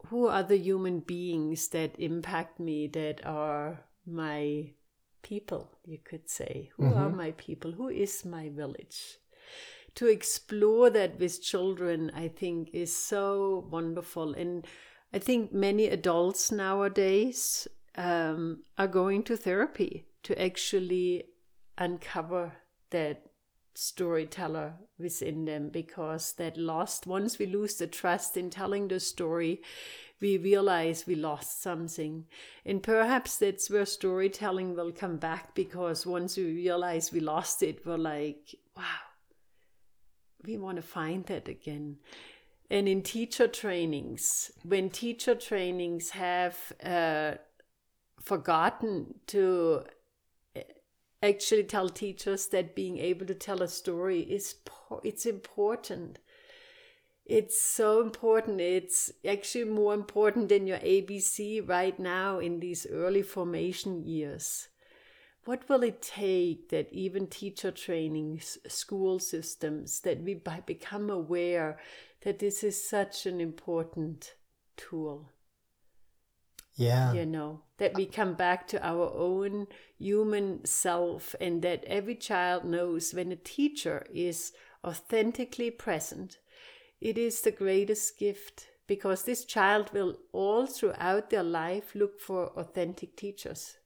who 0.09 0.29
are 0.29 0.43
the 0.43 0.59
human 0.59 1.01
beings 1.01 1.69
that 1.69 1.99
impact 1.99 2.61
me 2.61 2.87
that 2.87 3.25
are 3.27 3.81
my 4.07 4.71
people, 5.27 5.68
you 5.85 5.99
could 6.05 6.31
say. 6.31 6.70
Who 6.77 6.85
mm-hmm. 6.85 6.99
are 6.99 7.11
my 7.11 7.33
people? 7.33 7.72
Who 7.72 7.89
is 7.89 8.24
my 8.24 8.49
village? 8.49 9.18
To 9.97 10.07
explore 10.07 10.89
that 10.91 11.18
with 11.18 11.43
children, 11.43 12.12
I 12.14 12.29
think, 12.29 12.70
is 12.72 12.97
so 12.97 13.66
wonderful. 13.68 14.35
And 14.35 14.64
I 15.12 15.18
think 15.18 15.53
many 15.53 15.87
adults 15.89 16.53
nowadays 16.53 17.66
um, 17.97 18.62
are 18.79 18.87
going 18.87 19.24
to 19.24 19.37
therapy 19.37 20.07
to 20.22 20.41
actually 20.41 21.24
uncover 21.77 22.53
that 22.91 23.22
storyteller 23.74 24.74
within 24.99 25.45
them 25.45 25.70
because 25.70 26.35
that 26.35 26.57
lost 26.57 27.07
once 27.07 27.39
we 27.39 27.47
lose 27.47 27.77
the 27.77 27.87
trust 27.87 28.37
in 28.37 28.49
telling 28.49 28.89
the 28.89 29.01
story 29.01 29.61
we 30.21 30.39
realize 30.39 31.07
we 31.07 31.14
lost 31.14 31.62
something. 31.62 32.27
And 32.64 32.83
perhaps 32.83 33.37
that's 33.37 33.71
where 33.71 33.87
storytelling 33.87 34.75
will 34.75 34.93
come 34.93 35.17
back 35.17 35.55
because 35.55 36.07
once 36.07 36.37
we 36.37 36.45
realize 36.45 37.12
we 37.12 37.21
lost 37.21 37.62
it, 37.62 37.85
we're 37.85 37.99
like, 37.99 38.55
wow, 38.77 38.85
we 40.45 40.57
want 40.57 40.77
to 40.77 40.83
find 40.83 41.27
that 41.27 41.49
again. 41.49 41.97
And 42.71 42.89
in 42.89 43.03
teacher 43.03 43.47
trainings, 43.47 44.51
when 44.64 44.91
teacher 44.91 45.35
trainings 45.35 46.11
have 46.11 46.57
uh, 46.83 47.35
forgotten 48.21 49.14
to 49.29 49.85
uh, 50.57 50.61
actually 51.23 51.64
tell 51.64 51.89
teachers 51.89 52.49
that 52.49 52.75
being 52.75 52.99
able 52.99 53.27
to 53.27 53.35
tell 53.35 53.62
a 53.62 53.69
story 53.69 54.21
is 54.21 54.57
it's 55.05 55.27
important 55.27 56.19
it's 57.27 57.61
so 57.61 58.01
important. 58.01 58.61
It's 58.61 59.12
actually 59.27 59.64
more 59.64 59.95
important 59.95 60.49
than 60.49 60.66
your 60.66 60.79
ABC 60.79 61.68
right 61.68 61.99
now 61.99 62.39
in 62.39 62.61
these 62.61 62.87
early 62.91 63.22
formation 63.22 64.05
years. 64.05 64.68
What 65.45 65.68
will 65.68 65.83
it 65.83 66.03
take 66.03 66.70
that 66.70 66.93
even 66.93 67.27
teacher 67.27 67.70
trainings, 67.70 68.59
school 68.68 69.18
systems, 69.18 70.01
that 70.01 70.22
we 70.22 70.41
become 70.66 71.11
aware 71.11 71.79
that 72.22 72.39
this 72.39 72.64
is 72.64 72.89
such 72.89 73.27
an 73.27 73.41
important 73.41 74.35
tool? 74.77 75.33
Yeah. 76.74 77.12
You 77.12 77.27
know, 77.27 77.62
that 77.79 77.95
we 77.95 78.07
come 78.07 78.35
back 78.35 78.68
to 78.68 78.87
our 78.87 79.12
own 79.16 79.66
human 79.99 80.64
self 80.64 81.35
and 81.41 81.62
that 81.62 81.85
every 81.85 82.16
child 82.16 82.64
knows 82.64 83.14
when 83.14 83.33
a 83.33 83.37
teacher 83.37 84.07
is 84.12 84.53
authentically 84.85 85.70
present 85.70 86.39
it 87.01 87.18
is 87.18 87.40
the 87.40 87.51
greatest 87.51 88.18
gift 88.18 88.68
because 88.86 89.24
this 89.24 89.44
child 89.44 89.90
will 89.92 90.16
all 90.32 90.66
throughout 90.66 91.30
their 91.30 91.42
life 91.42 91.94
look 91.94 92.20
for 92.20 92.49
authentic 92.59 93.16
teachers. 93.16 93.78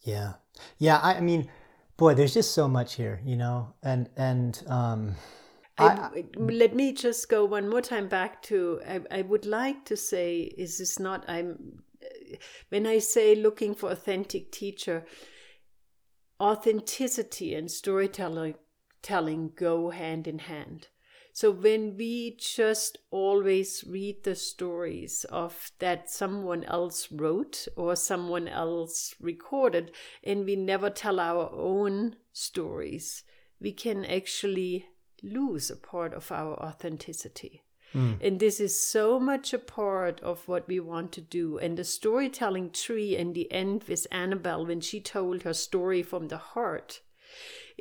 Yeah. 0.00 0.34
Yeah, 0.78 0.98
I, 0.98 1.14
I 1.14 1.20
mean, 1.20 1.48
boy, 1.96 2.14
there's 2.14 2.34
just 2.34 2.52
so 2.52 2.68
much 2.68 2.94
here, 2.94 3.20
you 3.24 3.36
know, 3.36 3.74
and 3.82 4.08
and 4.16 4.62
um 4.66 5.14
I, 5.78 5.84
I, 5.84 6.24
let 6.36 6.74
me 6.74 6.92
just 6.92 7.28
go 7.28 7.44
one 7.44 7.68
more 7.68 7.80
time 7.80 8.08
back 8.08 8.42
to 8.42 8.80
I, 8.86 9.00
I 9.10 9.22
would 9.22 9.46
like 9.46 9.84
to 9.86 9.96
say 9.96 10.42
is 10.42 10.78
this 10.78 10.98
not 10.98 11.24
I'm 11.28 11.82
when 12.68 12.86
I 12.86 12.98
say 12.98 13.34
looking 13.34 13.74
for 13.74 13.90
authentic 13.90 14.52
teacher 14.52 15.04
authenticity 16.40 17.54
and 17.54 17.70
storytelling 17.70 18.54
telling 19.00 19.52
go 19.56 19.90
hand 19.90 20.28
in 20.28 20.40
hand 20.40 20.88
so 21.32 21.50
when 21.50 21.96
we 21.96 22.36
just 22.38 22.98
always 23.10 23.84
read 23.86 24.22
the 24.22 24.34
stories 24.34 25.24
of 25.30 25.72
that 25.78 26.10
someone 26.10 26.62
else 26.64 27.10
wrote 27.10 27.68
or 27.74 27.96
someone 27.96 28.48
else 28.48 29.14
recorded, 29.18 29.92
and 30.22 30.44
we 30.44 30.56
never 30.56 30.90
tell 30.90 31.18
our 31.18 31.50
own 31.52 32.16
stories, 32.32 33.24
we 33.60 33.72
can 33.72 34.04
actually 34.04 34.86
lose 35.22 35.70
a 35.70 35.76
part 35.76 36.12
of 36.12 36.30
our 36.30 36.54
authenticity. 36.62 37.62
Mm. 37.94 38.18
And 38.20 38.40
this 38.40 38.60
is 38.60 38.86
so 38.86 39.20
much 39.20 39.52
a 39.52 39.58
part 39.58 40.20
of 40.20 40.46
what 40.48 40.66
we 40.66 40.80
want 40.80 41.12
to 41.12 41.20
do. 41.20 41.58
And 41.58 41.76
the 41.76 41.84
storytelling 41.84 42.70
tree 42.70 43.16
in 43.16 43.32
the 43.32 43.50
end 43.52 43.84
with 43.84 44.06
Annabel, 44.10 44.66
when 44.66 44.80
she 44.80 45.00
told 45.00 45.42
her 45.42 45.54
story 45.54 46.02
from 46.02 46.28
the 46.28 46.38
heart, 46.38 47.00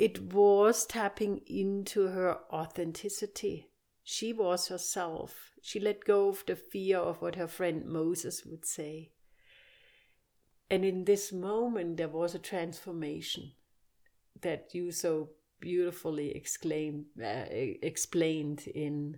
it 0.02 0.34
was 0.34 0.88
tapping 0.88 1.42
into 1.46 2.08
her 2.08 2.40
authenticity. 2.52 3.68
She 4.04 4.34
was 4.34 4.68
herself. 4.68 5.52
She 5.62 5.80
let 5.80 6.06
go 6.06 6.30
of 6.30 6.44
the 6.48 6.56
fear 6.56 6.98
of 6.98 7.22
what 7.22 7.36
her 7.36 7.48
friend 7.48 7.86
Moses 7.86 8.44
would 8.44 8.66
say. 8.66 9.12
And 10.72 10.84
in 10.84 11.06
this 11.06 11.32
moment, 11.32 11.98
there 11.98 12.08
was 12.08 12.34
a 12.34 12.40
transformation 12.40 13.52
that 14.42 14.74
you 14.74 14.92
so 14.92 15.30
beautifully 15.60 16.36
exclaimed, 16.36 17.06
uh, 17.24 17.46
explained 17.84 18.64
in 18.74 19.18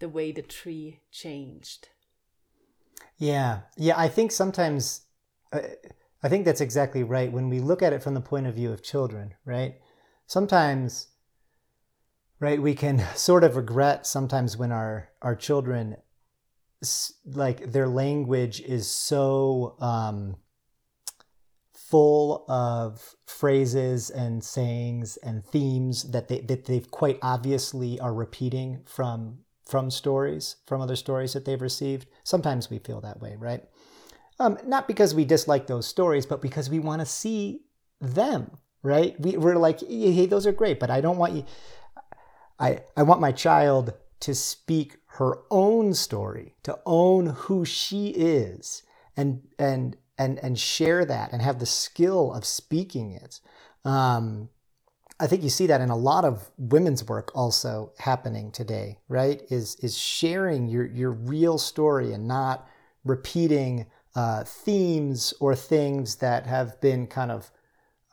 the 0.00 0.08
way 0.08 0.32
the 0.32 0.42
tree 0.42 1.02
changed. 1.12 1.90
Yeah, 3.16 3.60
yeah. 3.76 3.96
I 3.96 4.08
think 4.08 4.32
sometimes, 4.32 5.02
uh, 5.52 5.60
I 6.20 6.28
think 6.28 6.44
that's 6.44 6.60
exactly 6.60 7.04
right. 7.04 7.30
When 7.30 7.48
we 7.48 7.60
look 7.60 7.80
at 7.80 7.92
it 7.92 8.02
from 8.02 8.14
the 8.14 8.20
point 8.20 8.48
of 8.48 8.56
view 8.56 8.72
of 8.72 8.82
children, 8.82 9.34
right? 9.44 9.76
Sometimes 10.26 11.08
right 12.40 12.60
we 12.60 12.74
can 12.74 12.98
sort 13.14 13.44
of 13.44 13.56
regret 13.56 14.06
sometimes 14.06 14.56
when 14.56 14.72
our 14.72 15.08
our 15.22 15.34
children 15.34 15.96
like 17.24 17.72
their 17.72 17.88
language 17.88 18.60
is 18.60 18.90
so 18.90 19.76
um, 19.80 20.36
full 21.74 22.44
of 22.48 23.14
phrases 23.26 24.10
and 24.10 24.42
sayings 24.42 25.16
and 25.18 25.44
themes 25.44 26.10
that 26.10 26.28
they 26.28 26.40
that 26.40 26.66
they've 26.66 26.90
quite 26.90 27.18
obviously 27.22 27.98
are 28.00 28.14
repeating 28.14 28.82
from 28.84 29.38
from 29.66 29.90
stories 29.90 30.56
from 30.66 30.80
other 30.80 30.96
stories 30.96 31.32
that 31.32 31.44
they've 31.44 31.62
received. 31.62 32.06
Sometimes 32.24 32.70
we 32.70 32.78
feel 32.78 33.00
that 33.00 33.20
way 33.20 33.36
right? 33.38 33.64
Um, 34.38 34.58
not 34.66 34.86
because 34.86 35.14
we 35.14 35.24
dislike 35.24 35.66
those 35.66 35.86
stories 35.86 36.26
but 36.26 36.42
because 36.42 36.68
we 36.68 36.78
want 36.78 37.00
to 37.00 37.06
see 37.06 37.62
them 38.00 38.58
right? 38.86 39.18
We, 39.20 39.36
we're 39.36 39.56
like, 39.56 39.80
hey, 39.80 40.26
those 40.26 40.46
are 40.46 40.52
great, 40.52 40.78
but 40.78 40.90
I 40.90 41.00
don't 41.00 41.18
want 41.18 41.34
you. 41.34 41.44
I, 42.58 42.80
I 42.96 43.02
want 43.02 43.20
my 43.20 43.32
child 43.32 43.92
to 44.20 44.34
speak 44.34 44.96
her 45.18 45.40
own 45.50 45.92
story, 45.92 46.54
to 46.62 46.78
own 46.86 47.26
who 47.26 47.64
she 47.64 48.08
is, 48.08 48.82
and 49.16 49.42
and 49.58 49.96
and 50.16 50.38
and 50.38 50.58
share 50.58 51.04
that, 51.04 51.32
and 51.32 51.42
have 51.42 51.58
the 51.58 51.66
skill 51.66 52.32
of 52.32 52.44
speaking 52.44 53.12
it. 53.12 53.40
Um, 53.84 54.50
I 55.18 55.26
think 55.26 55.42
you 55.42 55.48
see 55.50 55.66
that 55.66 55.80
in 55.80 55.90
a 55.90 55.96
lot 55.96 56.24
of 56.24 56.50
women's 56.58 57.04
work 57.04 57.32
also 57.34 57.92
happening 57.98 58.52
today, 58.52 58.98
right? 59.08 59.42
Is 59.50 59.76
is 59.76 59.98
sharing 59.98 60.68
your 60.68 60.86
your 60.86 61.10
real 61.10 61.58
story 61.58 62.12
and 62.12 62.28
not 62.28 62.68
repeating 63.04 63.86
uh, 64.14 64.44
themes 64.44 65.34
or 65.40 65.54
things 65.54 66.16
that 66.16 66.46
have 66.46 66.80
been 66.80 67.06
kind 67.06 67.30
of 67.30 67.50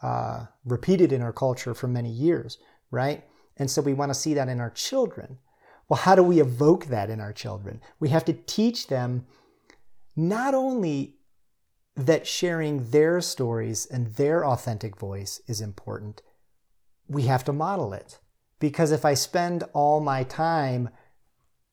uh, 0.04 0.46
repeated 0.66 1.12
in 1.14 1.22
our 1.22 1.34
culture 1.34 1.74
for 1.74 1.88
many 1.88 2.12
years, 2.12 2.58
right? 2.92 3.24
And 3.58 3.72
so 3.72 3.82
we 3.82 3.94
want 3.94 4.10
to 4.10 4.20
see 4.20 4.34
that 4.34 4.50
in 4.50 4.60
our 4.60 4.70
children. 4.70 5.38
Well, 5.88 6.00
how 6.00 6.16
do 6.16 6.24
we 6.24 6.42
evoke 6.42 6.86
that 6.88 7.10
in 7.10 7.22
our 7.22 7.34
children? 7.34 7.82
We 8.00 8.10
have 8.10 8.26
to 8.26 8.34
teach 8.34 8.88
them 8.88 9.26
not 10.16 10.54
only 10.54 11.16
that 11.96 12.28
sharing 12.28 12.90
their 12.90 13.22
stories 13.22 13.86
and 13.86 14.08
their 14.16 14.46
authentic 14.46 14.98
voice 14.98 15.42
is 15.48 15.62
important, 15.62 16.22
we 17.08 17.24
have 17.24 17.46
to 17.46 17.54
model 17.54 17.94
it. 17.94 18.20
Because 18.60 18.92
if 18.92 19.06
I 19.06 19.14
spend 19.14 19.64
all 19.74 20.00
my 20.00 20.24
time 20.24 20.90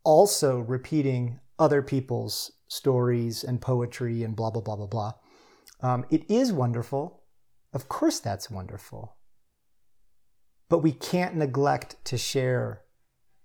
also 0.04 0.58
repeating 0.58 1.40
other 1.58 1.82
people's 1.82 2.52
stories 2.68 3.42
and 3.42 3.60
poetry 3.60 4.22
and 4.22 4.36
blah, 4.36 4.50
blah, 4.50 4.62
blah, 4.62 4.76
blah, 4.76 4.86
blah, 4.86 5.12
um, 5.80 6.04
it 6.10 6.30
is 6.30 6.52
wonderful. 6.52 7.19
Of 7.72 7.88
course, 7.88 8.20
that's 8.20 8.50
wonderful. 8.50 9.16
But 10.68 10.78
we 10.78 10.92
can't 10.92 11.36
neglect 11.36 11.96
to 12.06 12.16
share 12.16 12.82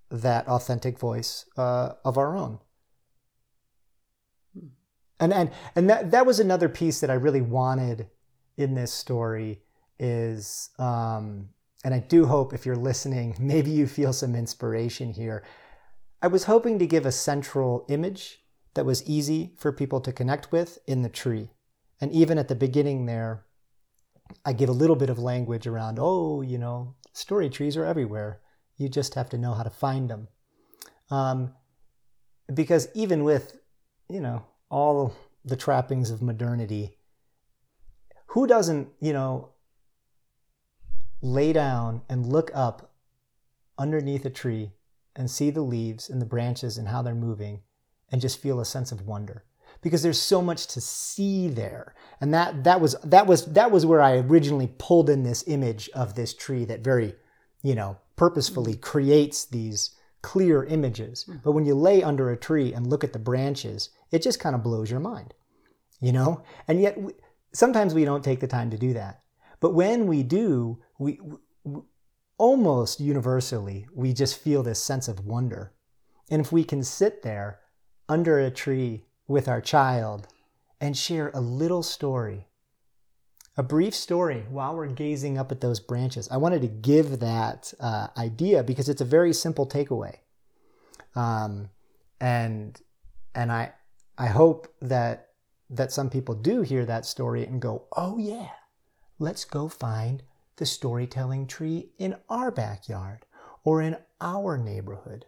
that 0.09 0.47
authentic 0.47 0.99
voice 0.99 1.45
uh, 1.57 1.93
of 2.03 2.17
our 2.17 2.37
own. 2.37 2.59
And, 5.19 5.33
and, 5.33 5.51
and 5.75 5.89
that, 5.89 6.11
that 6.11 6.25
was 6.25 6.39
another 6.39 6.69
piece 6.69 6.99
that 6.99 7.09
I 7.09 7.15
really 7.15 7.41
wanted 7.41 8.07
in 8.57 8.75
this 8.75 8.91
story 8.91 9.61
is 9.97 10.69
um, 10.77 11.49
and 11.85 11.93
I 11.93 11.99
do 11.99 12.25
hope 12.25 12.51
if 12.51 12.65
you're 12.65 12.75
listening, 12.75 13.35
maybe 13.39 13.69
you 13.69 13.85
feel 13.85 14.11
some 14.11 14.35
inspiration 14.35 15.13
here. 15.13 15.43
I 16.21 16.27
was 16.27 16.45
hoping 16.45 16.79
to 16.79 16.87
give 16.87 17.05
a 17.05 17.11
central 17.11 17.85
image 17.87 18.39
that 18.73 18.87
was 18.87 19.07
easy 19.07 19.53
for 19.55 19.71
people 19.71 20.01
to 20.01 20.11
connect 20.11 20.51
with 20.51 20.79
in 20.87 21.03
the 21.03 21.09
tree. 21.09 21.51
And 22.01 22.11
even 22.11 22.39
at 22.39 22.47
the 22.47 22.55
beginning 22.55 23.05
there, 23.05 23.44
I 24.45 24.53
give 24.53 24.69
a 24.69 24.73
little 24.73 24.95
bit 24.95 25.09
of 25.09 25.19
language 25.19 25.67
around, 25.67 25.97
oh, 25.99 26.41
you 26.41 26.57
know, 26.57 26.95
story 27.13 27.49
trees 27.49 27.77
are 27.77 27.85
everywhere. 27.85 28.41
You 28.77 28.89
just 28.89 29.15
have 29.15 29.29
to 29.29 29.37
know 29.37 29.53
how 29.53 29.63
to 29.63 29.69
find 29.69 30.09
them. 30.09 30.27
Um, 31.09 31.53
because 32.53 32.87
even 32.93 33.23
with, 33.23 33.57
you 34.09 34.19
know, 34.19 34.45
all 34.69 35.15
the 35.43 35.55
trappings 35.55 36.09
of 36.09 36.21
modernity, 36.21 36.97
who 38.27 38.47
doesn't, 38.47 38.89
you 38.99 39.13
know, 39.13 39.49
lay 41.21 41.53
down 41.53 42.01
and 42.09 42.25
look 42.25 42.51
up 42.53 42.91
underneath 43.77 44.25
a 44.25 44.29
tree 44.29 44.71
and 45.15 45.29
see 45.29 45.49
the 45.49 45.61
leaves 45.61 46.09
and 46.09 46.21
the 46.21 46.25
branches 46.25 46.77
and 46.77 46.89
how 46.89 47.01
they're 47.01 47.15
moving 47.15 47.61
and 48.11 48.21
just 48.21 48.41
feel 48.41 48.59
a 48.59 48.65
sense 48.65 48.91
of 48.91 49.07
wonder 49.07 49.43
because 49.85 50.03
there's 50.03 50.21
so 50.21 50.41
much 50.41 50.67
to 50.67 50.81
see 50.81 51.47
there 51.47 51.95
and 52.19 52.33
that 52.33 52.65
that 52.65 52.81
was 52.81 52.97
that 53.03 53.25
was 53.25 53.45
that 53.45 53.71
was 53.71 53.85
where 53.85 54.01
i 54.01 54.17
originally 54.17 54.69
pulled 54.77 55.09
in 55.09 55.23
this 55.23 55.43
image 55.47 55.89
of 55.93 56.15
this 56.15 56.33
tree 56.33 56.65
that 56.65 56.83
very 56.83 57.15
you 57.63 57.75
know 57.75 57.97
purposefully 58.17 58.73
mm-hmm. 58.73 58.81
creates 58.81 59.45
these 59.45 59.95
clear 60.21 60.63
images 60.65 61.25
mm. 61.29 61.39
but 61.43 61.53
when 61.53 61.65
you 61.65 61.75
lay 61.75 62.03
under 62.03 62.29
a 62.29 62.37
tree 62.37 62.73
and 62.73 62.87
look 62.87 63.03
at 63.03 63.13
the 63.13 63.19
branches 63.19 63.91
it 64.11 64.21
just 64.21 64.39
kind 64.39 64.55
of 64.55 64.63
blows 64.63 64.91
your 64.91 64.99
mind 64.99 65.33
you 66.01 66.11
know 66.11 66.43
and 66.67 66.81
yet 66.81 66.99
we, 66.99 67.13
sometimes 67.53 67.93
we 67.93 68.03
don't 68.03 68.23
take 68.23 68.41
the 68.41 68.47
time 68.47 68.69
to 68.71 68.77
do 68.77 68.91
that 68.93 69.21
but 69.59 69.73
when 69.73 70.07
we 70.07 70.23
do, 70.23 70.79
we, 70.99 71.19
we 71.63 71.81
almost 72.37 72.99
universally 72.99 73.87
we 73.93 74.13
just 74.13 74.37
feel 74.37 74.63
this 74.63 74.83
sense 74.83 75.07
of 75.07 75.25
wonder. 75.25 75.73
And 76.29 76.41
if 76.41 76.51
we 76.51 76.63
can 76.63 76.83
sit 76.83 77.23
there 77.23 77.59
under 78.09 78.39
a 78.39 78.51
tree 78.51 79.05
with 79.27 79.47
our 79.47 79.61
child 79.61 80.27
and 80.79 80.95
share 80.97 81.31
a 81.33 81.39
little 81.39 81.83
story, 81.83 82.47
a 83.57 83.63
brief 83.63 83.95
story 83.95 84.45
while 84.49 84.75
we're 84.75 84.87
gazing 84.87 85.37
up 85.37 85.51
at 85.51 85.61
those 85.61 85.79
branches, 85.79 86.27
I 86.29 86.37
wanted 86.37 86.61
to 86.61 86.67
give 86.67 87.19
that 87.19 87.73
uh, 87.79 88.07
idea 88.17 88.63
because 88.63 88.89
it's 88.89 89.01
a 89.01 89.05
very 89.05 89.33
simple 89.33 89.67
takeaway. 89.67 90.17
Um, 91.15 91.69
and 92.19 92.79
and 93.33 93.51
I 93.51 93.73
I 94.17 94.27
hope 94.27 94.67
that 94.81 95.29
that 95.69 95.91
some 95.91 96.09
people 96.09 96.35
do 96.35 96.61
hear 96.61 96.85
that 96.85 97.05
story 97.05 97.45
and 97.45 97.61
go, 97.61 97.85
oh 97.95 98.17
yeah, 98.17 98.49
let's 99.19 99.45
go 99.45 99.67
find 99.67 100.23
the 100.57 100.65
storytelling 100.65 101.47
tree 101.47 101.89
in 101.97 102.15
our 102.29 102.51
backyard 102.51 103.25
or 103.63 103.81
in 103.81 103.97
our 104.21 104.57
neighborhood. 104.57 105.25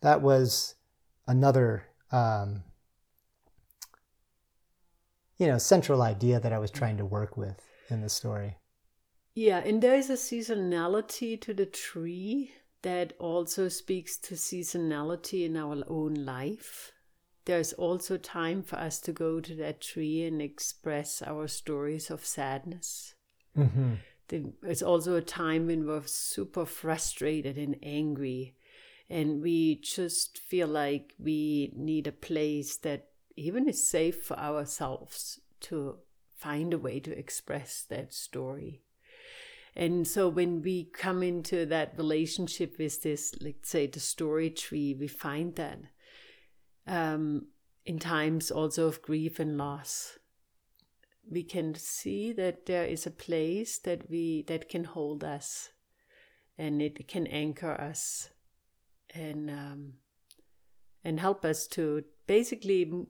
That 0.00 0.22
was 0.22 0.74
another, 1.26 1.88
um, 2.12 2.62
you 5.40 5.46
know, 5.46 5.58
central 5.58 6.02
idea 6.02 6.38
that 6.38 6.52
I 6.52 6.58
was 6.58 6.70
trying 6.70 6.98
to 6.98 7.04
work 7.04 7.36
with 7.36 7.60
in 7.88 8.02
the 8.02 8.08
story. 8.08 8.58
Yeah, 9.34 9.58
and 9.58 9.82
there 9.82 9.94
is 9.94 10.10
a 10.10 10.14
seasonality 10.14 11.40
to 11.40 11.54
the 11.54 11.66
tree 11.66 12.52
that 12.82 13.14
also 13.18 13.68
speaks 13.68 14.18
to 14.18 14.34
seasonality 14.34 15.46
in 15.46 15.56
our 15.56 15.82
own 15.88 16.14
life. 16.14 16.92
There's 17.46 17.72
also 17.72 18.18
time 18.18 18.62
for 18.62 18.76
us 18.76 19.00
to 19.00 19.12
go 19.12 19.40
to 19.40 19.54
that 19.56 19.80
tree 19.80 20.24
and 20.24 20.42
express 20.42 21.22
our 21.22 21.48
stories 21.48 22.10
of 22.10 22.24
sadness 22.24 23.14
Mm-hmm. 23.56 23.94
it's 24.62 24.82
also 24.82 25.16
a 25.16 25.22
time 25.22 25.66
when 25.66 25.86
we're 25.86 26.06
super 26.06 26.64
frustrated 26.64 27.58
and 27.58 27.76
angry, 27.82 28.54
and 29.08 29.42
we 29.42 29.80
just 29.80 30.38
feel 30.38 30.68
like 30.68 31.14
we 31.18 31.72
need 31.76 32.06
a 32.06 32.12
place 32.12 32.76
that 32.78 33.08
even 33.40 33.68
is 33.68 33.86
safe 33.86 34.22
for 34.22 34.38
ourselves 34.38 35.40
to 35.60 35.98
find 36.36 36.72
a 36.72 36.78
way 36.78 37.00
to 37.00 37.18
express 37.18 37.84
that 37.88 38.12
story. 38.12 38.82
And 39.76 40.06
so 40.06 40.28
when 40.28 40.62
we 40.62 40.84
come 40.84 41.22
into 41.22 41.64
that 41.66 41.96
relationship 41.96 42.76
with 42.78 43.02
this, 43.02 43.34
let's 43.40 43.68
say 43.68 43.86
the 43.86 44.00
story 44.00 44.50
tree, 44.50 44.94
we 44.98 45.06
find 45.06 45.54
that 45.56 45.78
um, 46.86 47.46
in 47.86 47.98
times 47.98 48.50
also 48.50 48.86
of 48.86 49.02
grief 49.02 49.38
and 49.38 49.56
loss 49.56 50.18
we 51.30 51.44
can 51.44 51.74
see 51.74 52.32
that 52.32 52.66
there 52.66 52.84
is 52.84 53.06
a 53.06 53.10
place 53.10 53.78
that 53.78 54.10
we 54.10 54.42
that 54.48 54.68
can 54.68 54.84
hold 54.84 55.22
us 55.22 55.70
and 56.58 56.82
it 56.82 57.06
can 57.06 57.26
anchor 57.28 57.72
us 57.72 58.30
and 59.14 59.48
um, 59.50 59.92
and 61.04 61.20
help 61.20 61.44
us 61.44 61.66
to 61.66 62.02
basically 62.26 63.06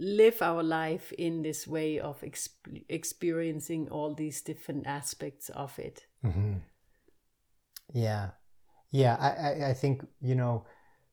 live 0.00 0.40
our 0.40 0.62
life 0.62 1.12
in 1.12 1.42
this 1.42 1.66
way 1.68 2.00
of 2.00 2.20
exp- 2.22 2.84
experiencing 2.88 3.88
all 3.90 4.14
these 4.14 4.40
different 4.40 4.86
aspects 4.86 5.50
of 5.50 5.78
it 5.78 6.06
mm-hmm. 6.24 6.54
yeah 7.92 8.30
yeah 8.90 9.16
I, 9.20 9.70
I 9.70 9.74
think 9.74 10.06
you 10.20 10.34
know 10.34 10.64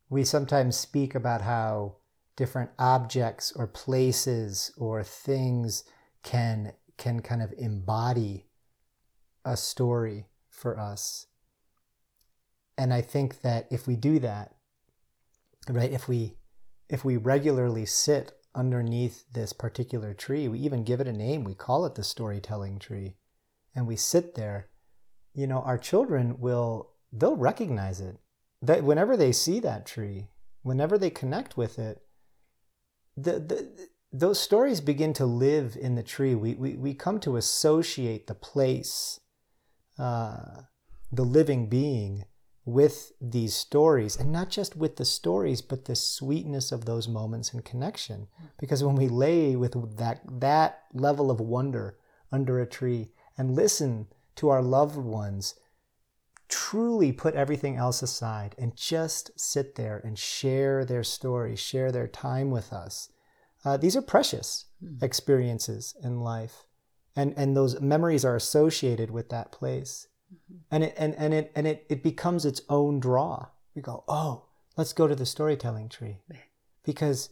we 0.10 0.24
sometimes 0.24 0.78
speak 0.78 1.16
about 1.16 1.42
how 1.42 1.98
different 2.38 2.70
objects 2.80 3.52
or 3.52 3.68
places 3.68 4.72
or 4.78 5.04
things 5.04 5.84
can 6.24 6.72
can 6.98 7.22
kind 7.22 7.42
of 7.42 7.54
embody 7.58 8.48
a 9.46 9.58
story 9.58 10.28
for 10.50 10.80
us. 10.80 11.28
And 12.78 12.94
I 12.94 13.02
think 13.02 13.42
that 13.42 13.68
if 13.72 13.88
we 13.88 13.96
do 13.96 14.20
that, 14.20 14.56
right, 15.70 15.92
if 15.92 16.08
we 16.08 16.38
if 16.90 17.04
we 17.04 17.18
regularly 17.18 17.86
sit 17.86 18.34
underneath 18.58 19.24
this 19.32 19.54
particular 19.54 20.14
tree, 20.14 20.48
we 20.48 20.60
even 20.60 20.84
give 20.84 21.00
it 21.00 21.08
a 21.08 21.14
name, 21.14 21.44
we 21.44 21.54
call 21.54 21.86
it 21.86 21.96
the 21.96 22.04
storytelling 22.04 22.80
tree, 22.80 23.16
and 23.76 23.86
we 23.88 23.96
sit 23.96 24.34
there, 24.34 24.68
you 25.34 25.46
know, 25.46 25.62
our 25.62 25.78
children 25.78 26.40
will 26.40 26.90
they'll 27.14 27.38
recognize 27.38 28.02
it. 28.02 28.18
That 28.62 28.84
whenever 28.84 29.16
they 29.16 29.32
see 29.32 29.60
that 29.60 29.86
tree, 29.86 30.28
whenever 30.64 30.98
they 30.98 31.12
connect 31.12 31.56
with 31.56 31.78
it, 31.78 32.02
the, 33.16 33.34
the 33.34 33.88
those 34.12 34.40
stories 34.40 34.82
begin 34.82 35.14
to 35.14 35.26
live 35.26 35.78
in 35.80 35.96
the 35.96 36.04
tree. 36.04 36.34
We, 36.34 36.56
we, 36.56 36.76
we 36.76 36.94
come 36.94 37.20
to 37.20 37.36
associate 37.36 38.26
the 38.26 38.36
place, 38.36 39.20
uh, 40.00 40.62
the 41.12 41.24
living 41.24 41.68
being, 41.70 42.26
with 42.68 43.14
these 43.20 43.56
stories, 43.56 44.16
and 44.16 44.32
not 44.32 44.50
just 44.50 44.76
with 44.76 44.98
the 44.98 45.06
stories, 45.06 45.62
but 45.62 45.86
the 45.86 45.96
sweetness 45.96 46.72
of 46.72 46.86
those 46.86 47.08
moments 47.08 47.54
and 47.54 47.66
connection. 47.66 48.28
Because 48.60 48.84
when 48.84 48.96
we 48.96 49.08
lay 49.08 49.56
with 49.56 49.98
that, 49.98 50.22
that 50.40 50.84
level 50.94 51.32
of 51.32 51.40
wonder 51.40 51.98
under 52.32 52.60
a 52.60 52.68
tree 52.68 53.10
and 53.38 53.56
listen 53.56 54.08
to 54.36 54.50
our 54.50 54.62
loved 54.62 54.98
ones, 54.98 55.56
truly 56.48 57.12
put 57.12 57.34
everything 57.34 57.76
else 57.76 58.04
aside 58.04 58.54
and 58.60 58.76
just 58.76 59.32
sit 59.40 59.76
there 59.76 60.00
and 60.04 60.20
share 60.20 60.86
their 60.86 61.04
story, 61.04 61.56
share 61.56 61.92
their 61.92 62.08
time 62.08 62.52
with 62.52 62.72
us 62.72 63.10
uh, 63.68 63.76
these 63.76 63.98
are 63.98 64.02
precious 64.02 64.66
hmm. 64.80 65.04
experiences 65.04 65.96
in 66.02 66.22
life. 66.22 66.64
And, 67.16 67.34
and 67.36 67.58
those 67.58 67.82
memories 67.82 68.24
are 68.24 68.36
associated 68.36 69.12
with 69.12 69.30
that 69.30 69.52
place. 69.52 70.08
Mm-hmm. 70.34 70.56
And 70.72 70.84
it 70.84 70.94
and, 70.98 71.16
and 71.16 71.34
it 71.34 71.52
and 71.56 71.68
it, 71.68 71.86
it 71.90 72.04
becomes 72.04 72.46
its 72.46 72.62
own 72.70 73.00
draw. 73.00 73.48
We 73.76 73.82
go, 73.82 74.04
oh, 74.08 74.46
let's 74.76 74.94
go 74.94 75.08
to 75.08 75.16
the 75.16 75.26
storytelling 75.26 75.90
tree. 75.90 76.18
Because 76.84 77.30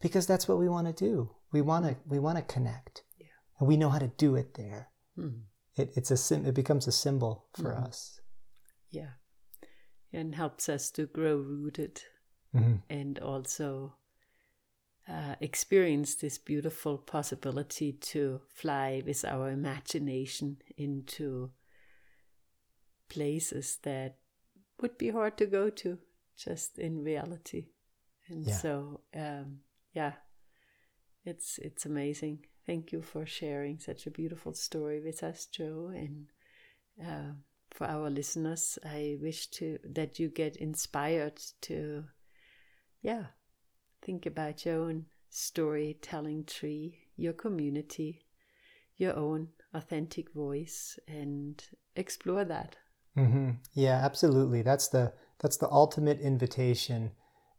because 0.00 0.26
that's 0.26 0.48
what 0.48 0.58
we 0.58 0.68
want 0.68 0.86
to 0.86 0.92
do. 0.92 1.30
We 1.52 1.60
want 1.60 1.86
to 1.86 1.96
we 2.06 2.18
want 2.18 2.38
to 2.38 2.42
connect. 2.42 3.02
Yeah. 3.18 3.26
And 3.58 3.68
we 3.68 3.76
know 3.76 3.90
how 3.90 3.98
to 3.98 4.08
do 4.08 4.36
it 4.36 4.54
there. 4.54 4.88
Mm-hmm. 5.18 5.40
It, 5.76 5.92
it's 5.96 6.10
a 6.10 6.16
sim, 6.16 6.46
it 6.46 6.54
becomes 6.54 6.86
a 6.86 6.92
symbol 6.92 7.46
for 7.54 7.72
mm-hmm. 7.72 7.84
us. 7.84 8.20
Yeah. 8.90 9.14
And 10.12 10.34
helps 10.34 10.68
us 10.68 10.90
to 10.92 11.06
grow 11.06 11.36
rooted 11.36 12.02
mm-hmm. 12.54 12.76
and 12.88 13.18
also 13.18 13.94
uh, 15.08 15.34
experience 15.40 16.14
this 16.14 16.38
beautiful 16.38 16.98
possibility 16.98 17.92
to 17.92 18.40
fly 18.54 19.02
with 19.04 19.24
our 19.24 19.50
imagination 19.50 20.58
into 20.76 21.50
places 23.08 23.78
that 23.82 24.16
would 24.80 24.98
be 24.98 25.10
hard 25.10 25.36
to 25.38 25.46
go 25.46 25.70
to 25.70 25.98
just 26.36 26.78
in 26.78 27.04
reality. 27.04 27.66
And 28.28 28.46
yeah. 28.46 28.56
so, 28.56 29.00
um, 29.14 29.60
yeah, 29.92 30.14
it's 31.24 31.58
it's 31.58 31.86
amazing. 31.86 32.46
Thank 32.66 32.92
you 32.92 33.02
for 33.02 33.26
sharing 33.26 33.78
such 33.78 34.06
a 34.06 34.10
beautiful 34.10 34.54
story 34.54 35.00
with 35.00 35.22
us, 35.22 35.46
Joe. 35.46 35.92
And 35.94 36.26
uh, 37.02 37.34
for 37.70 37.86
our 37.86 38.08
listeners, 38.08 38.78
I 38.84 39.18
wish 39.20 39.48
to 39.48 39.78
that 39.84 40.18
you 40.18 40.28
get 40.28 40.56
inspired 40.56 41.40
to, 41.62 42.04
yeah, 43.02 43.24
think 44.02 44.26
about 44.26 44.64
your 44.64 44.80
own 44.80 45.06
storytelling 45.28 46.44
tree, 46.44 47.00
your 47.16 47.32
community, 47.34 48.24
your 48.96 49.16
own 49.16 49.48
authentic 49.74 50.32
voice, 50.32 50.98
and 51.06 51.62
explore 51.96 52.44
that. 52.44 52.76
Mm-hmm. 53.16 53.50
Yeah, 53.74 54.00
absolutely. 54.02 54.62
That's 54.62 54.88
the 54.88 55.12
that's 55.40 55.56
the 55.56 55.70
ultimate 55.70 56.20
invitation, 56.20 57.12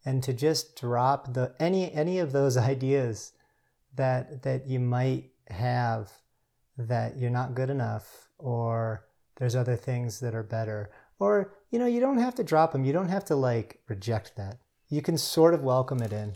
and 0.03 0.21
to 0.23 0.33
just 0.33 0.79
drop 0.79 1.33
the 1.33 1.53
any 1.59 1.91
any 1.93 2.19
of 2.19 2.31
those 2.31 2.57
ideas 2.73 3.31
that 3.95 4.43
that 4.43 4.67
you 4.67 4.79
might 4.79 5.31
have 5.47 6.11
that 6.77 7.17
you're 7.17 7.29
not 7.29 7.55
good 7.55 7.69
enough 7.69 8.29
or 8.37 9.05
there's 9.37 9.55
other 9.55 9.75
things 9.75 10.19
that 10.19 10.35
are 10.35 10.43
better. 10.43 10.91
Or 11.19 11.53
you 11.71 11.79
know 11.79 11.85
you 11.85 12.01
don't 12.01 12.17
have 12.17 12.35
to 12.35 12.43
drop 12.43 12.73
them 12.73 12.83
you 12.83 12.93
don't 12.93 13.09
have 13.09 13.25
to 13.25 13.35
like 13.35 13.79
reject 13.87 14.35
that. 14.35 14.57
You 14.89 15.01
can 15.01 15.17
sort 15.17 15.53
of 15.53 15.63
welcome 15.63 16.01
it 16.01 16.11
in 16.11 16.35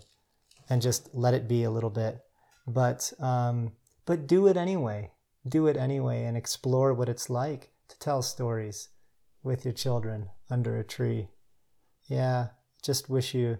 and 0.69 0.81
just 0.81 1.09
let 1.13 1.33
it 1.33 1.47
be 1.47 1.63
a 1.63 1.71
little 1.71 1.89
bit. 1.89 2.19
But 2.65 3.11
um, 3.19 3.73
but 4.05 4.27
do 4.27 4.47
it 4.47 4.55
anyway. 4.55 5.11
Do 5.47 5.67
it 5.67 5.75
anyway 5.75 6.23
and 6.23 6.37
explore 6.37 6.93
what 6.93 7.09
it's 7.09 7.29
like 7.29 7.71
to 7.89 7.99
tell 7.99 8.21
stories 8.21 8.89
with 9.43 9.65
your 9.65 9.73
children 9.73 10.29
under 10.49 10.77
a 10.77 10.83
tree. 10.83 11.29
Yeah 12.07 12.49
just 12.81 13.09
wish 13.09 13.33
you 13.33 13.57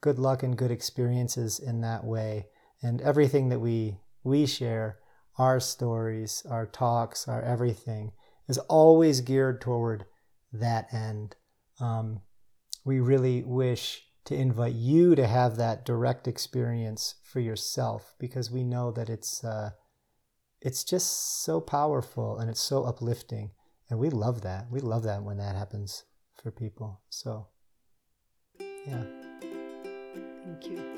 good 0.00 0.18
luck 0.18 0.42
and 0.42 0.56
good 0.56 0.70
experiences 0.70 1.58
in 1.58 1.80
that 1.80 2.04
way. 2.04 2.46
And 2.82 3.00
everything 3.00 3.48
that 3.48 3.60
we 3.60 3.98
we 4.22 4.46
share 4.46 4.98
our 5.36 5.58
stories 5.58 6.46
our 6.48 6.64
talks 6.64 7.26
our 7.26 7.42
everything 7.42 8.12
is 8.48 8.58
always 8.58 9.20
geared 9.20 9.60
toward 9.60 10.04
that 10.52 10.92
end. 10.92 11.36
Um, 11.80 12.20
we 12.84 13.00
really 13.00 13.42
wish 13.42 14.02
to 14.26 14.34
invite 14.34 14.74
you 14.74 15.14
to 15.14 15.26
have 15.26 15.56
that 15.56 15.84
direct 15.84 16.28
experience 16.28 17.16
for 17.22 17.40
yourself 17.40 18.14
because 18.18 18.50
we 18.50 18.64
know 18.64 18.90
that 18.92 19.10
it's 19.10 19.42
uh, 19.44 19.70
it's 20.60 20.84
just 20.84 21.42
so 21.44 21.60
powerful 21.60 22.38
and 22.38 22.48
it's 22.48 22.60
so 22.62 22.84
uplifting 22.84 23.50
and 23.90 23.98
we 23.98 24.10
love 24.10 24.42
that. 24.42 24.66
We 24.70 24.80
love 24.80 25.02
that 25.04 25.22
when 25.22 25.38
that 25.38 25.56
happens 25.56 26.04
for 26.42 26.50
people. 26.50 27.00
So 27.08 27.48
yeah. 28.86 29.04
Thank 30.44 30.66
you 30.66 30.93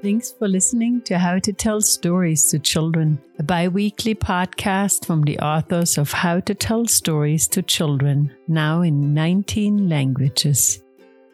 Thanks 0.00 0.30
for 0.30 0.46
listening 0.46 1.00
to 1.02 1.18
How 1.18 1.40
to 1.40 1.52
Tell 1.52 1.80
Stories 1.80 2.44
to 2.50 2.60
Children, 2.60 3.20
a 3.40 3.42
bi 3.42 3.66
weekly 3.66 4.14
podcast 4.14 5.04
from 5.04 5.22
the 5.22 5.40
authors 5.40 5.98
of 5.98 6.12
How 6.12 6.38
to 6.38 6.54
Tell 6.54 6.86
Stories 6.86 7.48
to 7.48 7.62
Children, 7.62 8.32
now 8.46 8.82
in 8.82 9.12
19 9.12 9.88
languages. 9.88 10.84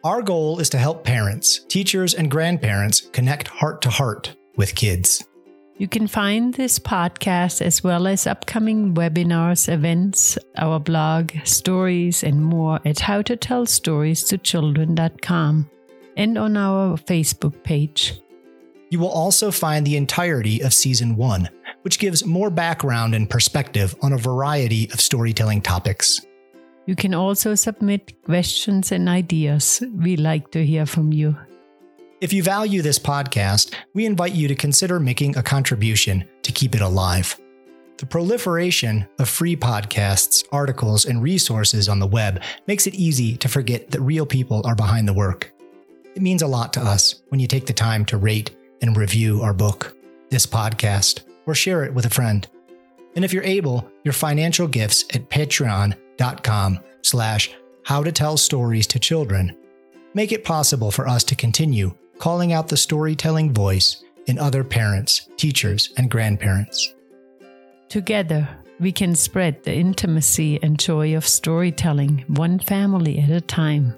Our 0.03 0.23
goal 0.23 0.59
is 0.59 0.69
to 0.69 0.79
help 0.79 1.03
parents, 1.03 1.59
teachers, 1.67 2.15
and 2.15 2.31
grandparents 2.31 3.01
connect 3.01 3.49
heart 3.49 3.83
to 3.83 3.91
heart 3.91 4.35
with 4.55 4.73
kids. 4.73 5.23
You 5.77 5.87
can 5.87 6.07
find 6.07 6.55
this 6.55 6.79
podcast 6.79 7.61
as 7.61 7.83
well 7.83 8.07
as 8.07 8.25
upcoming 8.25 8.95
webinars, 8.95 9.71
events, 9.71 10.39
our 10.57 10.79
blog, 10.79 11.33
stories, 11.43 12.23
and 12.23 12.43
more 12.43 12.77
at 12.83 12.95
howtotellstories2children.com 12.95 15.69
and 16.17 16.37
on 16.37 16.57
our 16.57 16.97
Facebook 16.97 17.61
page. 17.61 18.21
You 18.89 18.99
will 18.99 19.09
also 19.09 19.51
find 19.51 19.85
the 19.85 19.97
entirety 19.97 20.61
of 20.61 20.73
Season 20.73 21.15
1, 21.15 21.49
which 21.81 21.99
gives 21.99 22.25
more 22.25 22.49
background 22.49 23.15
and 23.15 23.29
perspective 23.29 23.95
on 24.01 24.13
a 24.13 24.17
variety 24.17 24.89
of 24.93 25.01
storytelling 25.01 25.61
topics. 25.61 26.21
You 26.85 26.95
can 26.95 27.15
also 27.15 27.55
submit 27.55 28.13
questions 28.23 28.91
and 28.91 29.09
ideas. 29.09 29.81
We 29.97 30.17
like 30.17 30.51
to 30.51 30.63
hear 30.63 30.85
from 30.85 31.11
you. 31.11 31.35
If 32.21 32.31
you 32.31 32.43
value 32.43 32.81
this 32.81 32.99
podcast, 32.99 33.73
we 33.93 34.05
invite 34.05 34.33
you 34.33 34.47
to 34.47 34.55
consider 34.55 34.99
making 34.99 35.35
a 35.35 35.43
contribution 35.43 36.27
to 36.43 36.51
keep 36.51 36.75
it 36.75 36.81
alive. 36.81 37.39
The 37.97 38.05
proliferation 38.05 39.07
of 39.19 39.29
free 39.29 39.55
podcasts, 39.55 40.43
articles, 40.51 41.05
and 41.05 41.23
resources 41.23 41.89
on 41.89 41.99
the 41.99 42.07
web 42.07 42.41
makes 42.67 42.87
it 42.87 42.93
easy 42.93 43.35
to 43.37 43.47
forget 43.47 43.91
that 43.91 44.01
real 44.01 44.25
people 44.25 44.61
are 44.65 44.75
behind 44.75 45.07
the 45.07 45.13
work. 45.13 45.53
It 46.13 46.21
means 46.21 46.41
a 46.41 46.47
lot 46.47 46.71
to 46.73 46.81
us 46.81 47.21
when 47.29 47.39
you 47.39 47.47
take 47.47 47.65
the 47.65 47.73
time 47.73 48.05
to 48.05 48.17
rate 48.17 48.55
and 48.85 48.97
review 48.97 49.41
our 49.41 49.53
book, 49.53 49.95
this 50.29 50.45
podcast, 50.45 51.21
or 51.45 51.55
share 51.55 51.83
it 51.83 51.93
with 51.93 52.05
a 52.05 52.09
friend. 52.09 52.47
And 53.15 53.25
if 53.25 53.33
you're 53.33 53.43
able, 53.43 53.89
your 54.03 54.13
financial 54.13 54.67
gifts 54.67 55.05
at 55.13 55.29
patreon.com 55.29 56.79
slash 57.01 57.55
how 57.83 58.03
to 58.03 58.11
tell 58.11 58.37
stories 58.37 58.87
to 58.87 58.99
children 58.99 59.55
make 60.13 60.31
it 60.31 60.45
possible 60.45 60.91
for 60.91 61.07
us 61.07 61.23
to 61.25 61.35
continue 61.35 61.93
calling 62.19 62.53
out 62.53 62.69
the 62.69 62.77
storytelling 62.77 63.53
voice 63.53 64.03
in 64.27 64.39
other 64.39 64.63
parents, 64.63 65.27
teachers, 65.37 65.91
and 65.97 66.09
grandparents. 66.09 66.95
Together, 67.89 68.47
we 68.79 68.91
can 68.91 69.13
spread 69.13 69.61
the 69.63 69.73
intimacy 69.73 70.57
and 70.63 70.79
joy 70.79 71.15
of 71.15 71.27
storytelling 71.27 72.23
one 72.27 72.59
family 72.59 73.19
at 73.19 73.29
a 73.29 73.41
time. 73.41 73.93